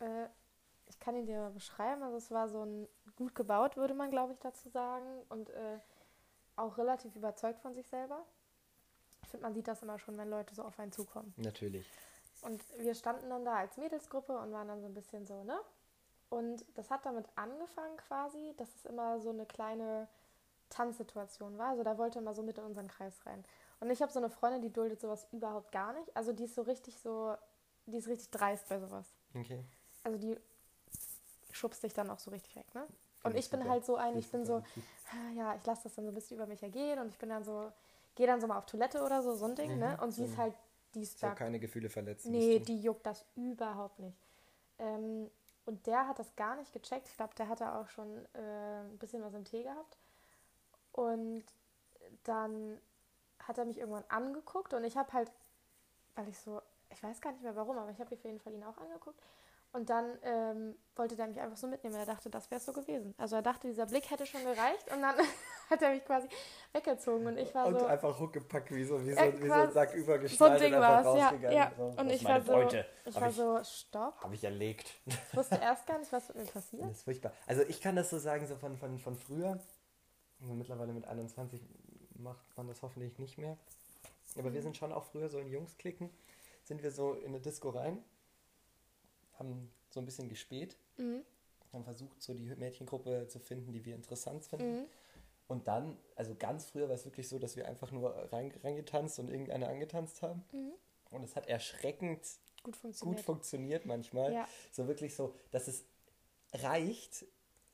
äh, 0.00 0.26
ich 0.86 0.98
kann 1.00 1.16
ihn 1.16 1.26
dir 1.26 1.38
mal 1.38 1.50
beschreiben, 1.50 2.02
also 2.02 2.16
es 2.16 2.30
war 2.30 2.48
so 2.48 2.64
ein 2.64 2.88
gut 3.16 3.34
gebaut, 3.34 3.76
würde 3.76 3.94
man 3.94 4.10
glaube 4.10 4.32
ich 4.32 4.38
dazu 4.38 4.68
sagen, 4.68 5.22
und 5.28 5.50
äh, 5.50 5.78
auch 6.56 6.78
relativ 6.78 7.14
überzeugt 7.16 7.60
von 7.60 7.74
sich 7.74 7.86
selber. 7.88 8.24
Ich 9.22 9.28
finde, 9.28 9.44
man 9.44 9.54
sieht 9.54 9.68
das 9.68 9.82
immer 9.82 9.98
schon, 9.98 10.16
wenn 10.18 10.30
Leute 10.30 10.54
so 10.54 10.62
auf 10.62 10.78
einen 10.78 10.92
zukommen. 10.92 11.34
Natürlich. 11.36 11.86
Und 12.42 12.62
wir 12.78 12.94
standen 12.94 13.28
dann 13.28 13.44
da 13.44 13.56
als 13.56 13.76
Mädelsgruppe 13.76 14.38
und 14.38 14.52
waren 14.52 14.68
dann 14.68 14.80
so 14.80 14.86
ein 14.86 14.94
bisschen 14.94 15.26
so, 15.26 15.42
ne? 15.44 15.58
Und 16.28 16.64
das 16.74 16.90
hat 16.90 17.06
damit 17.06 17.26
angefangen 17.36 17.96
quasi, 17.96 18.54
dass 18.56 18.74
es 18.74 18.84
immer 18.84 19.20
so 19.20 19.30
eine 19.30 19.46
kleine 19.46 20.08
Tanzsituation 20.70 21.56
war. 21.58 21.70
Also 21.70 21.82
da 21.82 21.98
wollte 21.98 22.20
mal 22.20 22.34
so 22.34 22.42
mit 22.42 22.58
in 22.58 22.64
unseren 22.64 22.88
Kreis 22.88 23.24
rein. 23.26 23.44
Und 23.80 23.90
ich 23.90 24.02
habe 24.02 24.12
so 24.12 24.18
eine 24.18 24.30
Freundin, 24.30 24.62
die 24.62 24.72
duldet 24.72 25.00
sowas 25.00 25.26
überhaupt 25.32 25.70
gar 25.72 25.92
nicht. 25.92 26.16
Also 26.16 26.32
die 26.32 26.44
ist 26.44 26.54
so 26.54 26.62
richtig 26.62 26.98
so, 26.98 27.36
die 27.86 27.98
ist 27.98 28.08
richtig 28.08 28.30
dreist 28.30 28.68
bei 28.68 28.78
sowas. 28.80 29.06
Okay. 29.34 29.64
Also 30.02 30.18
die 30.18 30.36
schubst 31.56 31.82
dich 31.82 31.94
dann 31.94 32.10
auch 32.10 32.18
so 32.18 32.30
richtig 32.30 32.54
weg, 32.56 32.66
ne? 32.74 32.86
Und 33.24 33.34
ich 33.36 33.50
bin 33.50 33.68
halt 33.68 33.84
so 33.84 33.96
ein, 33.96 34.16
ich 34.16 34.30
bin 34.30 34.44
so, 34.44 34.56
ah, 35.10 35.30
ja, 35.34 35.54
ich 35.56 35.66
lasse 35.66 35.84
das 35.84 35.94
dann 35.96 36.04
so 36.04 36.12
ein 36.12 36.14
bisschen 36.14 36.36
über 36.36 36.46
mich 36.46 36.62
ergehen 36.62 36.98
und 37.00 37.08
ich 37.08 37.18
bin 37.18 37.28
dann 37.28 37.42
so, 37.44 37.72
gehe 38.14 38.26
dann 38.26 38.40
so 38.40 38.46
mal 38.46 38.58
auf 38.58 38.66
Toilette 38.66 39.02
oder 39.02 39.22
so, 39.22 39.34
so 39.34 39.46
ein 39.46 39.56
Ding, 39.56 39.78
ne? 39.78 39.96
Mhm, 39.96 40.02
Und 40.04 40.12
sie 40.12 40.24
ist 40.24 40.36
halt, 40.36 40.54
die 40.94 41.02
ist 41.02 41.22
da 41.22 41.34
keine 41.34 41.58
Gefühle 41.58 41.88
verletzen. 41.88 42.30
Nee, 42.30 42.60
die 42.60 42.80
juckt 42.80 43.04
das 43.04 43.24
überhaupt 43.34 43.98
nicht. 43.98 44.16
Ähm, 44.78 45.30
und 45.64 45.84
der 45.86 46.06
hat 46.06 46.18
das 46.20 46.34
gar 46.36 46.54
nicht 46.56 46.72
gecheckt. 46.72 47.08
Ich 47.08 47.16
glaube, 47.16 47.34
der 47.34 47.48
hatte 47.48 47.72
auch 47.74 47.88
schon 47.88 48.24
äh, 48.34 48.80
ein 48.84 48.98
bisschen 48.98 49.22
was 49.24 49.34
im 49.34 49.44
Tee 49.44 49.64
gehabt. 49.64 49.96
Und 50.92 51.44
dann 52.24 52.80
hat 53.40 53.58
er 53.58 53.64
mich 53.64 53.78
irgendwann 53.78 54.04
angeguckt 54.08 54.72
und 54.74 54.84
ich 54.84 54.96
habe 54.96 55.12
halt, 55.12 55.30
weil 56.14 56.28
ich 56.28 56.38
so, 56.38 56.62
ich 56.90 57.02
weiß 57.02 57.20
gar 57.20 57.32
nicht 57.32 57.42
mehr 57.42 57.56
warum, 57.56 57.76
aber 57.78 57.90
ich 57.90 57.98
habe 57.98 58.14
auf 58.14 58.24
jeden 58.24 58.40
Fall 58.40 58.54
ihn 58.54 58.64
auch 58.64 58.78
angeguckt. 58.78 59.20
Und 59.76 59.90
dann 59.90 60.18
ähm, 60.22 60.74
wollte 60.94 61.16
der 61.16 61.26
mich 61.26 61.38
einfach 61.38 61.58
so 61.58 61.66
mitnehmen. 61.66 61.96
Er 61.96 62.06
dachte, 62.06 62.30
das 62.30 62.50
wäre 62.50 62.60
so 62.62 62.72
gewesen. 62.72 63.14
Also 63.18 63.36
er 63.36 63.42
dachte, 63.42 63.68
dieser 63.68 63.84
Blick 63.84 64.10
hätte 64.10 64.24
schon 64.24 64.42
gereicht 64.42 64.90
und 64.90 65.02
dann 65.02 65.14
hat 65.70 65.82
er 65.82 65.90
mich 65.90 66.02
quasi 66.02 66.28
weggezogen 66.72 67.26
und 67.26 67.36
ich 67.36 67.54
war 67.54 67.66
Und 67.66 67.78
so. 67.78 67.84
einfach 67.84 68.18
huckgepackt, 68.18 68.70
wie 68.70 68.84
so, 68.84 69.04
wie 69.04 69.12
so, 69.12 69.20
wie 69.20 69.46
so 69.48 69.52
ein 69.52 69.72
Sack 69.72 69.90
so 69.90 69.94
ein 69.96 70.00
übergeschnallt 70.02 70.60
Ding 70.62 70.74
und 70.74 70.80
war 70.80 71.02
ja. 71.02 71.26
rausgegangen. 71.26 71.56
ja. 71.58 71.72
So. 71.76 71.84
Und 72.00 72.10
ich 72.10 72.24
war 72.24 72.40
so, 72.40 72.52
Beute. 72.52 72.86
ich 73.04 73.14
Hab 73.14 73.20
war 73.22 73.28
ich- 73.28 73.36
so, 73.36 73.64
stopp. 73.64 74.22
Habe 74.22 74.34
ich 74.34 74.44
erlegt. 74.44 74.94
Ich 75.04 75.36
wusste 75.36 75.56
erst 75.56 75.86
gar 75.86 75.98
nicht, 75.98 76.10
was 76.10 76.28
mit 76.28 76.38
mir 76.38 76.44
passiert. 76.46 76.84
Das 76.84 76.96
ist 76.96 77.02
furchtbar. 77.04 77.32
Also 77.46 77.62
ich 77.62 77.80
kann 77.82 77.96
das 77.96 78.08
so 78.08 78.18
sagen, 78.18 78.46
so 78.46 78.56
von, 78.56 78.78
von, 78.78 78.98
von 78.98 79.14
früher. 79.16 79.60
Also 80.40 80.54
mittlerweile 80.54 80.94
mit 80.94 81.06
21 81.06 81.60
macht 82.18 82.56
man 82.56 82.66
das 82.68 82.80
hoffentlich 82.80 83.18
nicht 83.18 83.36
mehr. 83.36 83.58
Aber 84.38 84.48
Mhm. 84.48 84.54
wir 84.54 84.62
sind 84.62 84.76
schon 84.78 84.92
auch 84.92 85.04
früher 85.04 85.28
so 85.28 85.38
in 85.38 85.48
Jungsklicken, 85.50 86.08
sind 86.64 86.82
wir 86.82 86.90
so 86.90 87.12
in 87.12 87.26
eine 87.26 87.40
Disco 87.40 87.68
rein, 87.68 88.02
haben 89.38 89.70
so 89.90 90.00
ein 90.00 90.06
bisschen 90.06 90.28
gespäht, 90.28 90.76
Mhm. 90.98 91.22
haben 91.72 91.84
versucht, 91.84 92.22
so 92.22 92.34
die 92.34 92.46
Mädchengruppe 92.56 93.26
zu 93.28 93.38
finden, 93.38 93.72
die 93.72 93.84
wir 93.84 93.94
interessant 93.94 94.44
finden. 94.44 94.80
Mhm. 94.80 94.86
Und 95.48 95.68
dann, 95.68 95.96
also 96.16 96.34
ganz 96.34 96.66
früher 96.66 96.88
war 96.88 96.94
es 96.96 97.04
wirklich 97.04 97.28
so, 97.28 97.38
dass 97.38 97.54
wir 97.56 97.68
einfach 97.68 97.92
nur 97.92 98.10
rein, 98.32 98.52
reingetanzt 98.64 99.18
und 99.18 99.28
irgendeine 99.30 99.68
angetanzt 99.68 100.22
haben. 100.22 100.44
Mhm. 100.52 100.72
Und 101.10 101.22
es 101.22 101.36
hat 101.36 101.46
erschreckend 101.48 102.20
Gut 102.62 102.72
gut 102.72 102.76
funktioniert. 102.80 103.20
funktioniert 103.20 103.86
manchmal. 103.86 104.32
Ja. 104.32 104.48
So 104.72 104.88
wirklich 104.88 105.14
so, 105.14 105.34
dass 105.52 105.68
es 105.68 105.84
reicht, 106.52 107.26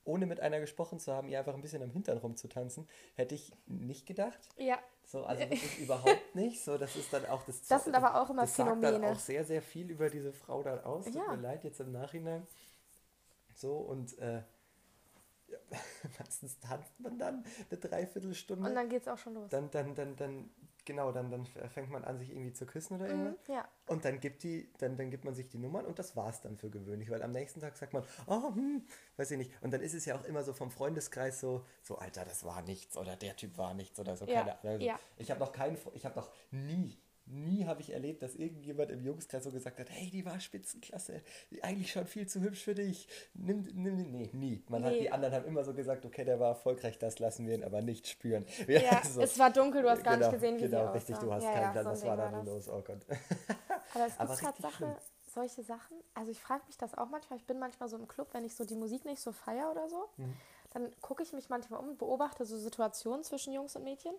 ohne 0.05 0.27
mit 0.27 0.41
einer 0.41 0.59
gesprochen 0.61 0.99
zu 0.99 1.13
haben, 1.13 1.29
ihr 1.29 1.39
einfach 1.39 1.55
ein 1.55 1.61
bisschen 1.63 1.83
am 1.83 1.91
Hintern 1.91 2.19
rumzutanzen. 2.19 2.89
Hätte 3.15 3.35
ich 3.35 3.53
nicht 3.67 4.07
gedacht. 4.07 4.39
ja, 4.57 4.79
So, 5.05 5.25
also 5.25 5.41
wirklich 5.43 5.79
überhaupt 5.81 6.23
nicht. 6.35 6.63
So, 6.65 6.77
das 6.79 6.97
ist 6.97 7.13
dann 7.13 7.27
auch 7.27 7.43
das 7.45 7.63
Das 7.69 7.85
sind 7.85 7.95
aber 7.95 8.21
auch 8.21 8.31
immer 8.31 8.43
das 8.43 8.57
sagt 8.57 8.69
dann 8.71 8.81
Phänomene. 8.81 9.13
auch 9.13 9.19
sehr, 9.19 9.45
sehr 9.45 9.63
viel 9.63 9.91
über 9.91 10.11
diese 10.11 10.33
Frau 10.33 10.63
dann 10.63 10.81
aus. 10.85 11.05
Tut 11.05 11.15
Ja. 11.15 11.29
mir 11.37 11.41
leid, 11.43 11.65
jetzt 11.65 11.81
im 11.81 11.93
Nachhinein. 11.93 12.47
So, 13.55 13.77
und 13.77 14.19
äh, 14.19 14.43
ja, 15.49 15.59
meistens 16.19 16.59
tanzt 16.59 16.99
man 16.99 17.19
dann 17.19 17.45
eine 17.71 17.79
Dreiviertelstunde. 17.79 18.69
und 18.69 18.75
dann 18.75 18.89
geht's 18.89 19.07
auch 19.09 19.19
schon 19.19 19.35
los. 19.35 19.51
dann, 19.51 19.71
dann, 19.71 19.95
dann, 19.95 20.17
dann, 20.17 20.51
genau, 20.85 21.13
dann, 21.13 21.31
dann 21.31 21.47
fängt 21.47 21.91
man 21.91 22.05
an, 22.05 22.19
sich 22.19 22.31
irgendwie 22.31 22.53
zu 22.53 22.67
küssen 22.67 22.97
oder 22.97 23.09
irgendwas. 23.09 23.35
Mhm. 23.49 23.55
Ja, 23.55 23.69
Und 23.87 24.05
dann 24.05 24.21
gibt, 24.21 24.43
die, 24.43 24.73
dann, 24.79 24.97
dann 24.97 25.11
gibt 25.11 25.25
man 25.25 25.35
sich 25.35 25.49
die 25.49 25.59
Nummern 25.59 25.85
und 25.87 25.99
das 25.99 26.17
war's 26.17 26.41
dann 26.41 26.57
für 26.57 26.71
gewöhnlich, 26.71 27.11
weil 27.11 27.23
am 27.23 27.33
nächsten 27.33 27.61
Tag 27.61 27.77
sagt 27.77 27.93
man, 27.93 28.05
oh, 28.27 28.55
hm, 28.55 28.85
weiß 29.17 29.31
ich 29.33 29.39
nicht. 29.39 29.53
Und 29.63 29.73
dann 29.73 29.81
ist 29.81 29.95
es 29.95 30.05
ja 30.05 30.17
auch 30.17 30.25
immer 30.25 30.43
so 30.43 30.53
vom 30.53 30.71
Freundeskreis 30.71 31.41
so, 31.41 31.65
so, 31.83 31.99
Alter, 31.99 32.25
das 32.25 32.45
war 32.45 32.63
nichts 32.63 32.97
oder 32.97 33.17
der 33.17 33.37
Typ 33.37 33.59
war 33.59 33.75
nichts 33.75 33.99
oder 33.99 34.17
so, 34.17 34.27
Ja, 34.27 34.41
keine 34.41 34.53
Ahnung. 34.53 34.73
Also, 34.73 34.87
ja. 34.87 34.99
Ich 35.17 35.31
habe 35.31 35.41
noch 35.41 35.53
keinen, 35.53 35.77
ich 35.95 36.05
habe 36.05 36.17
noch 36.17 36.31
nie, 36.51 36.99
nie 37.27 37.67
habe 37.67 37.81
ich 37.81 37.93
erlebt, 37.93 38.23
dass 38.23 38.35
irgendjemand 38.35 38.91
im 38.91 39.05
Jungskreis 39.05 39.45
so 39.45 39.51
gesagt 39.51 39.79
hat, 39.79 39.89
hey, 39.91 40.11
die 40.11 40.25
war 40.25 40.39
Spitzenklasse, 40.41 41.23
eigentlich 41.63 41.93
schon 41.93 42.07
viel 42.07 42.27
zu 42.27 42.41
hübsch 42.41 42.63
für 42.63 42.75
dich. 42.75 43.09
Nimm, 43.35 43.63
nimm, 43.75 43.97
nimm. 43.97 44.11
nee, 44.13 44.31
nie. 44.33 44.65
Man 44.69 44.85
hat, 44.85 44.93
Nee. 44.93 45.01
die 45.01 45.11
anderen 45.11 45.35
haben 45.35 45.45
immer 45.47 45.65
so 45.65 45.73
gesagt, 45.75 46.05
okay, 46.05 46.25
der 46.25 46.41
war 46.41 46.49
erfolgreich, 46.49 46.99
das 46.99 47.19
lassen 47.19 47.47
wir 47.47 47.55
ihn 47.55 47.65
aber 47.65 47.83
nicht 47.83 48.07
spüren. 48.09 48.45
Ja, 48.69 48.81
ja. 48.81 49.05
so. 49.05 49.21
es 49.21 49.39
war 49.39 49.51
dunkel, 49.51 49.83
du 49.83 49.91
hast 49.91 50.05
gar 50.05 50.15
genau, 50.15 50.29
nicht 50.29 50.35
gesehen, 50.41 50.57
wie 50.57 50.63
genau, 50.63 50.87
sie 50.89 50.93
richtig, 50.95 51.17
aussah. 51.17 51.25
du 51.27 51.33
hast 51.35 51.43
ja, 51.45 51.53
keinen 51.53 51.63
ja, 51.63 51.71
Plan, 51.73 51.85
so 51.85 51.91
was 51.91 52.05
war 52.05 52.17
da 52.17 52.31
nun 52.31 52.47
los? 52.47 52.69
Oh 52.69 52.83
Gott. 52.83 53.01
Aber 54.19 54.33
es 54.33 54.41
gibt. 54.41 54.61
Tatsache 54.63 54.97
solche 55.33 55.63
Sachen. 55.63 55.97
Also 56.15 56.31
ich 56.31 56.41
frage 56.41 56.63
mich 56.67 56.77
das 56.77 56.97
auch 56.97 57.09
manchmal. 57.09 57.39
Ich 57.39 57.47
bin 57.47 57.59
manchmal 57.59 57.89
so 57.89 57.97
im 57.97 58.07
Club, 58.09 58.29
wenn 58.33 58.45
ich 58.45 58.55
so 58.55 58.65
die 58.65 58.75
Musik 58.75 59.05
nicht 59.05 59.21
so 59.21 59.33
feier 59.33 59.71
oder 59.71 59.89
so, 59.89 60.09
Mhm. 60.17 60.35
dann 60.75 60.91
gucke 61.01 61.23
ich 61.23 61.33
mich 61.33 61.49
manchmal 61.49 61.81
um 61.81 61.89
und 61.91 61.99
beobachte 61.99 62.45
so 62.45 62.57
Situationen 62.59 63.25
zwischen 63.25 63.53
Jungs 63.53 63.75
und 63.77 63.85
Mädchen. 63.85 64.15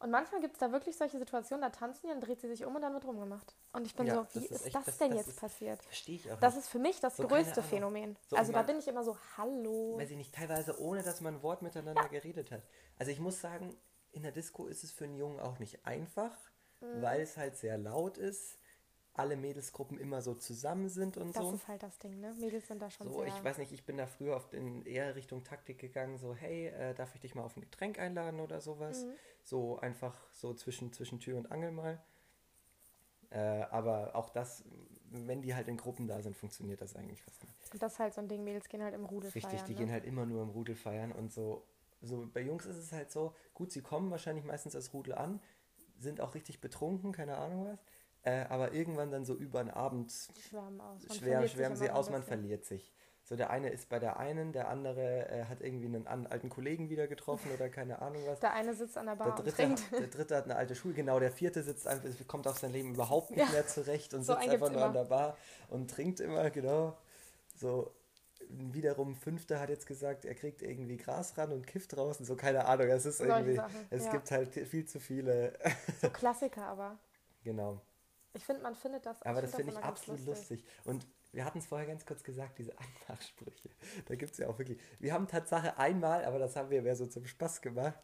Und 0.00 0.10
manchmal 0.12 0.40
gibt 0.40 0.54
es 0.54 0.60
da 0.60 0.70
wirklich 0.70 0.96
solche 0.96 1.18
Situationen, 1.18 1.60
da 1.62 1.70
tanzen 1.70 2.02
die, 2.06 2.08
dann 2.12 2.20
dreht 2.20 2.40
sie 2.40 2.48
sich 2.48 2.64
um 2.64 2.76
und 2.76 2.82
dann 2.82 2.92
wird 2.92 3.04
rumgemacht. 3.04 3.54
Und 3.72 3.84
ich 3.84 3.96
bin 3.96 4.06
Ja, 4.06 4.14
so, 4.14 4.22
das 4.32 4.34
wie 4.42 4.46
ist 4.46 4.66
echt- 4.66 4.74
das, 4.76 4.84
das- 4.84 4.98
denn 4.98 5.08
das 5.10 5.18
jetzt 5.18 5.28
ist- 5.30 5.40
passiert? 5.40 5.82
Verstehe 5.82 6.14
ich 6.16 6.30
auch 6.30 6.38
Das 6.38 6.54
nicht. 6.54 6.64
ist 6.64 6.70
für 6.70 6.78
mich 6.78 7.00
das 7.00 7.16
So, 7.16 7.26
größte. 7.26 7.62
Phänomen. 7.64 8.16
So, 8.28 8.36
also 8.36 8.52
ich 8.52 8.56
da 8.56 8.62
bin 8.62 8.78
ich 8.78 8.86
immer 8.86 9.02
so, 9.02 9.16
hallo. 9.36 9.98
weiß 9.98 10.10
ich 10.10 10.16
nicht, 10.16 10.32
teilweise 10.34 10.80
ohne, 10.80 11.02
dass 11.02 11.20
man 11.20 11.34
ein 11.36 11.42
Wort 11.42 11.62
miteinander 11.62 12.08
geredet 12.12 12.52
hat. 12.52 12.62
Also 12.98 13.10
ich 13.10 13.18
muss 13.18 13.40
sagen, 13.40 13.76
in 14.12 14.22
der 14.22 14.32
Disco 14.32 14.66
ist 14.68 14.84
es 14.84 14.92
für 14.92 15.04
einen 15.04 15.16
Jungen 15.16 15.40
auch 15.40 15.58
nicht 15.58 15.84
einfach, 15.84 16.36
Mhm. 16.80 17.02
weil 17.02 17.20
es 17.22 17.36
halt 17.36 17.56
sehr 17.56 17.76
laut 17.76 18.18
ist, 18.18 18.57
alle 19.14 19.36
Mädelsgruppen 19.36 19.98
immer 19.98 20.22
so 20.22 20.34
zusammen 20.34 20.88
sind 20.88 21.16
und 21.16 21.34
Das 21.34 21.42
so. 21.42 21.54
ist 21.54 21.66
halt 21.66 21.82
das 21.82 21.98
Ding, 21.98 22.20
ne? 22.20 22.32
Mädels 22.38 22.68
sind 22.68 22.80
da 22.80 22.88
schon 22.88 23.08
So, 23.10 23.24
ich 23.24 23.44
weiß 23.44 23.58
nicht, 23.58 23.72
ich 23.72 23.84
bin 23.84 23.96
da 23.96 24.06
früher 24.06 24.36
oft 24.36 24.54
in 24.54 24.84
eher 24.86 25.16
Richtung 25.16 25.42
Taktik 25.42 25.78
gegangen, 25.78 26.18
so, 26.18 26.34
hey, 26.34 26.68
äh, 26.68 26.94
darf 26.94 27.14
ich 27.14 27.20
dich 27.20 27.34
mal 27.34 27.42
auf 27.42 27.56
ein 27.56 27.62
Getränk 27.62 27.98
einladen 27.98 28.38
oder 28.40 28.60
sowas? 28.60 29.04
Mhm. 29.04 29.12
So 29.42 29.78
einfach 29.80 30.14
so 30.32 30.54
zwischen, 30.54 30.92
zwischen 30.92 31.18
Tür 31.18 31.36
und 31.36 31.50
Angel 31.50 31.72
mal. 31.72 32.00
Äh, 33.30 33.38
aber 33.70 34.14
auch 34.14 34.30
das, 34.30 34.64
wenn 35.10 35.42
die 35.42 35.54
halt 35.54 35.68
in 35.68 35.76
Gruppen 35.76 36.06
da 36.06 36.22
sind, 36.22 36.36
funktioniert 36.36 36.80
das 36.80 36.96
eigentlich 36.96 37.22
fast 37.22 37.42
nicht. 37.44 37.72
Und 37.72 37.82
das 37.82 37.94
ist 37.94 37.98
halt 37.98 38.14
so 38.14 38.20
ein 38.20 38.28
Ding, 38.28 38.44
Mädels 38.44 38.68
gehen 38.68 38.82
halt 38.82 38.94
im 38.94 39.04
Rudel 39.04 39.30
Richtig, 39.30 39.42
feiern. 39.42 39.66
die 39.66 39.72
ne? 39.72 39.78
gehen 39.78 39.90
halt 39.90 40.04
immer 40.04 40.24
nur 40.24 40.42
im 40.42 40.48
Rudel 40.50 40.74
feiern 40.74 41.12
und 41.12 41.32
so. 41.32 41.66
So 42.00 42.28
bei 42.32 42.40
Jungs 42.40 42.64
ist 42.64 42.76
es 42.76 42.92
halt 42.92 43.10
so, 43.10 43.34
gut, 43.52 43.72
sie 43.72 43.82
kommen 43.82 44.10
wahrscheinlich 44.10 44.44
meistens 44.44 44.74
als 44.74 44.94
Rudel 44.94 45.14
an, 45.14 45.40
sind 45.98 46.20
auch 46.20 46.34
richtig 46.34 46.60
betrunken, 46.60 47.12
keine 47.12 47.36
Ahnung 47.36 47.66
was. 47.66 47.78
Äh, 48.22 48.44
aber 48.48 48.72
irgendwann 48.72 49.10
dann 49.10 49.24
so 49.24 49.34
über 49.34 49.62
den 49.62 49.70
Abend 49.70 50.12
schwärmen. 50.48 50.76
Man 50.78 51.48
schwärmen, 51.48 51.76
sie 51.76 51.90
aus, 51.90 52.10
man 52.10 52.22
verliert 52.22 52.64
sich. 52.64 52.92
So 53.24 53.36
der 53.36 53.50
eine 53.50 53.68
ist 53.68 53.90
bei 53.90 53.98
der 53.98 54.18
einen, 54.18 54.52
der 54.52 54.68
andere 54.68 55.28
äh, 55.28 55.44
hat 55.44 55.60
irgendwie 55.60 55.86
einen 55.86 56.06
an, 56.06 56.26
alten 56.26 56.48
Kollegen 56.48 56.88
wieder 56.88 57.06
getroffen 57.06 57.50
oder 57.52 57.68
keine 57.68 58.00
Ahnung 58.00 58.22
was. 58.26 58.40
Der 58.40 58.54
eine 58.54 58.74
sitzt 58.74 58.96
an 58.96 59.04
der 59.06 59.16
Der 59.16 59.24
Bar 59.24 59.38
und 59.38 59.44
dritte, 59.44 59.56
trinkt. 59.56 59.82
hat, 59.92 59.98
der 60.00 60.06
dritte 60.08 60.36
hat 60.36 60.44
eine 60.44 60.56
alte 60.56 60.74
Schule, 60.74 60.94
genau, 60.94 61.20
der 61.20 61.30
vierte 61.30 61.62
sitzt 61.62 61.86
einfach, 61.86 62.08
kommt 62.26 62.46
auf 62.48 62.58
sein 62.58 62.72
Leben 62.72 62.94
überhaupt 62.94 63.30
nicht 63.30 63.40
Ja. 63.40 63.52
mehr 63.52 63.66
zurecht 63.66 64.14
und 64.14 64.24
So 64.24 64.32
sitzt 64.34 64.48
einfach 64.48 64.70
nur 64.70 64.82
an 64.82 64.90
immer. 64.90 65.02
der 65.02 65.04
Bar 65.04 65.36
und 65.68 65.90
trinkt 65.90 66.20
immer, 66.20 66.48
genau. 66.50 66.96
So, 67.54 67.92
wiederum 68.48 69.14
fünfter 69.14 69.60
hat 69.60 69.68
jetzt 69.68 69.86
gesagt, 69.86 70.24
er 70.24 70.34
kriegt 70.34 70.62
irgendwie 70.62 70.96
Gras 70.96 71.36
ran 71.36 71.52
und 71.52 71.66
kifft 71.66 71.96
draußen, 71.96 72.24
so 72.24 72.34
keine 72.36 72.64
Ahnung, 72.64 72.86
es 72.88 73.04
ist 73.04 73.18
Solche 73.18 73.32
irgendwie, 73.32 73.56
Sachen, 73.56 73.86
es 73.90 74.04
ja. 74.06 74.10
gibt 74.12 74.30
halt 74.30 74.54
viel 74.54 74.86
zu 74.86 75.00
viele, 75.00 75.52
So 76.00 76.08
Klassiker 76.10 76.64
aber. 76.66 76.98
genau. 77.44 77.80
Ich 78.38 78.44
finde, 78.44 78.62
man 78.62 78.76
findet 78.76 79.04
das. 79.04 79.20
Aber 79.22 79.42
das 79.42 79.50
find 79.50 79.64
finde 79.64 79.80
ich 79.80 79.84
absolut 79.84 80.24
lustig. 80.24 80.64
Und 80.84 81.06
wir 81.32 81.44
hatten 81.44 81.58
es 81.58 81.66
vorher 81.66 81.86
ganz 81.86 82.06
kurz 82.06 82.22
gesagt, 82.22 82.58
diese 82.58 82.72
Anmachsprüche. 83.08 83.68
Da 84.06 84.14
gibt 84.14 84.32
es 84.32 84.38
ja 84.38 84.48
auch 84.48 84.58
wirklich. 84.58 84.78
Wir 85.00 85.12
haben 85.12 85.26
Tatsache 85.26 85.76
einmal, 85.76 86.24
aber 86.24 86.38
das 86.38 86.54
haben 86.56 86.70
wir 86.70 86.80
mehr 86.82 86.96
so 86.96 87.06
zum 87.06 87.26
Spaß 87.26 87.60
gemacht, 87.60 87.98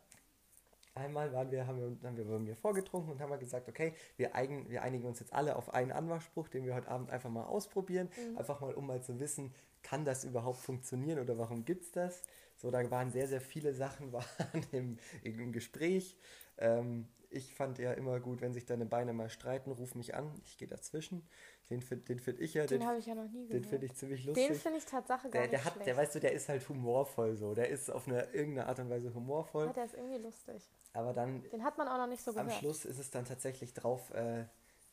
Einmal 0.96 1.32
waren 1.32 1.50
wir, 1.50 1.66
haben 1.66 1.80
wir, 1.80 2.08
haben 2.08 2.16
wir 2.16 2.24
bei 2.24 2.38
mir 2.38 2.54
vorgetrunken 2.54 3.10
und 3.10 3.20
haben 3.20 3.30
wir 3.30 3.38
gesagt, 3.38 3.68
okay, 3.68 3.94
wir, 4.16 4.36
eigen, 4.36 4.70
wir 4.70 4.82
einigen 4.82 5.04
uns 5.04 5.18
jetzt 5.18 5.32
alle 5.32 5.56
auf 5.56 5.74
einen 5.74 5.90
Anmachspruch, 5.90 6.48
den 6.48 6.64
wir 6.64 6.74
heute 6.76 6.86
Abend 6.86 7.10
einfach 7.10 7.30
mal 7.30 7.42
ausprobieren. 7.42 8.08
Einfach 8.36 8.60
mal, 8.60 8.74
um 8.74 8.86
mal 8.86 9.02
zu 9.02 9.18
wissen, 9.18 9.52
kann 9.82 10.04
das 10.04 10.22
überhaupt 10.22 10.58
funktionieren 10.58 11.18
oder 11.18 11.36
warum 11.36 11.64
gibt 11.64 11.82
es 11.82 11.90
das? 11.90 12.22
So, 12.56 12.70
da 12.70 12.88
waren 12.92 13.10
sehr, 13.10 13.26
sehr 13.26 13.40
viele 13.40 13.74
Sachen 13.74 14.12
waren 14.12 14.66
im, 14.70 14.98
im 15.24 15.50
Gespräch. 15.50 16.16
Ähm, 16.58 17.08
ich 17.34 17.54
fand 17.54 17.78
ja 17.78 17.92
immer 17.92 18.20
gut, 18.20 18.40
wenn 18.40 18.52
sich 18.52 18.66
deine 18.66 18.86
Beine 18.86 19.12
mal 19.12 19.28
streiten, 19.28 19.70
ruf 19.72 19.94
mich 19.94 20.14
an, 20.14 20.40
ich 20.44 20.56
gehe 20.58 20.68
dazwischen. 20.68 21.28
Den 21.70 21.80
finde 21.82 22.04
den 22.04 22.18
find 22.18 22.40
ich 22.40 22.54
ja, 22.54 22.66
Den 22.66 22.80
den, 22.80 22.86
habe 22.86 22.98
ich 22.98 23.06
ja 23.06 23.14
noch 23.14 23.28
nie 23.30 23.46
den 23.48 23.62
gehört. 23.62 23.66
finde 23.66 23.86
ich 23.86 23.94
ziemlich 23.94 24.24
lustig. 24.24 24.46
Den 24.48 24.56
finde 24.56 24.78
ich 24.78 24.84
Tatsache 24.84 25.30
gar 25.30 25.30
der, 25.30 25.42
nicht 25.42 25.52
der 25.52 25.64
hat, 25.64 25.72
schlecht. 25.74 25.86
der 25.86 25.96
weißt 25.96 26.14
du, 26.14 26.20
der 26.20 26.32
ist 26.32 26.48
halt 26.48 26.68
humorvoll 26.68 27.36
so. 27.36 27.54
Der 27.54 27.68
ist 27.68 27.90
auf 27.90 28.06
eine 28.06 28.24
irgendeine 28.32 28.68
Art 28.68 28.78
und 28.80 28.90
Weise 28.90 29.14
humorvoll. 29.14 29.66
ja, 29.66 29.72
der 29.72 29.84
ist 29.86 29.94
irgendwie 29.94 30.18
lustig. 30.18 30.70
Aber 30.92 31.12
dann 31.12 31.42
Den 31.50 31.64
hat 31.64 31.78
man 31.78 31.88
auch 31.88 31.98
noch 31.98 32.06
nicht 32.06 32.22
so 32.22 32.30
am 32.32 32.46
gehört. 32.46 32.52
Schluss 32.60 32.84
ist 32.84 32.98
es 32.98 33.10
dann 33.10 33.24
tatsächlich 33.24 33.72
drauf, 33.74 34.10
äh, 34.14 34.44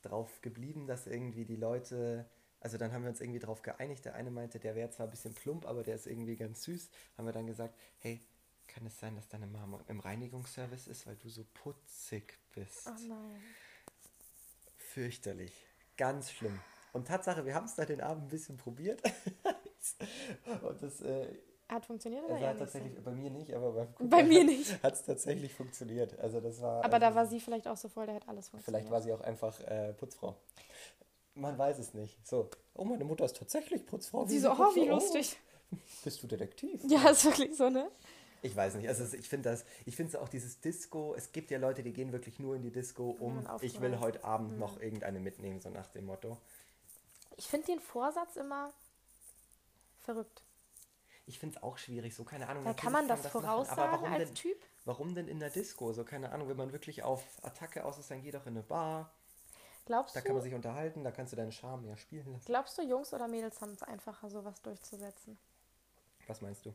drauf 0.02 0.42
geblieben, 0.42 0.88
dass 0.88 1.08
irgendwie 1.08 1.46
die 1.46 1.58
Leute, 1.58 2.26
also 2.60 2.78
dann 2.78 2.92
haben 2.94 3.04
wir 3.04 3.10
uns 3.10 3.22
irgendwie 3.22 3.40
drauf 3.40 3.62
geeinigt. 3.62 4.06
Der 4.06 4.16
eine 4.16 4.32
meinte, 4.32 4.58
der 4.60 4.76
wäre 4.76 4.90
zwar 4.90 5.08
ein 5.08 5.12
bisschen 5.12 5.34
plump, 5.34 5.66
aber 5.68 5.84
der 5.84 5.96
ist 5.96 6.08
irgendwie 6.08 6.36
ganz 6.38 6.64
süß. 6.64 6.90
Haben 7.18 7.26
wir 7.28 7.34
dann 7.34 7.48
gesagt, 7.48 7.76
hey, 8.00 8.22
kann 8.74 8.86
es 8.86 9.00
sein, 9.00 9.16
dass 9.16 9.28
deine 9.28 9.48
Mama 9.48 9.80
im 9.88 10.00
Reinigungsservice 10.00 10.88
ist, 10.88 11.06
weil 11.06 11.16
du 11.18 11.30
so 11.30 11.46
putzig 11.54 12.40
bist? 12.54 12.88
Oh 12.88 13.08
nein. 13.08 13.42
Fürchterlich. 14.78 15.54
Ganz 15.98 16.32
schlimm. 16.32 16.60
Und 16.94 17.08
Tatsache, 17.08 17.46
wir 17.46 17.54
haben 17.54 17.66
es 17.66 17.76
da 17.76 17.86
den 17.86 18.02
Abend 18.02 18.26
ein 18.26 18.30
bisschen 18.30 18.58
probiert. 18.58 19.02
Und 20.62 20.82
das 20.82 21.02
äh, 21.02 21.28
Hat 21.70 21.86
funktioniert 21.86 22.24
oder 22.26 22.36
nicht 22.36 22.60
tatsächlich, 22.60 22.96
so? 22.96 23.02
bei 23.02 23.12
mir 23.12 23.30
nicht, 23.30 23.54
aber 23.54 23.72
beim 23.72 24.10
Bei 24.10 24.24
mir 24.24 24.44
nicht. 24.44 24.82
hat 24.84 24.94
es 24.94 25.04
tatsächlich 25.04 25.54
funktioniert. 25.54 26.18
Also 26.20 26.40
das 26.40 26.62
war. 26.62 26.84
Aber 26.84 27.00
da 27.00 27.08
also, 27.08 27.16
war 27.16 27.26
sie 27.28 27.40
vielleicht 27.40 27.68
auch 27.68 27.78
so 27.78 27.88
voll, 27.88 28.06
der 28.06 28.16
hat 28.16 28.28
alles 28.28 28.50
funktioniert. 28.50 28.82
Vielleicht 28.82 28.92
war 28.92 29.02
sie 29.02 29.14
auch 29.14 29.22
einfach 29.22 29.60
äh, 29.62 29.94
Putzfrau. 29.94 30.36
Man 31.36 31.58
weiß 31.58 31.80
es 31.80 31.94
nicht. 31.94 32.26
So, 32.28 32.50
oh, 32.74 32.84
meine 32.84 33.06
Mutter 33.06 33.26
ist 33.26 33.38
tatsächlich 33.38 33.86
Putzfrau. 33.86 34.26
Sie 34.26 34.40
so, 34.40 34.52
oh, 34.52 34.76
wie 34.76 34.88
lustig. 34.88 35.38
Bist 36.04 36.22
du 36.22 36.28
Detektiv? 36.28 36.82
Ja, 36.88 37.10
ist 37.10 37.24
wirklich 37.24 37.56
so, 37.56 37.70
ne? 37.70 37.90
Ich 38.44 38.56
weiß 38.56 38.76
nicht. 38.76 38.88
Also 38.88 39.04
es- 39.04 39.14
ich 39.14 39.30
finde 39.30 39.50
das, 39.52 39.66
ich 39.86 39.96
finde 39.96 40.20
auch 40.20 40.30
dieses 40.30 40.60
Disco. 40.62 41.14
Es 41.16 41.32
gibt 41.32 41.52
ja 41.52 41.60
Leute, 41.60 41.84
die 41.84 41.94
gehen 41.94 42.12
wirklich 42.12 42.40
nur 42.40 42.56
in 42.56 42.64
die 42.64 42.72
Disco, 42.72 43.12
um 43.12 43.48
ich 43.62 43.80
will 43.82 44.00
heute 44.00 44.24
Abend 44.24 44.54
Mhm. 44.54 44.60
noch 44.60 44.80
irgendeine 44.80 45.20
mitnehmen, 45.20 45.60
so 45.60 45.70
nach 45.70 45.88
dem 45.90 46.06
Motto. 46.06 46.38
Ich 47.38 47.48
finde 47.48 47.68
den 47.68 47.80
Vorsatz 47.80 48.36
immer 48.36 48.72
verrückt. 50.00 50.42
Ich 51.28 51.38
finde 51.40 51.56
es 51.58 51.64
auch 51.64 51.78
schwierig, 51.78 52.16
so 52.16 52.24
keine 52.24 52.50
Ahnung. 52.50 52.64
Da 52.66 52.74
kann 52.74 52.92
man 52.92 53.08
das 53.08 53.20
aber 53.22 53.30
voraussagen 53.30 53.92
warum 53.92 54.12
als 54.12 54.26
denn, 54.30 54.36
Typ. 54.36 54.58
warum 54.86 55.14
denn 55.16 55.28
in 55.28 55.40
der 55.40 55.52
Disco? 55.52 55.94
So 55.94 56.04
keine 56.04 56.32
Ahnung, 56.32 56.50
wenn 56.50 56.58
man 56.58 56.72
wirklich 56.74 57.04
auf 57.04 57.24
Attacke 57.44 57.86
aus 57.86 58.00
ist, 58.00 58.10
dann 58.10 58.22
geh 58.24 58.32
doch 58.32 58.46
in 58.48 58.54
eine 58.54 58.64
Bar. 58.64 59.12
Glaubst 59.86 60.16
Da 60.16 60.22
kann 60.22 60.34
man 60.34 60.42
du, 60.42 60.44
sich 60.44 60.54
unterhalten, 60.56 61.04
da 61.04 61.12
kannst 61.12 61.32
du 61.34 61.38
deinen 61.38 61.52
Charme 61.52 61.86
ja 61.86 61.96
spielen 61.98 62.32
lassen. 62.34 62.46
glaubst 62.46 62.78
du, 62.78 62.82
Jungs 62.82 63.14
oder 63.14 63.28
Mädels 63.28 63.62
haben 63.62 63.74
es 63.74 63.84
einfacher, 63.84 64.30
sowas 64.30 64.62
durchzusetzen? 64.62 65.38
Was 66.28 66.42
meinst 66.42 66.66
du? 66.66 66.74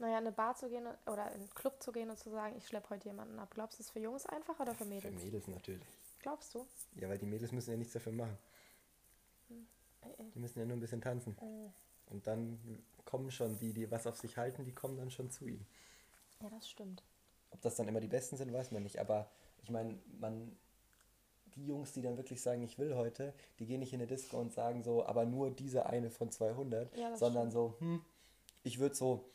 Naja, 0.00 0.18
in 0.18 0.26
eine 0.26 0.32
Bar 0.32 0.56
zu 0.56 0.70
gehen 0.70 0.86
oder 1.06 1.26
in 1.28 1.40
einen 1.40 1.50
Club 1.50 1.82
zu 1.82 1.92
gehen 1.92 2.08
und 2.08 2.18
zu 2.18 2.30
sagen, 2.30 2.56
ich 2.56 2.66
schleppe 2.66 2.88
heute 2.88 3.08
jemanden 3.08 3.38
ab. 3.38 3.50
Glaubst 3.52 3.78
du, 3.78 3.82
es 3.82 3.88
ist 3.88 3.92
für 3.92 4.00
Jungs 4.00 4.24
einfacher 4.24 4.62
oder 4.62 4.72
für 4.74 4.84
Für 4.84 4.90
Mädels? 4.90 5.22
Mädels 5.22 5.46
natürlich. 5.46 5.86
Glaubst 6.20 6.54
du? 6.54 6.66
Ja, 6.94 7.08
weil 7.10 7.18
die 7.18 7.26
Mädels 7.26 7.52
müssen 7.52 7.70
ja 7.70 7.76
nichts 7.76 7.92
dafür 7.92 8.12
machen. 8.12 8.38
Äh, 9.50 9.54
äh. 10.08 10.30
Die 10.34 10.38
müssen 10.38 10.58
ja 10.58 10.64
nur 10.64 10.78
ein 10.78 10.80
bisschen 10.80 11.02
tanzen. 11.02 11.36
Und 12.06 12.26
dann 12.26 12.82
kommen 13.04 13.30
schon 13.30 13.58
die, 13.58 13.74
die 13.74 13.90
was 13.90 14.06
auf 14.06 14.16
sich 14.16 14.38
halten, 14.38 14.64
die 14.64 14.74
kommen 14.74 14.96
dann 14.96 15.10
schon 15.10 15.30
zu 15.30 15.46
ihm. 15.46 15.66
Ja, 16.40 16.48
das 16.48 16.68
stimmt. 16.68 17.02
Ob 17.50 17.60
das 17.60 17.76
dann 17.76 17.86
immer 17.86 18.00
die 18.00 18.08
Besten 18.08 18.38
sind, 18.38 18.50
weiß 18.52 18.70
man 18.70 18.82
nicht. 18.82 18.98
Aber 19.00 19.30
ich 19.62 19.68
meine, 19.68 19.98
man, 20.18 20.56
die 21.56 21.66
Jungs, 21.66 21.92
die 21.92 22.00
dann 22.00 22.16
wirklich 22.16 22.40
sagen, 22.40 22.62
ich 22.62 22.78
will 22.78 22.94
heute, 22.94 23.34
die 23.58 23.66
gehen 23.66 23.80
nicht 23.80 23.92
in 23.92 24.00
eine 24.00 24.06
Disco 24.06 24.38
und 24.40 24.54
sagen 24.54 24.82
so, 24.82 25.04
aber 25.04 25.26
nur 25.26 25.50
diese 25.50 25.84
eine 25.84 26.10
von 26.10 26.30
200, 26.30 26.96
Ja, 26.96 27.14
sondern 27.16 27.50
so, 27.50 27.76
hm, 27.80 28.02
ich 28.62 28.78
würde 28.78 28.94
so, 28.94 29.30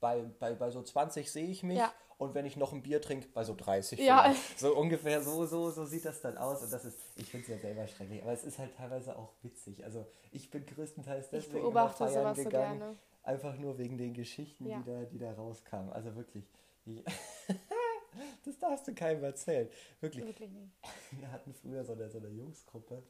bei, 0.00 0.22
bei, 0.38 0.54
bei 0.54 0.70
so 0.70 0.82
20 0.82 1.30
sehe 1.30 1.46
ich 1.46 1.62
mich 1.62 1.78
Ja. 1.78 1.92
und 2.18 2.34
wenn 2.34 2.46
ich 2.46 2.56
noch 2.56 2.72
ein 2.72 2.82
Bier 2.82 3.00
trinke, 3.02 3.28
bei 3.34 3.44
so 3.44 3.54
30. 3.54 3.98
Ja. 4.00 4.22
vielleicht. 4.22 4.58
So 4.60 4.76
ungefähr 4.76 5.22
so, 5.22 5.46
so, 5.46 5.70
so 5.70 5.84
sieht 5.84 6.04
das 6.04 6.20
dann 6.20 6.36
aus. 6.38 6.62
Und 6.62 6.72
das 6.72 6.84
ist, 6.84 6.98
ich 7.16 7.26
finde 7.30 7.44
es 7.44 7.50
ja 7.52 7.58
selber 7.58 7.86
schrecklich, 7.86 8.22
aber 8.22 8.32
es 8.32 8.44
ist 8.44 8.58
halt 8.58 8.74
teilweise 8.76 9.16
auch 9.16 9.32
witzig. 9.42 9.84
Also 9.84 10.06
ich 10.32 10.50
bin 10.50 10.64
größtenteils 10.66 11.26
Ich 11.26 11.30
deswegen 11.30 11.60
beobachte 11.62 12.04
immer 12.04 12.12
feiern 12.12 12.24
sowas 12.24 12.36
so 12.38 12.44
gegangen. 12.44 12.78
gerne. 12.78 12.96
Einfach 13.22 13.56
nur 13.58 13.76
wegen 13.78 13.98
den 13.98 14.14
Geschichten, 14.14 14.66
Ja. 14.66 14.78
die, 14.78 14.90
da, 14.90 15.02
die 15.04 15.18
da 15.18 15.32
rauskamen. 15.32 15.92
Also 15.92 16.14
wirklich. 16.16 16.44
Ich, 16.86 17.04
das 18.44 18.58
darfst 18.58 18.88
du 18.88 18.94
keinem 18.94 19.22
erzählen. 19.24 19.68
Wirklich. 20.00 20.24
Wirklich 20.26 20.50
nicht. 20.50 20.72
Wir 21.12 21.30
hatten 21.30 21.52
früher 21.54 21.84
so 21.84 21.92
eine, 21.92 22.08
so 22.08 22.18
eine 22.18 22.28
Jungsgruppe. 22.28 23.02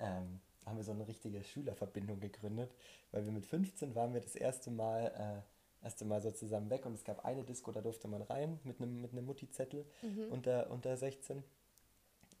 Ähm, 0.00 0.40
haben 0.66 0.76
wir 0.76 0.84
so 0.84 0.92
eine 0.92 1.06
richtige 1.08 1.42
Schülerverbindung 1.42 2.20
gegründet, 2.20 2.70
weil 3.10 3.24
wir 3.24 3.32
mit 3.32 3.44
15 3.46 3.94
waren 3.96 4.14
wir 4.14 4.20
das 4.20 4.36
erste 4.36 4.70
Mal, 4.70 5.06
äh, 5.06 5.42
erste 5.82 6.04
Mal 6.04 6.22
so 6.22 6.30
zusammen 6.30 6.70
weg 6.70 6.86
und 6.86 6.94
es 6.94 7.04
gab 7.04 7.24
eine 7.24 7.44
Disco, 7.44 7.72
da 7.72 7.80
durfte 7.80 8.08
man 8.08 8.22
rein 8.22 8.60
mit 8.64 8.80
einem 8.80 9.00
mit 9.00 9.12
einem 9.12 9.26
Mutti-Zettel 9.26 9.84
Mhm. 10.02 10.30
unter, 10.30 10.70
unter 10.70 10.96
16. 10.96 11.42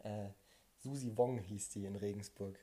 Äh, 0.00 0.28
Susi 0.78 1.16
Wong 1.16 1.38
hieß 1.38 1.70
die 1.70 1.84
in 1.84 1.96
Regensburg. 1.96 2.58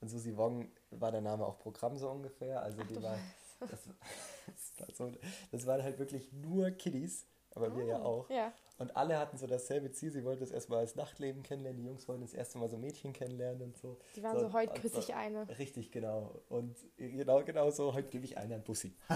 Und 0.00 0.08
Susi 0.08 0.36
Wong 0.36 0.70
war 0.90 1.12
der 1.12 1.20
Name 1.20 1.44
auch 1.46 1.58
Programm 1.58 1.98
so 1.98 2.10
ungefähr. 2.10 2.62
Also 2.62 2.82
die 2.84 2.94
du 2.94 3.02
war, 3.02 3.18
das, 3.60 3.88
das, 4.46 4.80
war 4.80 4.94
so, 4.94 5.12
das 5.52 5.66
waren 5.66 5.82
halt 5.82 5.98
wirklich 5.98 6.32
nur 6.32 6.70
Kiddies, 6.70 7.26
aber 7.54 7.76
wir 7.76 7.84
ja 7.84 8.02
auch. 8.02 8.28
Oh, 8.28 8.32
Ja. 8.32 8.52
Und 8.78 8.96
alle 8.96 9.18
hatten 9.18 9.36
so 9.36 9.46
dasselbe 9.46 9.92
Ziel. 9.92 10.10
Sie 10.10 10.24
wollten 10.24 10.40
das 10.40 10.50
erstmal 10.50 10.78
als 10.78 10.96
Nachtleben 10.96 11.42
kennenlernen. 11.42 11.82
Die 11.82 11.86
Jungs 11.86 12.08
wollten 12.08 12.22
das 12.22 12.32
erste 12.32 12.56
Mal 12.56 12.70
so 12.70 12.78
Mädchen 12.78 13.12
kennenlernen 13.12 13.60
und 13.60 13.76
so. 13.76 13.98
Die 14.16 14.22
waren 14.22 14.40
so, 14.40 14.54
heute 14.54 14.80
küsse 14.80 14.94
so- 14.94 15.00
ich 15.00 15.14
eine. 15.14 15.46
Richtig, 15.58 15.90
genau. 15.92 16.40
Und 16.48 16.78
genau, 16.96 17.44
genau 17.44 17.70
so, 17.70 17.92
heute 17.92 18.08
gebe 18.08 18.24
ich 18.24 18.38
einer 18.38 18.54
einen 18.54 18.64
Bussi. 18.64 18.96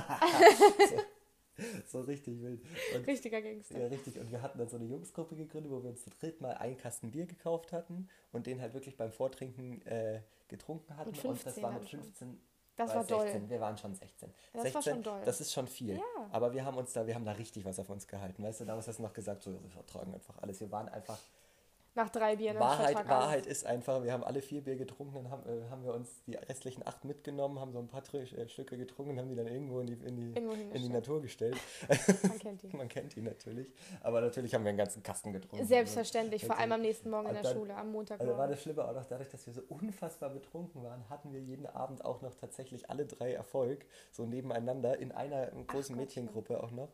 so, 0.90 0.98
so 1.86 2.00
richtig 2.02 2.42
wild. 2.42 2.60
Und, 2.94 3.06
Richtiger 3.06 3.40
Gangster. 3.40 3.78
ja, 3.78 3.86
richtig. 3.86 4.18
Und 4.18 4.30
wir 4.30 4.42
hatten 4.42 4.58
dann 4.58 4.68
so 4.68 4.76
eine 4.76 4.84
Jungsgruppe 4.84 5.34
gegründet, 5.34 5.72
wo 5.72 5.82
wir 5.82 5.88
uns 5.88 6.02
zu 6.04 6.10
dritt 6.10 6.42
mal 6.42 6.52
einen 6.54 6.76
Kasten 6.76 7.10
Bier 7.10 7.24
gekauft 7.24 7.72
hatten 7.72 8.08
und 8.32 8.46
den 8.46 8.60
halt 8.60 8.74
wirklich 8.74 8.98
beim 8.98 9.12
Vortrinken 9.12 9.80
äh, 9.86 10.20
getrunken 10.48 10.94
hatten. 10.96 11.12
Mit 11.12 11.24
und 11.24 11.36
das 11.36 11.54
15 11.54 11.62
war 11.62 11.72
mit 11.72 11.88
schon. 11.88 12.02
15. 12.76 12.86
Das 12.86 12.94
war 12.94 13.04
doll. 13.04 13.26
16. 13.26 13.50
Wir 13.50 13.60
waren 13.60 13.78
schon 13.78 13.94
16. 13.94 14.32
Das 14.52 14.62
16, 14.62 14.74
war 14.74 14.82
schon 14.82 15.02
doll. 15.02 15.22
Das 15.24 15.40
ist 15.40 15.52
schon 15.52 15.66
viel. 15.66 15.96
Ja. 15.96 16.02
Aber 16.32 16.52
wir 16.52 16.64
haben 16.64 16.76
uns 16.76 16.92
da, 16.92 17.06
wir 17.06 17.14
haben 17.14 17.24
da 17.24 17.32
richtig 17.32 17.64
was 17.64 17.78
auf 17.78 17.88
uns 17.88 18.06
gehalten. 18.06 18.42
Weißt 18.42 18.60
du, 18.60 18.64
damals 18.64 18.88
hast 18.88 18.98
du 18.98 19.02
noch 19.02 19.12
gesagt, 19.12 19.42
so, 19.42 19.52
wir 19.62 19.70
vertragen 19.70 20.12
einfach 20.12 20.34
alles. 20.42 20.60
Wir 20.60 20.70
waren 20.70 20.88
einfach 20.88 21.18
Nach 21.96 22.10
drei 22.10 22.34
Bieren. 22.34 22.56
im 22.56 22.60
Wahrheit, 22.60 23.08
Wahrheit 23.08 23.46
ist 23.46 23.64
einfach, 23.64 24.02
wir 24.02 24.12
haben 24.12 24.24
alle 24.24 24.42
vier 24.42 24.62
Bier 24.62 24.74
getrunken, 24.74 25.14
dann 25.14 25.30
haben, 25.30 25.48
äh, 25.48 25.70
haben 25.70 25.84
wir 25.84 25.94
uns 25.94 26.24
die 26.24 26.34
restlichen 26.34 26.84
acht 26.84 27.04
mitgenommen, 27.04 27.60
haben 27.60 27.72
so 27.72 27.78
ein 27.78 27.86
paar 27.86 28.02
äh, 28.14 28.48
Stücke 28.48 28.76
getrunken 28.76 29.12
und 29.12 29.18
haben 29.20 29.28
die 29.28 29.36
dann 29.36 29.46
irgendwo 29.46 29.78
in 29.78 29.86
die, 29.86 29.92
in 29.92 30.16
die, 30.16 30.32
in 30.40 30.82
die. 30.82 30.88
Natur 30.88 31.22
gestellt. 31.22 31.56
Man 32.22 32.38
kennt 32.40 32.64
ihn. 32.64 32.70
Man 32.76 32.88
kennt 32.88 33.16
ihn 33.16 33.24
natürlich. 33.24 33.68
Aber 34.00 34.20
natürlich 34.20 34.54
haben 34.54 34.64
wir 34.64 34.70
einen 34.70 34.78
ganzen 34.78 35.04
Kasten 35.04 35.32
getrunken. 35.32 35.64
Selbstverständlich, 35.66 36.44
vor 36.44 36.58
allem 36.58 36.72
am 36.72 36.80
nächsten 36.80 37.10
Morgen 37.10 37.28
in 37.28 37.34
der 37.34 37.42
dann- 37.44 37.52
Schule, 37.54 37.76
am 37.76 37.92
Montag. 37.92 38.20
Also 38.20 38.36
war 38.36 38.48
das 38.48 38.60
Schlimme 38.60 38.84
auch 38.84 38.94
noch 38.94 39.06
dadurch, 39.06 39.28
dass 39.28 39.46
wir 39.46 39.54
so 39.54 39.62
unfassbar 39.68 40.30
betrunken 40.30 40.82
waren, 40.82 41.08
hatten 41.08 41.32
wir 41.32 41.40
jeden 41.40 41.66
Abend 41.66 42.04
auch 42.04 42.22
noch 42.22 42.34
tatsächlich 42.34 42.90
alle 42.90 43.06
drei 43.06 43.32
Erfolg, 43.32 43.86
so 44.10 44.26
nebeneinander, 44.26 44.98
in 44.98 45.12
einer 45.12 45.46
großen 45.46 45.66
Gottchen. 45.66 45.96
Mädchengruppe 45.96 46.62
auch 46.62 46.72
noch. 46.72 46.90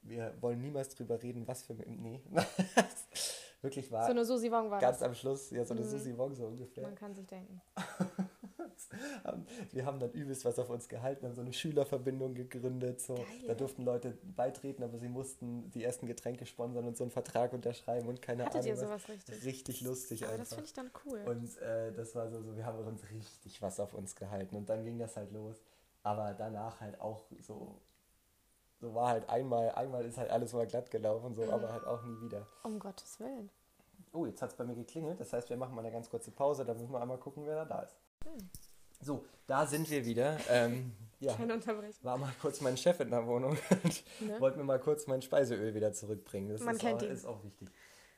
Wir 0.00 0.34
wollen 0.40 0.60
niemals 0.62 0.94
drüber 0.94 1.22
reden, 1.22 1.46
was 1.46 1.64
für... 1.64 1.74
Nee. 1.74 2.22
Wirklich 3.62 3.90
war 3.90 4.04
so 4.04 4.10
eine 4.10 4.24
Susi 4.24 4.50
Wong 4.52 4.70
war 4.70 4.80
ganz 4.80 4.98
das. 4.98 5.08
am 5.08 5.14
Schluss, 5.14 5.50
ja, 5.50 5.64
so 5.64 5.74
eine 5.74 5.82
Mhm. 5.82 5.86
Susi 5.90 6.16
Wong 6.16 6.34
so 6.34 6.46
ungefähr. 6.46 6.84
Man 6.84 6.94
kann 6.94 7.14
sich 7.14 7.26
denken. 7.26 7.60
Wir 9.72 9.86
haben 9.86 9.98
dann 9.98 10.10
übelst 10.12 10.44
was 10.44 10.58
auf 10.58 10.68
uns 10.70 10.88
gehalten, 10.88 11.26
haben 11.26 11.34
so 11.34 11.40
eine 11.40 11.52
Schülerverbindung 11.52 12.34
gegründet. 12.34 13.00
So. 13.00 13.14
Geil. 13.14 13.24
Da 13.48 13.54
durften 13.54 13.82
Leute 13.84 14.16
beitreten, 14.22 14.82
aber 14.82 14.98
sie 14.98 15.08
mussten 15.08 15.70
die 15.70 15.82
ersten 15.82 16.06
Getränke 16.06 16.46
sponsern 16.46 16.86
und 16.86 16.96
so 16.96 17.04
einen 17.04 17.10
Vertrag 17.10 17.52
unterschreiben 17.52 18.08
und 18.08 18.20
keine 18.22 18.44
Hattet 18.44 18.56
Ahnung. 18.62 18.68
ihr 18.68 18.74
was. 18.74 18.80
sowas 18.80 19.08
richtig? 19.08 19.44
Richtig 19.44 19.80
lustig 19.80 20.22
Aber 20.24 20.32
das 20.36 20.40
einfach. 20.52 20.56
finde 20.56 20.66
ich 20.66 20.72
dann 20.74 20.90
cool. 21.06 21.20
Und 21.26 21.56
äh, 21.62 21.92
das 21.92 22.14
war 22.14 22.28
so, 22.30 22.42
so, 22.42 22.56
wir 22.56 22.66
haben 22.66 22.78
uns 22.86 23.02
richtig 23.10 23.60
was 23.62 23.80
auf 23.80 23.94
uns 23.94 24.14
gehalten 24.14 24.56
und 24.56 24.68
dann 24.68 24.84
ging 24.84 24.98
das 24.98 25.16
halt 25.16 25.32
los. 25.32 25.62
Aber 26.02 26.34
danach 26.34 26.80
halt 26.80 27.00
auch 27.00 27.24
so, 27.40 27.80
so 28.86 28.94
war 28.94 29.08
halt 29.08 29.28
einmal, 29.28 29.70
einmal 29.72 30.04
ist 30.04 30.16
halt 30.18 30.30
alles 30.30 30.52
mal 30.52 30.66
glatt 30.66 30.90
gelaufen, 30.90 31.34
so, 31.34 31.42
aber 31.50 31.72
halt 31.72 31.84
auch 31.84 32.02
nie 32.04 32.20
wieder. 32.22 32.46
um 32.62 32.78
Gottes 32.78 33.18
Willen. 33.20 33.50
Oh, 34.12 34.24
jetzt 34.26 34.40
hat 34.40 34.50
es 34.50 34.56
bei 34.56 34.64
mir 34.64 34.74
geklingelt. 34.76 35.20
Das 35.20 35.32
heißt, 35.32 35.50
wir 35.50 35.56
machen 35.56 35.74
mal 35.74 35.80
eine 35.82 35.90
ganz 35.92 36.08
kurze 36.08 36.30
Pause. 36.30 36.64
Dann 36.64 36.78
müssen 36.78 36.92
wir 36.92 37.00
einmal 37.02 37.18
gucken, 37.18 37.44
wer 37.46 37.56
da 37.56 37.64
da 37.64 37.80
ist. 37.80 37.96
Hm. 38.24 38.48
So, 39.02 39.24
da 39.46 39.66
sind 39.66 39.90
wir 39.90 40.06
wieder. 40.06 40.38
Ähm, 40.48 40.92
ja, 41.20 41.34
Keine 41.34 41.52
Unterbrechung. 41.54 42.02
war 42.04 42.16
mal 42.16 42.32
kurz 42.40 42.60
mein 42.62 42.76
Chef 42.78 42.98
in 43.00 43.10
der 43.10 43.26
Wohnung 43.26 43.58
und 43.84 44.04
Ne? 44.20 44.40
wollte 44.40 44.56
mir 44.58 44.64
mal 44.64 44.78
kurz 44.80 45.06
mein 45.06 45.20
Speiseöl 45.20 45.74
wieder 45.74 45.92
zurückbringen. 45.92 46.48
Das 46.48 46.62
Man 46.62 46.76
ist, 46.76 46.80
kennt 46.80 47.02
auch, 47.02 47.06
ihn. 47.06 47.10
ist 47.12 47.26
auch 47.26 47.42
wichtig. 47.44 47.68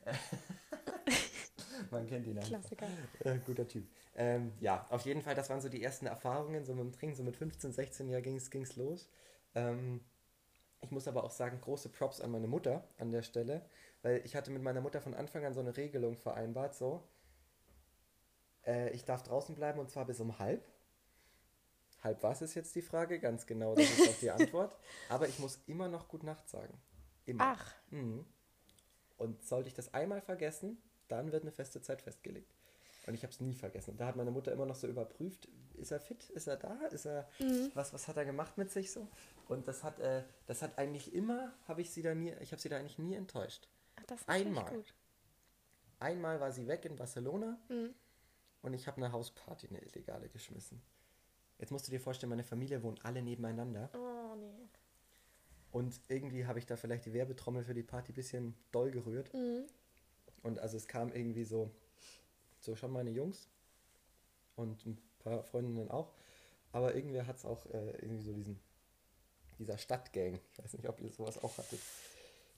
Man 1.91 2.07
kennt 2.07 2.27
ihn 2.27 2.37
einfach. 2.37 2.49
Klassiker. 2.49 2.87
Äh, 3.23 3.37
guter 3.45 3.67
Typ. 3.67 3.87
Ähm, 4.15 4.53
ja, 4.59 4.85
auf 4.89 5.01
jeden 5.05 5.21
Fall, 5.21 5.35
das 5.35 5.49
waren 5.49 5.61
so 5.61 5.69
die 5.69 5.81
ersten 5.83 6.05
Erfahrungen. 6.05 6.65
So 6.65 6.73
mit 6.73 6.83
dem 6.83 6.91
Trinken, 6.91 7.15
so 7.15 7.23
mit 7.23 7.35
15, 7.35 7.71
16 7.73 8.09
Jahren 8.09 8.23
ging 8.23 8.35
es 8.37 8.75
los. 8.75 9.09
Ähm, 9.55 10.01
Ich 10.81 10.91
muss 10.91 11.07
aber 11.07 11.23
auch 11.23 11.31
sagen, 11.31 11.59
große 11.61 11.89
Props 11.89 12.21
an 12.21 12.31
meine 12.31 12.47
Mutter 12.47 12.87
an 12.97 13.11
der 13.11 13.21
Stelle, 13.21 13.65
weil 14.01 14.21
ich 14.25 14.35
hatte 14.35 14.51
mit 14.51 14.63
meiner 14.63 14.81
Mutter 14.81 15.01
von 15.01 15.13
Anfang 15.13 15.45
an 15.45 15.53
so 15.53 15.59
eine 15.59 15.75
Regelung 15.75 16.17
vereinbart, 16.17 16.73
so, 16.75 17.03
äh, 18.65 18.89
ich 18.91 19.05
darf 19.05 19.23
draußen 19.23 19.55
bleiben 19.55 19.79
und 19.79 19.89
zwar 19.89 20.05
bis 20.05 20.19
um 20.19 20.39
halb. 20.39 20.63
Halb 22.01 22.23
was 22.23 22.41
ist 22.41 22.53
jetzt 22.55 22.75
die 22.75 22.81
Frage? 22.81 23.19
Ganz 23.19 23.45
genau, 23.45 23.75
das 23.75 23.89
ist 23.89 24.09
auch 24.09 24.19
die 24.19 24.31
Antwort. 24.31 24.73
Aber 25.09 25.27
ich 25.27 25.37
muss 25.39 25.59
immer 25.67 25.89
noch 25.89 26.07
Gut 26.07 26.23
Nacht 26.23 26.47
sagen. 26.49 26.73
Immer. 27.25 27.55
Ach, 27.57 27.75
Mhm. 27.91 28.25
Und 29.17 29.43
sollte 29.43 29.67
ich 29.67 29.73
das 29.73 29.93
einmal 29.93 30.21
vergessen, 30.21 30.81
dann 31.09 31.33
wird 31.33 31.43
eine 31.43 31.51
feste 31.51 31.81
Zeit 31.81 32.01
festgelegt. 32.01 32.55
Und 33.05 33.15
ich 33.15 33.23
habe 33.23 33.33
es 33.33 33.41
nie 33.41 33.53
vergessen. 33.53 33.91
Und 33.91 33.97
da 33.99 34.07
hat 34.07 34.15
meine 34.15 34.31
Mutter 34.31 34.53
immer 34.53 34.65
noch 34.65 34.75
so 34.75 34.87
überprüft, 34.87 35.49
ist 35.79 35.91
er 35.91 35.99
fit? 35.99 36.29
Ist 36.31 36.47
er 36.47 36.57
da? 36.57 36.75
Ist 36.87 37.05
er 37.05 37.27
was, 37.73 37.93
was 37.93 38.07
hat 38.07 38.17
er 38.17 38.25
gemacht 38.25 38.57
mit 38.57 38.71
sich 38.71 38.91
so? 38.91 39.07
Und 39.47 39.67
das 39.67 39.83
hat, 39.83 39.99
äh, 39.99 40.23
das 40.45 40.61
hat 40.61 40.77
eigentlich 40.77 41.13
immer, 41.13 41.51
habe 41.67 41.81
ich 41.81 41.89
sie 41.91 42.01
da 42.01 42.13
nie, 42.13 42.33
ich 42.41 42.51
habe 42.51 42.61
sie 42.61 42.69
da 42.69 42.77
eigentlich 42.77 42.99
nie 42.99 43.15
enttäuscht. 43.15 43.67
ach, 43.95 44.03
das 44.05 44.21
ist 44.21 44.29
Einmal. 44.29 44.69
gut. 44.75 44.93
Einmal 45.99 46.39
war 46.39 46.51
sie 46.51 46.67
weg 46.67 46.85
in 46.85 46.95
Barcelona 46.95 47.57
Mhm. 47.69 47.93
und 48.61 48.73
ich 48.73 48.87
habe 48.87 48.97
eine 48.97 49.11
Hausparty, 49.11 49.67
eine 49.67 49.79
illegale 49.81 50.29
geschmissen. 50.29 50.81
Jetzt 51.57 51.71
musst 51.71 51.87
du 51.87 51.91
dir 51.91 51.99
vorstellen, 51.99 52.29
meine 52.29 52.43
Familie 52.43 52.81
wohnt 52.83 53.03
alle 53.03 53.21
nebeneinander. 53.21 53.89
Oh, 53.93 54.35
nee. 54.35 54.69
Und 55.71 55.99
irgendwie 56.07 56.45
habe 56.45 56.57
ich 56.59 56.65
da 56.65 56.77
vielleicht 56.77 57.05
die 57.05 57.13
Werbetrommel 57.13 57.63
für 57.63 57.73
die 57.73 57.83
Party 57.83 58.11
ein 58.11 58.15
bisschen 58.15 58.55
doll 58.71 58.91
gerührt. 58.91 59.33
Mhm. 59.33 59.65
Und 60.41 60.59
also 60.59 60.77
es 60.77 60.87
kam 60.87 61.11
irgendwie 61.11 61.43
so, 61.43 61.69
so 62.59 62.75
schon 62.77 62.91
meine 62.91 63.09
Jungs 63.09 63.49
und 64.55 64.85
ein 64.85 64.97
paar 65.19 65.43
Freundinnen 65.43 65.89
auch. 65.89 66.13
Aber 66.71 66.95
irgendwer 66.95 67.27
hat 67.27 67.37
es 67.37 67.45
auch 67.45 67.65
äh, 67.67 67.91
irgendwie 68.01 68.23
so 68.23 68.33
diesen, 68.33 68.59
dieser 69.57 69.77
Stadtgang. 69.77 70.39
Ich 70.51 70.63
weiß 70.63 70.73
nicht, 70.73 70.87
ob 70.87 71.01
ihr 71.01 71.09
sowas 71.09 71.41
auch 71.43 71.57
hattet. 71.57 71.79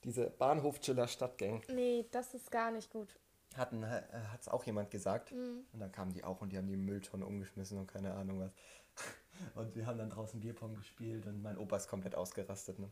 Diese 0.04 0.30
Bahnhofchiller 0.30 1.08
Stadtgang. 1.08 1.64
Nee, 1.70 2.06
das 2.12 2.34
ist 2.34 2.52
gar 2.52 2.72
nicht 2.72 2.92
gut. 2.92 3.08
Hatten, 3.56 3.84
äh, 3.84 4.04
hat 4.32 4.42
es 4.42 4.48
auch 4.48 4.66
jemand 4.66 4.92
gesagt. 4.92 5.32
Mhm. 5.32 5.66
Und 5.72 5.80
dann 5.80 5.92
kamen 5.92 6.14
die 6.14 6.24
auch 6.24 6.42
und 6.42 6.52
die 6.52 6.58
haben 6.58 6.68
die 6.68 6.78
Mülltonne 6.78 7.26
umgeschmissen 7.26 7.78
und 7.78 7.88
keine 7.88 8.14
Ahnung 8.14 8.40
was. 8.40 8.52
Und 9.56 9.76
wir 9.76 9.88
haben 9.88 9.98
dann 9.98 10.10
draußen 10.10 10.40
Bierpong 10.40 10.76
gespielt 10.76 11.26
und 11.26 11.42
mein 11.42 11.58
Opa 11.58 11.78
ist 11.78 11.88
komplett 11.88 12.14
ausgerastet. 12.14 12.78
Ne? 12.78 12.92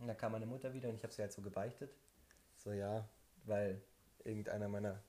Und 0.00 0.08
da 0.08 0.14
kam 0.14 0.32
meine 0.32 0.46
Mutter 0.46 0.72
wieder 0.72 0.88
und 0.88 0.96
ich 0.96 1.02
habe 1.04 1.12
sie 1.12 1.22
halt 1.22 1.32
so 1.32 1.42
gebeichtet. 1.42 1.94
So 2.56 2.72
ja, 2.72 3.08
weil 3.44 3.80
irgendeiner 4.24 4.68
meiner 4.68 5.00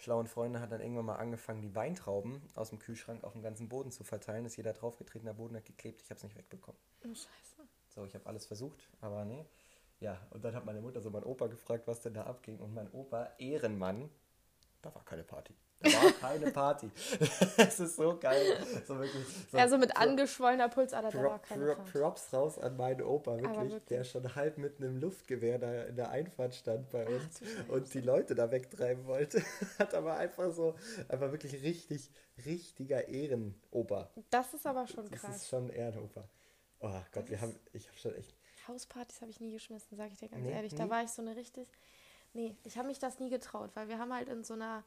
schlauen 0.00 0.26
Freunde 0.26 0.60
hat 0.60 0.72
dann 0.72 0.80
irgendwann 0.80 1.06
mal 1.06 1.16
angefangen, 1.16 1.62
die 1.62 1.74
Weintrauben 1.74 2.42
aus 2.54 2.70
dem 2.70 2.78
Kühlschrank 2.78 3.22
auf 3.22 3.34
den 3.34 3.42
ganzen 3.42 3.68
Boden 3.68 3.90
zu 3.90 4.02
verteilen. 4.04 4.44
Ist 4.46 4.56
jeder 4.56 4.72
draufgetreten, 4.72 5.26
der 5.26 5.34
Boden 5.34 5.56
hat 5.56 5.64
geklebt, 5.64 6.02
ich 6.02 6.10
habe 6.10 6.16
es 6.16 6.24
nicht 6.24 6.36
wegbekommen. 6.36 6.80
Oh, 7.04 7.08
scheiße. 7.08 7.68
So, 7.88 8.04
ich 8.04 8.14
habe 8.14 8.26
alles 8.26 8.46
versucht, 8.46 8.88
aber 9.00 9.24
nee. 9.24 9.44
Ja, 10.00 10.18
und 10.30 10.44
dann 10.44 10.54
hat 10.54 10.64
meine 10.64 10.80
Mutter 10.80 11.00
so 11.00 11.10
meinen 11.10 11.24
Opa 11.24 11.46
gefragt, 11.48 11.86
was 11.86 12.00
denn 12.00 12.14
da 12.14 12.24
abging. 12.24 12.58
Und 12.58 12.72
mein 12.72 12.90
Opa, 12.92 13.30
Ehrenmann, 13.38 14.08
da 14.80 14.94
war 14.94 15.04
keine 15.04 15.24
Party. 15.24 15.54
Da 15.82 15.90
war 16.02 16.12
keine 16.12 16.50
Party. 16.50 16.90
Es 17.56 17.80
ist 17.80 17.96
so 17.96 18.18
geil. 18.18 18.62
So 18.86 18.98
wirklich. 18.98 19.24
So, 19.50 19.56
also 19.58 19.78
mit 19.78 19.90
so 19.90 19.96
angeschwollener 19.96 20.68
Pulsader, 20.68 21.10
da 21.10 21.22
war 21.22 21.38
keine 21.40 21.66
Prop, 21.66 21.76
Fahrt. 21.76 21.92
Props 21.92 22.32
raus 22.34 22.58
an 22.58 22.76
meinen 22.76 23.02
Opa, 23.02 23.36
wirklich, 23.38 23.56
wirklich. 23.56 23.84
der 23.86 24.04
schon 24.04 24.34
halb 24.34 24.58
mit 24.58 24.76
einem 24.78 24.98
Luftgewehr 24.98 25.58
da 25.58 25.84
in 25.84 25.96
der 25.96 26.10
Einfahrt 26.10 26.54
stand 26.54 26.90
bei 26.90 27.06
uns 27.06 27.38
du 27.40 27.46
Scheiße. 27.46 27.72
und 27.72 27.94
die 27.94 28.00
Leute 28.00 28.34
da 28.34 28.50
wegtreiben 28.50 29.06
wollte. 29.06 29.42
Hat 29.78 29.94
aber 29.94 30.16
einfach 30.16 30.52
so, 30.52 30.74
einfach 31.08 31.30
wirklich 31.32 31.54
richtig, 31.62 32.10
richtiger 32.44 33.08
Ehrenopa. 33.08 34.10
Das 34.30 34.52
ist 34.54 34.66
aber 34.66 34.86
schon 34.86 35.08
Das 35.10 35.20
krass. 35.20 35.36
ist 35.36 35.48
schon 35.48 35.70
Ehrenopa. 35.70 36.28
Oh 36.80 36.88
Gott, 37.12 37.24
Das 37.24 37.30
wir 37.30 37.40
haben, 37.40 37.54
ich 37.72 37.88
habe 37.88 37.98
schon 37.98 38.14
echt, 38.16 38.34
Hauspartys 38.68 39.20
habe 39.22 39.30
ich 39.30 39.40
nie 39.40 39.50
geschmissen, 39.52 39.96
sage 39.96 40.10
ich 40.12 40.18
dir 40.18 40.28
ganz 40.28 40.42
Nee, 40.42 40.52
ehrlich. 40.52 40.72
nie? 40.72 40.78
Da 40.78 40.90
war 40.90 41.02
ich 41.02 41.10
so 41.10 41.22
eine 41.22 41.36
richtig. 41.36 41.68
Nee, 42.32 42.54
ich 42.64 42.78
habe 42.78 42.86
mich 42.88 42.98
das 42.98 43.18
nie 43.18 43.28
getraut, 43.30 43.70
weil 43.74 43.88
wir 43.88 43.98
haben 43.98 44.14
halt 44.14 44.28
in 44.28 44.44
so 44.44 44.54
einer 44.54 44.84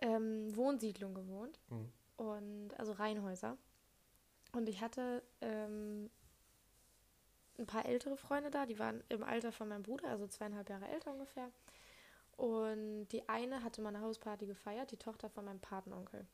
ähm, 0.00 0.54
Wohnsiedlung 0.56 1.14
gewohnt. 1.14 1.58
Mhm. 1.70 1.92
Und 2.16 2.70
also 2.78 2.92
Reihenhäuser. 2.92 3.56
Und 4.52 4.68
ich 4.68 4.80
hatte 4.80 5.22
ähm, 5.40 6.10
ein 7.58 7.66
paar 7.66 7.86
ältere 7.86 8.16
Freunde 8.16 8.50
da, 8.50 8.66
die 8.66 8.78
waren 8.78 9.02
im 9.08 9.22
Alter 9.22 9.52
von 9.52 9.68
meinem 9.68 9.82
Bruder, 9.82 10.08
also 10.08 10.26
zweieinhalb 10.26 10.68
Jahre 10.70 10.88
älter 10.88 11.12
ungefähr. 11.12 11.50
Und 12.36 13.08
die 13.08 13.28
eine 13.28 13.62
hatte 13.62 13.80
mal 13.80 13.90
eine 13.90 14.02
Hausparty 14.02 14.46
gefeiert, 14.46 14.90
die 14.90 14.98
Tochter 14.98 15.28
von 15.28 15.44
meinem 15.44 15.60
Patenonkel. 15.60 16.26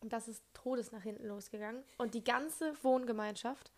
Und 0.00 0.12
das 0.12 0.28
ist 0.28 0.42
todes 0.54 0.92
nach 0.92 1.02
hinten 1.02 1.26
losgegangen. 1.26 1.82
Und 1.98 2.14
die 2.14 2.22
ganze 2.22 2.72
Wohngemeinschaft, 2.84 3.72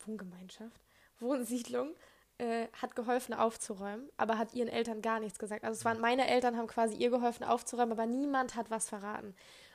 Wohngemeinschaft, 0.00 0.80
Wohnsiedlung, 1.20 1.94
äh, 2.42 2.66
hat 2.72 2.96
geholfen 2.96 3.34
aufzuräumen, 3.34 4.08
aber 4.16 4.36
hat 4.36 4.52
ihren 4.52 4.68
Eltern 4.68 5.00
gar 5.00 5.20
nichts 5.20 5.38
gesagt. 5.38 5.62
Also 5.62 5.78
es 5.78 5.84
waren 5.84 6.00
meine 6.00 6.26
Eltern, 6.26 6.56
haben 6.56 6.66
quasi 6.66 6.96
ihr 6.96 7.10
geholfen 7.10 7.44
aufzuräumen, 7.44 7.92
aber 7.92 8.06
niemand 8.06 8.56
hat 8.56 8.68
was 8.68 8.88
verraten. 8.88 9.34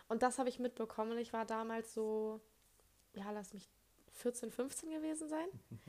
Und 0.10 0.22
das 0.22 0.38
habe 0.38 0.50
ich 0.50 0.60
mitbekommen. 0.60 1.14
Und 1.14 1.18
ich 1.18 1.32
war 1.32 1.46
damals 1.46 1.94
so, 1.94 2.42
ja, 3.14 3.32
lass 3.32 3.54
mich 3.54 3.70
14, 4.16 4.52
15 4.52 4.90
gewesen 4.92 5.30
sein. 5.30 5.48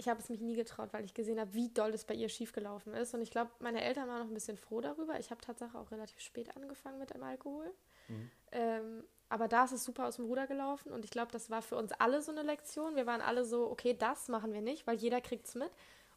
Ich 0.00 0.08
habe 0.08 0.20
es 0.20 0.28
mich 0.28 0.40
nie 0.40 0.54
getraut, 0.54 0.92
weil 0.92 1.04
ich 1.04 1.12
gesehen 1.12 1.40
habe, 1.40 1.52
wie 1.54 1.70
doll 1.70 1.90
es 1.90 2.04
bei 2.04 2.14
ihr 2.14 2.28
schiefgelaufen 2.28 2.94
ist. 2.94 3.14
Und 3.14 3.20
ich 3.20 3.32
glaube, 3.32 3.50
meine 3.58 3.82
Eltern 3.82 4.06
waren 4.06 4.20
noch 4.20 4.28
ein 4.28 4.34
bisschen 4.34 4.56
froh 4.56 4.80
darüber. 4.80 5.18
Ich 5.18 5.32
habe 5.32 5.40
tatsächlich 5.40 5.74
auch 5.74 5.90
relativ 5.90 6.20
spät 6.20 6.56
angefangen 6.56 7.00
mit 7.00 7.12
dem 7.12 7.24
Alkohol. 7.24 7.74
Mhm. 8.06 8.30
Ähm, 8.52 9.04
aber 9.28 9.48
da 9.48 9.64
ist 9.64 9.72
es 9.72 9.84
super 9.84 10.06
aus 10.06 10.16
dem 10.16 10.24
Ruder 10.24 10.46
gelaufen. 10.46 10.92
Und 10.92 11.04
ich 11.04 11.10
glaube, 11.10 11.32
das 11.32 11.50
war 11.50 11.62
für 11.62 11.76
uns 11.76 11.92
alle 11.92 12.22
so 12.22 12.32
eine 12.32 12.42
Lektion. 12.42 12.96
Wir 12.96 13.06
waren 13.06 13.20
alle 13.20 13.44
so, 13.44 13.70
okay, 13.70 13.94
das 13.94 14.28
machen 14.28 14.52
wir 14.52 14.62
nicht, 14.62 14.86
weil 14.86 14.96
jeder 14.96 15.20
kriegt 15.20 15.46
es 15.46 15.54
mit. 15.54 15.70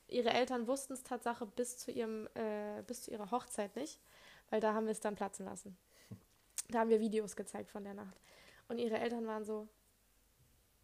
Ihre 0.07 0.29
Eltern 0.29 0.67
wussten 0.67 0.93
es 0.93 1.03
Tatsache 1.03 1.45
bis 1.45 1.77
zu, 1.77 1.91
ihrem, 1.91 2.27
äh, 2.35 2.83
bis 2.87 3.03
zu 3.03 3.11
ihrer 3.11 3.31
Hochzeit 3.31 3.75
nicht, 3.75 3.99
weil 4.49 4.59
da 4.59 4.73
haben 4.73 4.85
wir 4.85 4.91
es 4.91 4.99
dann 4.99 5.15
platzen 5.15 5.45
lassen. 5.45 5.77
Da 6.69 6.79
haben 6.79 6.89
wir 6.89 6.99
Videos 6.99 7.35
gezeigt 7.35 7.69
von 7.69 7.83
der 7.83 7.93
Nacht. 7.93 8.19
Und 8.67 8.77
ihre 8.77 8.97
Eltern 8.97 9.27
waren 9.27 9.43
so, 9.43 9.67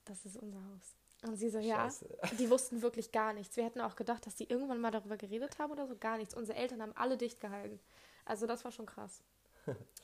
das 0.05 0.25
ist 0.25 0.37
unser 0.37 0.59
Haus. 0.59 0.95
Und 1.25 1.35
sie 1.37 1.49
so, 1.49 1.59
ja. 1.59 1.77
Scheiße. 1.77 2.07
Die 2.39 2.49
wussten 2.49 2.81
wirklich 2.81 3.11
gar 3.11 3.33
nichts. 3.33 3.55
Wir 3.55 3.65
hätten 3.65 3.81
auch 3.81 3.95
gedacht, 3.95 4.25
dass 4.25 4.35
die 4.35 4.49
irgendwann 4.49 4.79
mal 4.79 4.91
darüber 4.91 5.17
geredet 5.17 5.57
haben 5.59 5.71
oder 5.71 5.87
so. 5.87 5.95
Gar 5.97 6.17
nichts. 6.17 6.35
Unsere 6.35 6.57
Eltern 6.57 6.81
haben 6.81 6.95
alle 6.95 7.17
dicht 7.17 7.39
gehalten. 7.39 7.79
Also 8.25 8.45
das 8.45 8.63
war 8.63 8.71
schon 8.71 8.85
krass. 8.85 9.21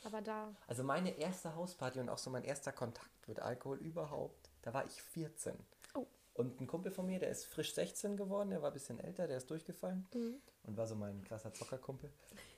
Aber 0.03 0.21
da, 0.21 0.53
Also 0.67 0.83
meine 0.83 1.17
erste 1.17 1.55
Hausparty 1.55 1.99
und 1.99 2.09
auch 2.09 2.17
so 2.17 2.29
mein 2.29 2.43
erster 2.43 2.71
Kontakt 2.71 3.27
mit 3.27 3.39
Alkohol 3.39 3.77
überhaupt, 3.77 4.49
da 4.61 4.73
war 4.73 4.85
ich 4.85 5.01
14. 5.01 5.53
Oh. 5.95 6.05
Und 6.33 6.59
ein 6.61 6.67
Kumpel 6.67 6.91
von 6.91 7.05
mir, 7.05 7.19
der 7.19 7.29
ist 7.29 7.45
frisch 7.45 7.73
16 7.73 8.17
geworden, 8.17 8.49
der 8.49 8.61
war 8.61 8.71
ein 8.71 8.73
bisschen 8.73 8.99
älter, 8.99 9.27
der 9.27 9.37
ist 9.37 9.49
durchgefallen 9.49 10.07
Mhm. 10.13 10.41
und 10.63 10.77
war 10.77 10.87
so 10.87 10.95
mein 10.95 11.23
krasser 11.23 11.53
Zockerkumpel. 11.53 12.11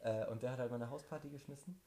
Äh, 0.03 0.25
und 0.27 0.41
der 0.43 0.51
hat 0.51 0.59
halt 0.59 0.69
mal 0.71 0.77
eine 0.77 0.89
Hausparty 0.89 1.29
geschmissen. 1.29 1.79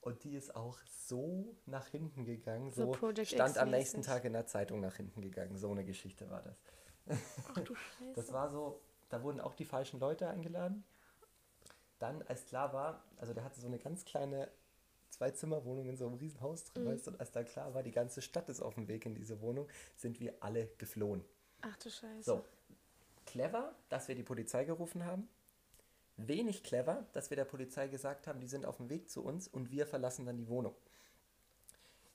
Und 0.00 0.22
die 0.24 0.34
ist 0.36 0.54
auch 0.54 0.78
so 1.06 1.56
nach 1.64 1.86
hinten 1.86 2.26
gegangen, 2.26 2.70
So 2.72 2.92
so, 2.94 3.24
stand 3.24 3.56
am 3.56 3.70
nächsten 3.70 4.02
Tag 4.02 4.24
in 4.26 4.34
der 4.34 4.46
Zeitung 4.46 4.80
nach 4.80 4.96
hinten 4.96 5.22
gegangen. 5.22 5.56
So 5.56 5.70
eine 5.70 5.82
Geschichte 5.84 6.28
war 6.28 6.42
das. 6.42 7.18
ach 7.48 7.60
du 7.60 7.74
Scheiße. 7.98 8.12
Das 8.14 8.32
war 8.32 8.50
so, 8.50 8.80
da 9.08 9.22
wurden 9.22 9.40
auch 9.40 9.54
die 9.54 9.64
falschen 9.64 10.00
Leute 10.00 10.28
eingeladen. 10.28 10.84
Dann, 11.98 12.22
als 12.22 12.44
klar 12.46 12.72
war, 12.72 13.04
also 13.16 13.32
der 13.34 13.44
hatte 13.44 13.60
so 13.60 13.66
eine 13.66 13.78
ganz 13.78 14.04
kleine 14.04 14.50
Zwei-Zimmer-Wohnung 15.10 15.86
in 15.88 15.96
so 15.96 16.06
einem 16.06 16.16
riesen 16.16 16.40
Haus 16.40 16.64
drin, 16.64 16.84
Mhm. 16.84 16.88
weißt 16.88 17.06
du, 17.06 17.10
und 17.12 17.20
als 17.20 17.30
da 17.30 17.44
klar 17.44 17.72
war, 17.74 17.82
die 17.82 17.92
ganze 17.92 18.20
Stadt 18.20 18.48
ist 18.48 18.60
auf 18.60 18.74
dem 18.74 18.88
Weg 18.88 19.06
in 19.06 19.14
diese 19.14 19.40
Wohnung, 19.40 19.68
sind 19.96 20.18
wir 20.20 20.34
alle 20.40 20.66
geflohen. 20.78 21.24
ach 21.62 21.76
du 21.78 21.88
Scheiße. 21.90 22.22
So, 22.22 22.44
clever, 23.26 23.74
dass 23.88 24.08
wir 24.08 24.14
die 24.14 24.22
Polizei 24.24 24.64
gerufen 24.64 25.04
haben. 25.06 25.28
Wenig 26.16 26.62
clever, 26.62 27.06
dass 27.12 27.30
wir 27.30 27.36
der 27.36 27.44
Polizei 27.46 27.88
gesagt 27.88 28.26
haben, 28.26 28.38
die 28.40 28.48
sind 28.48 28.66
auf 28.66 28.76
dem 28.76 28.90
Weg 28.90 29.08
zu 29.08 29.24
uns 29.24 29.48
und 29.48 29.70
wir 29.70 29.86
verlassen 29.86 30.26
dann 30.26 30.36
die 30.36 30.48
Wohnung. 30.48 30.74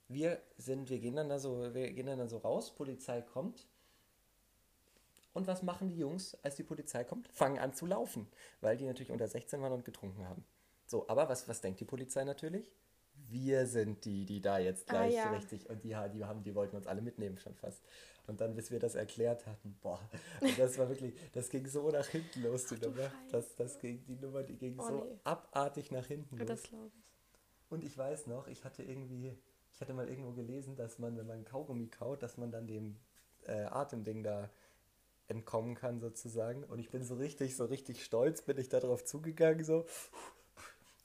Wir 0.08 0.40
sind, 0.56 0.88
wir 0.90 0.98
gehen 1.00 1.16
dann 1.16 1.28
da 1.28 1.38
so, 1.38 1.72
wir 1.74 1.92
gehen 1.92 2.06
dann 2.06 2.18
da 2.18 2.26
so 2.28 2.38
raus, 2.38 2.74
Polizei 2.74 3.22
kommt. 3.22 3.66
Und 5.40 5.46
was 5.46 5.62
machen 5.62 5.88
die 5.88 5.96
Jungs, 5.96 6.36
als 6.42 6.56
die 6.56 6.62
Polizei 6.64 7.02
kommt? 7.02 7.26
Fangen 7.28 7.58
an 7.58 7.72
zu 7.72 7.86
laufen, 7.86 8.26
weil 8.60 8.76
die 8.76 8.84
natürlich 8.84 9.10
unter 9.10 9.26
16 9.26 9.62
waren 9.62 9.72
und 9.72 9.86
getrunken 9.86 10.28
haben. 10.28 10.44
So, 10.86 11.08
aber 11.08 11.30
was, 11.30 11.48
was 11.48 11.62
denkt 11.62 11.80
die 11.80 11.86
Polizei 11.86 12.24
natürlich? 12.24 12.70
Wir 13.14 13.66
sind 13.66 14.04
die, 14.04 14.26
die 14.26 14.42
da 14.42 14.58
jetzt 14.58 14.86
Ah, 14.88 14.92
gleich 14.92 15.14
ja. 15.14 15.30
richtig 15.30 15.70
und 15.70 15.82
die, 15.82 15.96
die 16.12 16.24
haben, 16.24 16.42
die 16.42 16.54
wollten 16.54 16.76
uns 16.76 16.86
alle 16.86 17.00
mitnehmen 17.00 17.38
schon 17.38 17.54
fast. 17.54 17.82
Und 18.26 18.42
dann, 18.42 18.54
bis 18.54 18.70
wir 18.70 18.78
das 18.80 18.94
erklärt 18.96 19.46
hatten, 19.46 19.78
boah, 19.80 19.98
und 20.40 20.58
das 20.58 20.76
war 20.76 20.88
wirklich, 20.90 21.14
das 21.32 21.48
ging 21.48 21.66
so 21.66 21.90
nach 21.90 22.06
hinten 22.06 22.42
los, 22.42 22.66
die 22.66 22.76
Ach 22.76 22.82
Nummer. 22.82 23.10
Das, 23.30 23.54
das 23.56 23.78
ging, 23.78 24.04
die 24.04 24.16
Nummer, 24.16 24.42
die 24.42 24.56
ging 24.58 24.78
Oh, 24.78 24.82
so 24.88 25.04
nee. 25.04 25.18
abartig 25.24 25.90
nach 25.90 26.06
hinten 26.06 26.38
Ja, 26.38 26.44
los. 26.44 26.92
Und 27.70 27.84
ich 27.84 27.96
weiß 27.96 28.26
noch, 28.26 28.48
ich 28.48 28.64
hatte 28.64 28.82
irgendwie, 28.82 29.36
ich 29.72 29.80
hatte 29.80 29.94
mal 29.94 30.08
irgendwo 30.08 30.32
gelesen, 30.32 30.76
dass 30.76 30.98
man, 30.98 31.16
wenn 31.16 31.26
man 31.26 31.44
Kaugummi 31.44 31.86
kaut, 31.88 32.22
dass 32.22 32.36
man 32.36 32.50
dann 32.50 32.66
dem 32.66 32.96
äh, 33.46 33.62
Atemding 33.64 34.22
da 34.22 34.50
entkommen 35.30 35.74
kann 35.74 36.00
sozusagen. 36.00 36.64
Und 36.64 36.78
ich 36.78 36.90
bin 36.90 37.02
so 37.04 37.14
richtig, 37.14 37.56
so 37.56 37.64
richtig 37.64 38.04
stolz, 38.04 38.42
bin 38.42 38.58
ich 38.58 38.68
da 38.68 38.80
drauf 38.80 39.04
zugegangen, 39.04 39.64
so. 39.64 39.86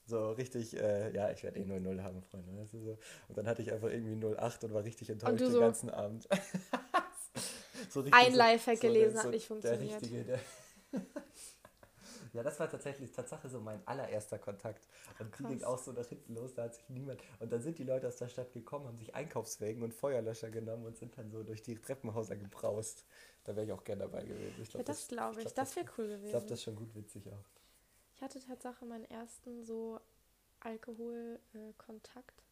So 0.08 0.30
richtig, 0.32 0.76
äh, 0.76 1.12
ja, 1.14 1.30
ich 1.32 1.42
werde 1.42 1.58
eh 1.58 1.64
0-0 1.64 2.02
haben, 2.02 2.22
Freunde. 2.22 2.64
So. 2.66 2.96
Und 3.28 3.36
dann 3.38 3.46
hatte 3.48 3.62
ich 3.62 3.72
einfach 3.72 3.88
irgendwie 3.90 4.14
0-8 4.14 4.64
und 4.66 4.74
war 4.74 4.84
richtig 4.84 5.10
enttäuscht 5.10 5.40
du 5.40 5.44
den 5.46 5.52
so- 5.52 5.60
ganzen 5.60 5.90
Abend. 5.90 6.28
so 7.90 8.04
Ein 8.12 8.34
Lifehack 8.34 8.80
der- 8.80 8.90
gelesen, 8.90 9.18
hat 9.18 9.30
nicht 9.30 9.48
Der 9.50 9.56
funktioniert. 9.56 10.02
richtige, 10.02 10.24
der 10.24 10.40
ja, 12.36 12.42
das 12.42 12.60
war 12.60 12.68
tatsächlich 12.70 13.12
Tatsache 13.12 13.48
so 13.48 13.60
mein 13.60 13.86
allererster 13.86 14.38
Kontakt. 14.38 14.86
Und 15.18 15.38
die 15.38 15.44
Krass. 15.44 15.44
ging 15.46 15.64
auch 15.64 15.78
so 15.78 15.92
nach 15.92 16.06
hinten 16.06 16.34
los, 16.34 16.54
da 16.54 16.64
hat 16.64 16.74
sich 16.74 16.88
niemand. 16.90 17.22
Und 17.40 17.52
dann 17.52 17.62
sind 17.62 17.78
die 17.78 17.84
Leute 17.84 18.08
aus 18.08 18.16
der 18.16 18.28
Stadt 18.28 18.52
gekommen, 18.52 18.86
haben 18.86 18.98
sich 18.98 19.14
Einkaufswägen 19.14 19.82
und 19.82 19.94
Feuerlöscher 19.94 20.50
genommen 20.50 20.86
und 20.86 20.96
sind 20.96 21.16
dann 21.18 21.30
so 21.30 21.42
durch 21.42 21.62
die 21.62 21.80
Treppenhäuser 21.80 22.36
gebraust. 22.36 23.04
Da 23.44 23.56
wäre 23.56 23.66
ich 23.66 23.72
auch 23.72 23.84
gerne 23.84 24.02
dabei 24.02 24.24
gewesen. 24.24 24.60
Ich 24.62 24.70
Ja, 24.76 24.82
glaub, 24.82 24.84
das 24.84 25.08
glaube 25.08 25.42
ich. 25.42 25.54
glaub, 25.54 25.54
Das 25.54 25.74
wäre 25.76 25.86
cool 25.98 26.08
Ich 26.24 26.30
glaube, 26.30 26.46
gewesen. 26.46 26.48
das 26.48 26.58
ist 26.58 26.64
schon 26.64 26.76
gut 26.76 26.94
witzig 26.94 27.28
auch. 27.32 27.44
Ich 28.16 28.22
hatte 28.22 28.40
Tatsache 28.40 28.84
meinen 28.84 29.04
ersten 29.04 29.62
so 29.64 30.00
Alkoholkontakt, 30.60 32.42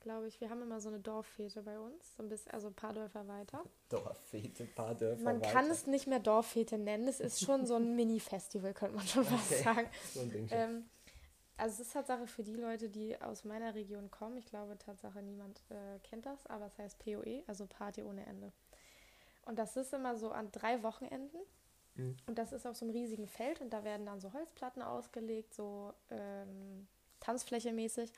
glaube 0.00 0.28
ich. 0.28 0.40
Wir 0.40 0.50
haben 0.50 0.62
immer 0.62 0.80
so 0.80 0.88
eine 0.88 1.00
Dorffete 1.00 1.62
bei 1.62 1.78
uns, 1.78 2.16
so 2.16 2.22
ein 2.22 2.28
bisschen, 2.28 2.52
also 2.52 2.68
ein 2.68 2.74
paar 2.74 2.92
Dörfer 2.92 3.26
weiter. 3.28 3.64
Dorffete, 3.88 4.64
paar 4.66 4.94
Dörfer 4.94 5.22
Man 5.22 5.40
weiter. 5.40 5.52
kann 5.52 5.70
es 5.70 5.86
nicht 5.86 6.06
mehr 6.06 6.20
Dorffete 6.20 6.78
nennen. 6.78 7.08
Es 7.08 7.20
ist 7.20 7.40
schon 7.44 7.66
so 7.66 7.76
ein 7.76 7.94
Mini-Festival, 7.96 8.74
könnte 8.74 8.96
man 8.96 9.06
schon 9.06 9.24
fast 9.24 9.52
Okay. 9.52 9.62
sagen. 9.62 9.88
So 10.14 10.20
ein 10.20 10.30
Ding 10.30 10.48
schon. 10.48 10.58
Ähm, 10.58 10.84
also 11.58 11.74
es 11.80 11.86
ist 11.88 11.92
Tatsache 11.94 12.26
für 12.26 12.42
die 12.42 12.56
Leute, 12.56 12.88
die 12.90 13.20
aus 13.20 13.44
meiner 13.44 13.74
Region 13.74 14.10
kommen. 14.10 14.36
Ich 14.36 14.46
glaube 14.46 14.76
Tatsache 14.78 15.22
niemand 15.22 15.62
äh, 15.70 15.98
kennt 16.00 16.26
das, 16.26 16.46
aber 16.46 16.66
es 16.66 16.76
heißt 16.78 16.98
POE, 16.98 17.42
also 17.46 17.66
Party 17.66 18.02
ohne 18.02 18.26
Ende. 18.26 18.52
Und 19.46 19.58
das 19.58 19.76
ist 19.76 19.94
immer 19.94 20.16
so 20.16 20.30
an 20.30 20.50
drei 20.52 20.82
Wochenenden. 20.82 21.38
Mhm. 21.94 22.14
Und 22.26 22.36
das 22.36 22.52
ist 22.52 22.66
auf 22.66 22.76
so 22.76 22.84
einem 22.84 22.92
riesigen 22.94 23.26
Feld 23.26 23.62
und 23.62 23.70
da 23.72 23.84
werden 23.84 24.04
dann 24.04 24.20
so 24.20 24.34
Holzplatten 24.34 24.82
ausgelegt, 24.82 25.54
so 25.54 25.94
ähm, 26.10 26.86
Tanzfläche 27.20 27.72
mäßig. 27.72 28.12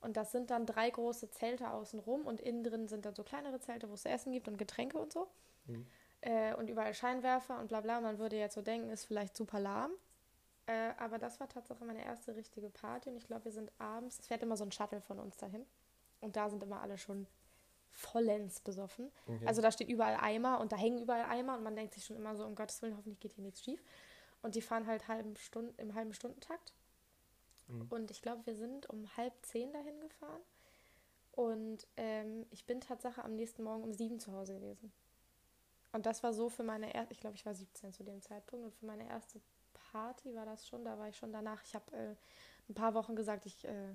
Und 0.00 0.16
das 0.16 0.30
sind 0.32 0.50
dann 0.50 0.64
drei 0.64 0.90
große 0.90 1.30
Zelte 1.30 1.70
außenrum 1.70 2.26
und 2.26 2.40
innen 2.40 2.62
drin 2.62 2.88
sind 2.88 3.04
dann 3.04 3.14
so 3.14 3.24
kleinere 3.24 3.58
Zelte, 3.60 3.88
wo 3.88 3.94
es 3.94 4.04
essen 4.04 4.32
gibt 4.32 4.48
und 4.48 4.56
Getränke 4.56 4.98
und 4.98 5.12
so. 5.12 5.28
Mhm. 5.66 5.86
Äh, 6.20 6.54
und 6.54 6.68
überall 6.68 6.94
Scheinwerfer 6.94 7.58
und 7.58 7.68
bla 7.68 7.80
bla. 7.80 8.00
Man 8.00 8.18
würde 8.18 8.36
jetzt 8.36 8.54
so 8.54 8.62
denken, 8.62 8.90
ist 8.90 9.04
vielleicht 9.04 9.36
super 9.36 9.58
lahm. 9.58 9.90
Äh, 10.66 10.92
aber 10.98 11.18
das 11.18 11.40
war 11.40 11.48
tatsächlich 11.48 11.86
meine 11.86 12.04
erste 12.04 12.36
richtige 12.36 12.68
Party 12.68 13.08
und 13.08 13.16
ich 13.16 13.26
glaube, 13.26 13.46
wir 13.46 13.52
sind 13.52 13.72
abends, 13.78 14.18
es 14.20 14.26
fährt 14.26 14.42
immer 14.42 14.56
so 14.56 14.64
ein 14.64 14.72
Shuttle 14.72 15.00
von 15.00 15.18
uns 15.18 15.36
dahin. 15.36 15.64
Und 16.20 16.36
da 16.36 16.50
sind 16.50 16.62
immer 16.62 16.80
alle 16.80 16.98
schon 16.98 17.26
vollends 17.90 18.60
besoffen. 18.60 19.10
Okay. 19.26 19.46
Also 19.46 19.62
da 19.62 19.72
steht 19.72 19.88
überall 19.88 20.16
Eimer 20.20 20.60
und 20.60 20.72
da 20.72 20.76
hängen 20.76 21.00
überall 21.00 21.24
Eimer 21.24 21.56
und 21.56 21.62
man 21.62 21.74
denkt 21.74 21.94
sich 21.94 22.04
schon 22.04 22.16
immer 22.16 22.36
so, 22.36 22.44
um 22.44 22.54
Gottes 22.54 22.82
Willen, 22.82 22.96
hoffentlich 22.96 23.18
geht 23.18 23.32
hier 23.32 23.44
nichts 23.44 23.64
schief. 23.64 23.82
Und 24.42 24.54
die 24.54 24.62
fahren 24.62 24.86
halt 24.86 25.08
halben 25.08 25.36
Stunden, 25.36 25.74
im 25.80 25.94
halben 25.94 26.12
Stundentakt. 26.12 26.74
Mhm. 27.68 27.86
Und 27.90 28.10
ich 28.10 28.22
glaube, 28.22 28.44
wir 28.46 28.54
sind 28.54 28.88
um 28.90 29.16
halb 29.16 29.34
zehn 29.42 29.72
dahin 29.72 30.00
gefahren. 30.00 30.42
Und 31.32 31.86
ähm, 31.96 32.46
ich 32.50 32.66
bin 32.66 32.80
Tatsache 32.80 33.22
am 33.22 33.36
nächsten 33.36 33.62
Morgen 33.62 33.84
um 33.84 33.92
sieben 33.92 34.18
zu 34.18 34.32
Hause 34.32 34.54
gewesen. 34.54 34.92
Und 35.92 36.04
das 36.04 36.22
war 36.22 36.32
so 36.32 36.48
für 36.48 36.64
meine 36.64 36.94
erste, 36.94 37.14
ich 37.14 37.20
glaube, 37.20 37.36
ich 37.36 37.46
war 37.46 37.54
17 37.54 37.92
zu 37.92 38.02
dem 38.02 38.20
Zeitpunkt. 38.20 38.66
Und 38.66 38.74
für 38.74 38.86
meine 38.86 39.08
erste 39.08 39.40
Party 39.72 40.34
war 40.34 40.44
das 40.44 40.66
schon, 40.66 40.84
da 40.84 40.98
war 40.98 41.08
ich 41.08 41.16
schon 41.16 41.32
danach. 41.32 41.62
Ich 41.64 41.74
habe 41.74 41.96
äh, 41.96 42.14
ein 42.68 42.74
paar 42.74 42.94
Wochen 42.94 43.14
gesagt, 43.14 43.46
ich 43.46 43.64
äh, 43.64 43.94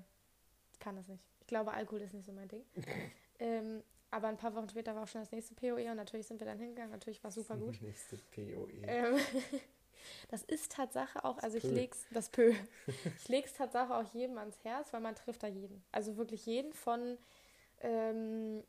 kann 0.80 0.96
das 0.96 1.08
nicht. 1.08 1.22
Ich 1.40 1.46
glaube, 1.46 1.72
Alkohol 1.72 2.00
ist 2.00 2.14
nicht 2.14 2.26
so 2.26 2.32
mein 2.32 2.48
Ding. 2.48 2.64
ähm, 3.38 3.82
aber 4.10 4.28
ein 4.28 4.36
paar 4.36 4.54
Wochen 4.54 4.68
später 4.68 4.94
war 4.94 5.02
auch 5.02 5.08
schon 5.08 5.20
das 5.20 5.32
nächste 5.32 5.54
POE 5.54 5.90
und 5.90 5.96
natürlich 5.96 6.26
sind 6.26 6.40
wir 6.40 6.46
dann 6.46 6.58
hingegangen. 6.58 6.92
Natürlich 6.92 7.22
war 7.22 7.28
es 7.28 7.34
super 7.34 7.56
gut. 7.56 7.80
Nächste 7.82 8.16
POE. 8.16 8.70
Ähm, 8.86 9.16
das 10.28 10.42
ist 10.42 10.72
Tatsache 10.72 11.24
auch, 11.24 11.38
also 11.38 11.56
ich 11.56 11.62
Pö. 11.64 11.70
leg's, 11.70 12.06
das 12.12 12.28
Pö. 12.30 12.52
Ich 13.18 13.28
leg's 13.28 13.52
Tatsache 13.54 13.94
auch 13.96 14.04
jedem 14.14 14.38
ans 14.38 14.56
Herz, 14.64 14.92
weil 14.92 15.00
man 15.00 15.14
trifft 15.14 15.42
da 15.42 15.46
jeden. 15.46 15.82
Also 15.92 16.16
wirklich 16.16 16.46
jeden 16.46 16.72
von, 16.72 17.18
ähm, 17.80 18.62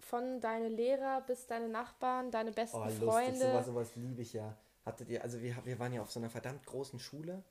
von 0.00 0.40
deine 0.40 0.68
Lehrer 0.68 1.20
bis 1.22 1.46
deine 1.46 1.68
Nachbarn, 1.68 2.30
deine 2.30 2.52
besten 2.52 2.78
Oh, 2.78 2.84
lustig, 2.84 3.02
Freunde. 3.04 3.38
sowas, 3.38 3.66
sowas 3.66 3.96
liebe 3.96 4.22
ich 4.22 4.32
ja. 4.32 4.56
Hattet 4.84 5.08
ihr, 5.10 5.22
also 5.22 5.40
wir, 5.40 5.56
wir 5.64 5.78
waren 5.78 5.92
ja 5.92 6.02
auf 6.02 6.10
so 6.10 6.18
einer 6.18 6.28
verdammt 6.30 6.66
großen 6.66 6.98
Schule, 6.98 7.44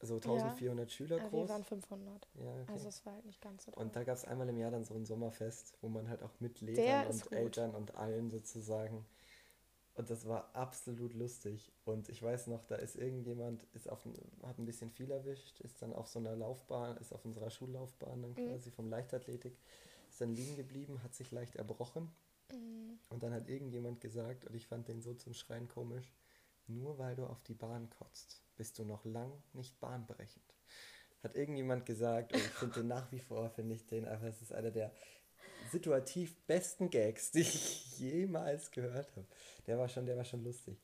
so 0.00 0.16
1400 0.16 0.92
Schüler 0.92 1.16
Äh, 1.16 1.20
groß. 1.28 1.48
wir 1.48 1.54
waren 1.54 1.64
500. 1.64 2.28
ja, 2.34 2.52
okay. 2.62 2.72
Also 2.72 2.88
es 2.88 3.06
war 3.06 3.14
halt 3.14 3.24
nicht 3.24 3.40
ganz 3.40 3.64
so 3.64 3.72
und 3.72 3.76
toll. 3.76 3.90
da 3.94 4.04
gab 4.04 4.16
es 4.16 4.24
einmal 4.26 4.48
im 4.48 4.58
Jahr 4.58 4.70
dann 4.70 4.84
so 4.84 4.94
ein 4.94 5.06
Sommerfest, 5.06 5.72
wo 5.80 5.88
man 5.88 6.08
halt 6.10 6.22
auch 6.22 6.30
mit 6.40 6.60
Lehrern 6.60 7.06
und. 7.06 7.32
Eltern 7.32 7.74
und 7.74 7.94
allen 7.96 8.30
sozusagen. 8.30 9.06
Und 9.98 10.10
das 10.10 10.28
war 10.28 10.54
absolut 10.54 11.12
lustig. 11.12 11.72
Und 11.84 12.08
ich 12.08 12.22
weiß 12.22 12.46
noch, 12.46 12.62
da 12.66 12.76
ist 12.76 12.94
irgendjemand, 12.94 13.64
ist 13.74 13.90
auf, 13.90 14.06
hat 14.44 14.56
ein 14.56 14.64
bisschen 14.64 14.90
viel 14.92 15.10
erwischt, 15.10 15.60
ist 15.60 15.82
dann 15.82 15.92
auf 15.92 16.06
so 16.06 16.20
einer 16.20 16.36
Laufbahn, 16.36 16.96
ist 16.98 17.12
auf 17.12 17.24
unserer 17.24 17.50
Schullaufbahn 17.50 18.22
dann 18.22 18.30
Mhm. 18.30 18.48
quasi 18.48 18.70
vom 18.70 18.88
Leichtathletik, 18.88 19.58
ist 20.08 20.20
dann 20.20 20.36
liegen 20.36 20.54
geblieben, 20.54 21.02
hat 21.02 21.16
sich 21.16 21.32
leicht 21.32 21.56
erbrochen. 21.56 22.12
Mhm. 22.52 23.00
Und 23.08 23.24
dann 23.24 23.32
hat 23.32 23.48
irgendjemand 23.48 24.00
gesagt, 24.00 24.44
und 24.46 24.54
ich 24.54 24.68
fand 24.68 24.86
den 24.86 25.02
so 25.02 25.14
zum 25.14 25.34
Schreien 25.34 25.66
komisch, 25.66 26.14
nur 26.68 26.96
weil 26.98 27.16
du 27.16 27.26
auf 27.26 27.42
die 27.42 27.54
Bahn 27.54 27.90
kotzt, 27.90 28.44
bist 28.56 28.78
du 28.78 28.84
noch 28.84 29.04
lang 29.04 29.32
nicht 29.52 29.80
bahnbrechend. 29.80 30.54
Hat 31.24 31.34
irgendjemand 31.34 31.86
gesagt, 31.86 32.32
und 32.32 32.38
ich 32.38 32.52
finde 32.52 32.74
den 32.74 32.86
nach 32.86 33.10
wie 33.10 33.18
vor, 33.18 33.50
finde 33.50 33.74
ich 33.74 33.84
den 33.84 34.06
einfach, 34.06 34.28
es 34.28 34.42
ist 34.42 34.52
einer 34.52 34.70
der 34.70 34.92
situativ 35.68 36.36
besten 36.46 36.90
Gags, 36.90 37.30
die 37.30 37.40
ich 37.40 37.98
jemals 37.98 38.70
gehört 38.70 39.10
habe. 39.16 39.26
Der 39.66 39.78
war 39.78 39.88
schon, 39.88 40.06
der 40.06 40.16
war 40.16 40.24
schon 40.24 40.42
lustig. 40.44 40.78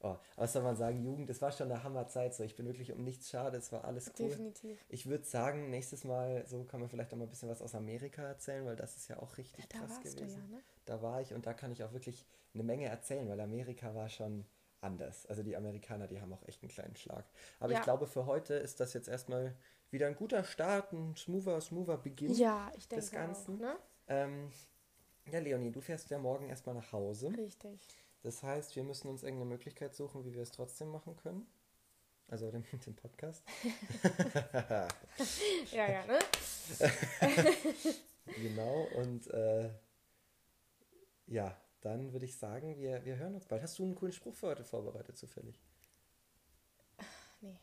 Oh, 0.00 0.16
was 0.36 0.52
soll 0.52 0.62
man 0.62 0.76
sagen, 0.76 1.02
Jugend, 1.02 1.28
es 1.28 1.42
war 1.42 1.50
schon 1.50 1.70
eine 1.72 1.82
Hammerzeit 1.82 2.32
so. 2.32 2.44
Ich 2.44 2.54
bin 2.54 2.66
wirklich 2.66 2.92
um 2.92 3.02
nichts 3.02 3.30
schade, 3.30 3.56
es 3.56 3.72
war 3.72 3.84
alles 3.84 4.12
cool. 4.20 4.28
Definitiv. 4.28 4.78
Ich 4.88 5.06
würde 5.06 5.24
sagen, 5.24 5.70
nächstes 5.70 6.04
Mal, 6.04 6.46
so 6.46 6.62
kann 6.64 6.78
man 6.80 6.88
vielleicht 6.88 7.12
auch 7.12 7.16
mal 7.16 7.24
ein 7.24 7.30
bisschen 7.30 7.48
was 7.48 7.60
aus 7.60 7.74
Amerika 7.74 8.22
erzählen, 8.22 8.64
weil 8.64 8.76
das 8.76 8.96
ist 8.96 9.08
ja 9.08 9.18
auch 9.18 9.36
richtig 9.38 9.66
Da 9.68 9.78
krass 9.78 9.90
warst 9.90 10.02
gewesen. 10.16 10.40
du 10.46 10.52
ja, 10.52 10.58
ne? 10.58 10.62
Da 10.84 11.02
war 11.02 11.20
ich 11.20 11.34
und 11.34 11.46
da 11.46 11.52
kann 11.52 11.72
ich 11.72 11.82
auch 11.82 11.92
wirklich 11.92 12.24
eine 12.54 12.62
Menge 12.62 12.86
erzählen, 12.86 13.28
weil 13.28 13.40
Amerika 13.40 13.92
war 13.96 14.08
schon 14.08 14.44
anders. 14.80 15.26
Also 15.26 15.42
die 15.42 15.56
Amerikaner, 15.56 16.06
die 16.06 16.20
haben 16.20 16.32
auch 16.32 16.46
echt 16.46 16.62
einen 16.62 16.70
kleinen 16.70 16.94
Schlag. 16.94 17.24
Aber 17.58 17.72
Ja. 17.72 17.78
ich 17.78 17.84
glaube, 17.84 18.06
für 18.06 18.24
heute 18.26 18.54
ist 18.54 18.78
das 18.78 18.92
jetzt 18.92 19.08
erstmal 19.08 19.56
wieder 19.90 20.06
ein 20.06 20.14
guter 20.14 20.44
Start, 20.44 20.92
ein 20.92 21.16
smoother, 21.16 21.60
smoother 21.60 21.96
Beginn 21.98 22.32
Ja, 22.34 22.70
ich 22.76 22.86
denke 22.88 23.02
des 23.04 23.10
Ganzen. 23.10 23.56
auch, 23.56 23.60
ne? 23.60 23.76
Ähm, 24.08 24.50
ja, 25.30 25.38
Leonie, 25.40 25.70
du 25.70 25.80
fährst 25.80 26.10
ja 26.10 26.18
morgen 26.18 26.48
erstmal 26.48 26.74
nach 26.74 26.92
Hause. 26.92 27.32
Richtig. 27.36 27.80
Das 28.22 28.42
heißt, 28.42 28.74
wir 28.76 28.82
müssen 28.82 29.08
uns 29.08 29.22
irgendeine 29.22 29.50
Möglichkeit 29.50 29.94
suchen, 29.94 30.24
wie 30.24 30.34
wir 30.34 30.42
es 30.42 30.50
trotzdem 30.50 30.88
machen 30.90 31.16
können. 31.16 31.46
Also 32.28 32.50
den, 32.50 32.64
den 32.64 32.96
Podcast. 32.96 33.42
Ja, 35.72 35.90
ja, 35.90 36.06
ne? 36.06 36.18
Genau, 38.36 38.86
und 38.96 39.26
äh, 39.28 39.70
ja, 41.26 41.56
dann 41.80 42.12
würde 42.12 42.26
ich 42.26 42.36
sagen, 42.36 42.76
wir, 42.76 43.04
wir 43.04 43.16
hören 43.16 43.34
uns 43.34 43.46
bald. 43.46 43.62
Hast 43.62 43.78
du 43.78 43.84
einen 43.84 43.94
coolen 43.94 44.12
Spruch 44.12 44.34
für 44.34 44.48
heute 44.48 44.64
vorbereitet, 44.64 45.16
zufällig? 45.16 45.58
Nee. 47.40 47.56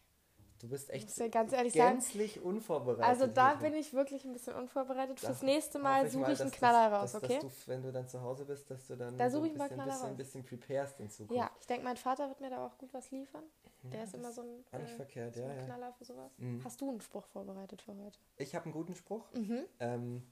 Du 0.60 0.70
bist 0.70 0.90
echt 0.90 1.16
ja 1.18 1.28
ganz 1.28 1.52
ehrlich 1.52 1.74
sagen, 1.74 1.96
gänzlich 1.96 2.42
unvorbereitet. 2.42 3.04
Also 3.06 3.28
da 3.28 3.52
wirklich. 3.54 3.72
bin 3.72 3.80
ich 3.82 3.94
wirklich 3.94 4.26
ein 4.26 4.32
bisschen 4.34 4.56
unvorbereitet. 4.56 5.20
Fürs 5.20 5.42
nächste 5.42 5.80
Mal 5.80 6.10
suche 6.10 6.32
ich 6.32 6.40
einen 6.42 6.50
das- 6.50 6.58
Knaller 6.60 6.94
raus, 6.96 7.12
dass, 7.12 7.24
okay? 7.24 7.40
Dass 7.42 7.66
du, 7.66 7.72
wenn 7.72 7.82
du 7.84 7.92
dann 7.92 8.08
zu 8.08 8.22
Hause 8.22 8.46
bist, 8.46 8.70
dass 8.72 8.88
du 8.88 8.96
dann 8.96 9.18
Da 9.18 9.30
so 9.30 9.40
ein 9.40 9.46
ich 9.46 9.54
bisschen, 9.54 9.70
Knaller 9.70 9.92
bisschen, 9.92 10.08
raus. 10.08 10.18
bisschen 10.18 10.44
preparest 10.46 11.00
in 11.02 11.10
Zukunft. 11.10 11.38
Ja, 11.42 11.52
ich 11.60 11.68
denke, 11.68 11.84
mein 11.84 11.98
Vater 11.98 12.30
wird 12.30 12.40
mir 12.42 12.50
da 12.50 12.66
auch 12.66 12.78
gut 12.78 12.94
was 12.94 13.12
liefern. 13.12 13.44
Der 13.84 14.04
ist 14.06 14.14
das 14.14 14.20
immer 14.20 14.32
so 14.32 14.42
ein, 14.42 14.82
äh, 14.82 14.88
verkehrt, 14.88 15.36
so 15.36 15.42
ja, 15.42 15.48
ein 15.50 15.58
ja. 15.58 15.66
Knaller 15.66 15.94
für 15.94 16.06
sowas. 16.06 16.32
Mhm. 16.38 16.64
Hast 16.64 16.82
du 16.82 16.90
einen 16.90 17.02
Spruch 17.02 17.26
vorbereitet 17.28 17.82
für 17.84 17.96
heute? 17.96 18.18
Ich 18.38 18.56
habe 18.56 18.66
einen 18.66 18.74
guten 18.74 18.96
Spruch. 18.96 19.32
Mhm. 19.34 19.60
Ähm, 19.80 20.24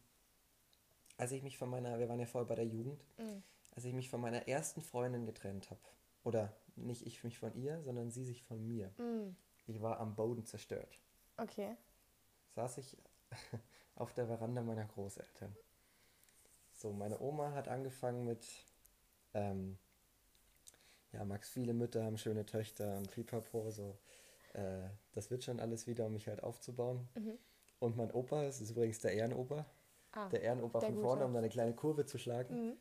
als 1.17 1.32
ich 1.34 1.43
mich 1.43 1.57
von 1.57 1.69
meiner, 1.69 1.99
wir 1.99 2.09
waren 2.09 2.19
ja 2.19 2.26
vorher 2.26 2.47
bei 2.47 2.55
der 2.55 2.65
Jugend, 2.65 3.05
Mhm. 3.19 3.43
als 3.76 3.86
ich 3.86 3.93
mich 3.93 4.09
von 4.09 4.21
meiner 4.21 4.47
ersten 4.47 4.82
Freundin 4.82 5.26
getrennt 5.26 5.69
habe, 5.69 5.82
oder 6.24 6.51
nicht 6.76 7.05
ich 7.05 7.24
mich 7.24 7.38
von 7.38 7.53
ihr, 7.53 7.82
sondern 7.84 8.09
sie 8.09 8.24
sich 8.24 8.41
von 8.41 8.65
mir. 8.65 8.89
Ich 9.68 9.82
war 9.82 9.99
am 9.99 10.16
Boden 10.16 10.45
zerstört. 10.45 10.99
Okay. 11.38 11.76
Saß 12.55 12.78
ich 12.80 12.97
auf 13.95 14.14
der 14.14 14.28
Veranda 14.28 14.61
meiner 14.61 14.86
Großeltern. 14.86 15.55
So, 16.74 16.91
meine 16.91 17.20
Oma 17.20 17.51
hat 17.53 17.68
angefangen 17.68 18.26
mit, 18.26 18.45
ähm, 19.34 19.78
ja, 21.11 21.24
Max, 21.24 21.49
viele 21.49 21.74
Mütter 21.74 22.03
haben 22.03 22.18
schöne 22.18 22.45
Töchter 22.45 22.97
und 22.97 23.09
pipapo, 23.11 23.70
so, 23.72 23.97
äh, 24.53 24.89
das 25.14 25.32
wird 25.32 25.43
schon 25.43 25.59
alles 25.59 25.88
wieder, 25.88 26.05
um 26.07 26.14
mich 26.14 26.28
halt 26.28 26.43
aufzubauen. 26.43 27.07
Mhm. 27.16 27.38
Und 27.80 27.95
mein 27.97 28.11
Opa, 28.11 28.43
das 28.43 28.61
ist 28.61 28.72
übrigens 28.72 28.99
der 28.99 29.14
Ehrenoper, 29.14 29.66
Ah. 30.11 30.30
der 30.30 30.41
Ehrenoper 30.41 30.80
der 30.80 30.89
von 30.89 30.95
Gute. 30.95 31.07
vorne, 31.07 31.26
um 31.26 31.34
da 31.34 31.39
eine 31.39 31.49
kleine 31.49 31.74
Kurve 31.76 32.05
zu 32.05 32.18
schlagen, 32.18 32.68
Mhm. 32.70 32.78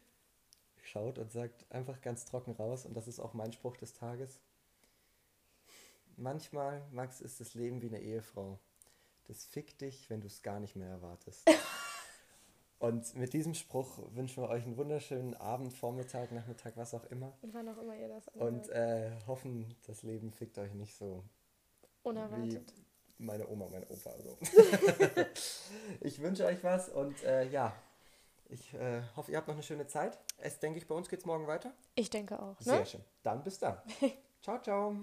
schaut 0.83 1.19
und 1.19 1.31
sagt 1.33 1.65
einfach 1.71 2.01
ganz 2.01 2.25
trocken 2.25 2.53
raus, 2.53 2.85
und 2.87 2.95
das 2.95 3.07
ist 3.09 3.21
auch 3.21 3.35
mein 3.35 3.53
Spruch 3.53 3.77
des 3.77 3.95
Tages. 3.95 4.41
Manchmal, 6.17 6.83
Max, 6.93 7.21
ist 7.21 7.41
das 7.41 7.55
Leben 7.55 7.81
wie 7.83 7.87
eine 7.89 8.01
Ehefrau. 8.01 8.59
Das 9.25 9.45
fickt 9.45 9.81
dich, 9.81 10.11
wenn 10.11 10.21
du 10.21 10.27
es 10.27 10.43
gar 10.43 10.61
nicht 10.61 10.77
mehr 10.77 10.89
erwartest. 10.89 11.49
und 12.79 13.15
mit 13.15 13.33
diesem 13.33 13.55
Spruch 13.55 13.99
wünschen 14.15 14.43
wir 14.43 14.49
euch 14.49 14.65
einen 14.65 14.77
wunderschönen 14.77 15.35
Abend, 15.35 15.73
Vormittag, 15.73 16.33
Nachmittag, 16.33 16.77
was 16.77 16.93
auch 16.95 17.05
immer. 17.07 17.33
Und 17.43 17.55
wann 17.55 17.69
auch 17.69 17.79
immer 17.79 17.95
ihr 17.97 18.09
das 18.09 18.27
Und 18.29 18.71
anhört. 18.71 19.23
äh, 19.23 19.27
hoffen, 19.27 19.75
das 19.87 20.03
Leben 20.03 20.33
fickt 20.33 20.59
euch 20.59 20.75
nicht 20.75 20.95
so 20.97 21.23
unerwartet. 22.03 22.73
wie 22.77 23.25
meine 23.25 23.49
Oma, 23.49 23.69
mein 23.71 23.85
Opa. 23.85 24.13
So. 24.19 24.37
ich 26.01 26.21
wünsche 26.21 26.45
euch 26.45 26.63
was 26.65 26.89
und 26.89 27.23
äh, 27.23 27.49
ja, 27.49 27.73
Ich 28.49 28.75
äh, 28.75 29.03
hoffe, 29.17 29.31
ihr 29.31 29.39
habt 29.39 29.47
noch 29.49 29.55
eine 29.55 29.63
schöne 29.63 29.87
Zeit. 29.87 30.19
Es 30.39 30.59
denke 30.59 30.79
ich, 30.79 30.87
bei 30.89 30.95
uns 30.95 31.09
geht 31.09 31.21
es 31.21 31.25
morgen 31.25 31.47
weiter. 31.47 31.73
Ich 31.95 32.11
denke 32.11 32.39
auch. 32.43 32.59
Ne? 32.59 32.65
Sehr 32.65 32.87
schön. 32.87 33.05
Dann 33.23 33.43
bis 33.45 33.59
dann. 33.61 33.81
ciao, 34.43 34.61
ciao. 34.61 34.97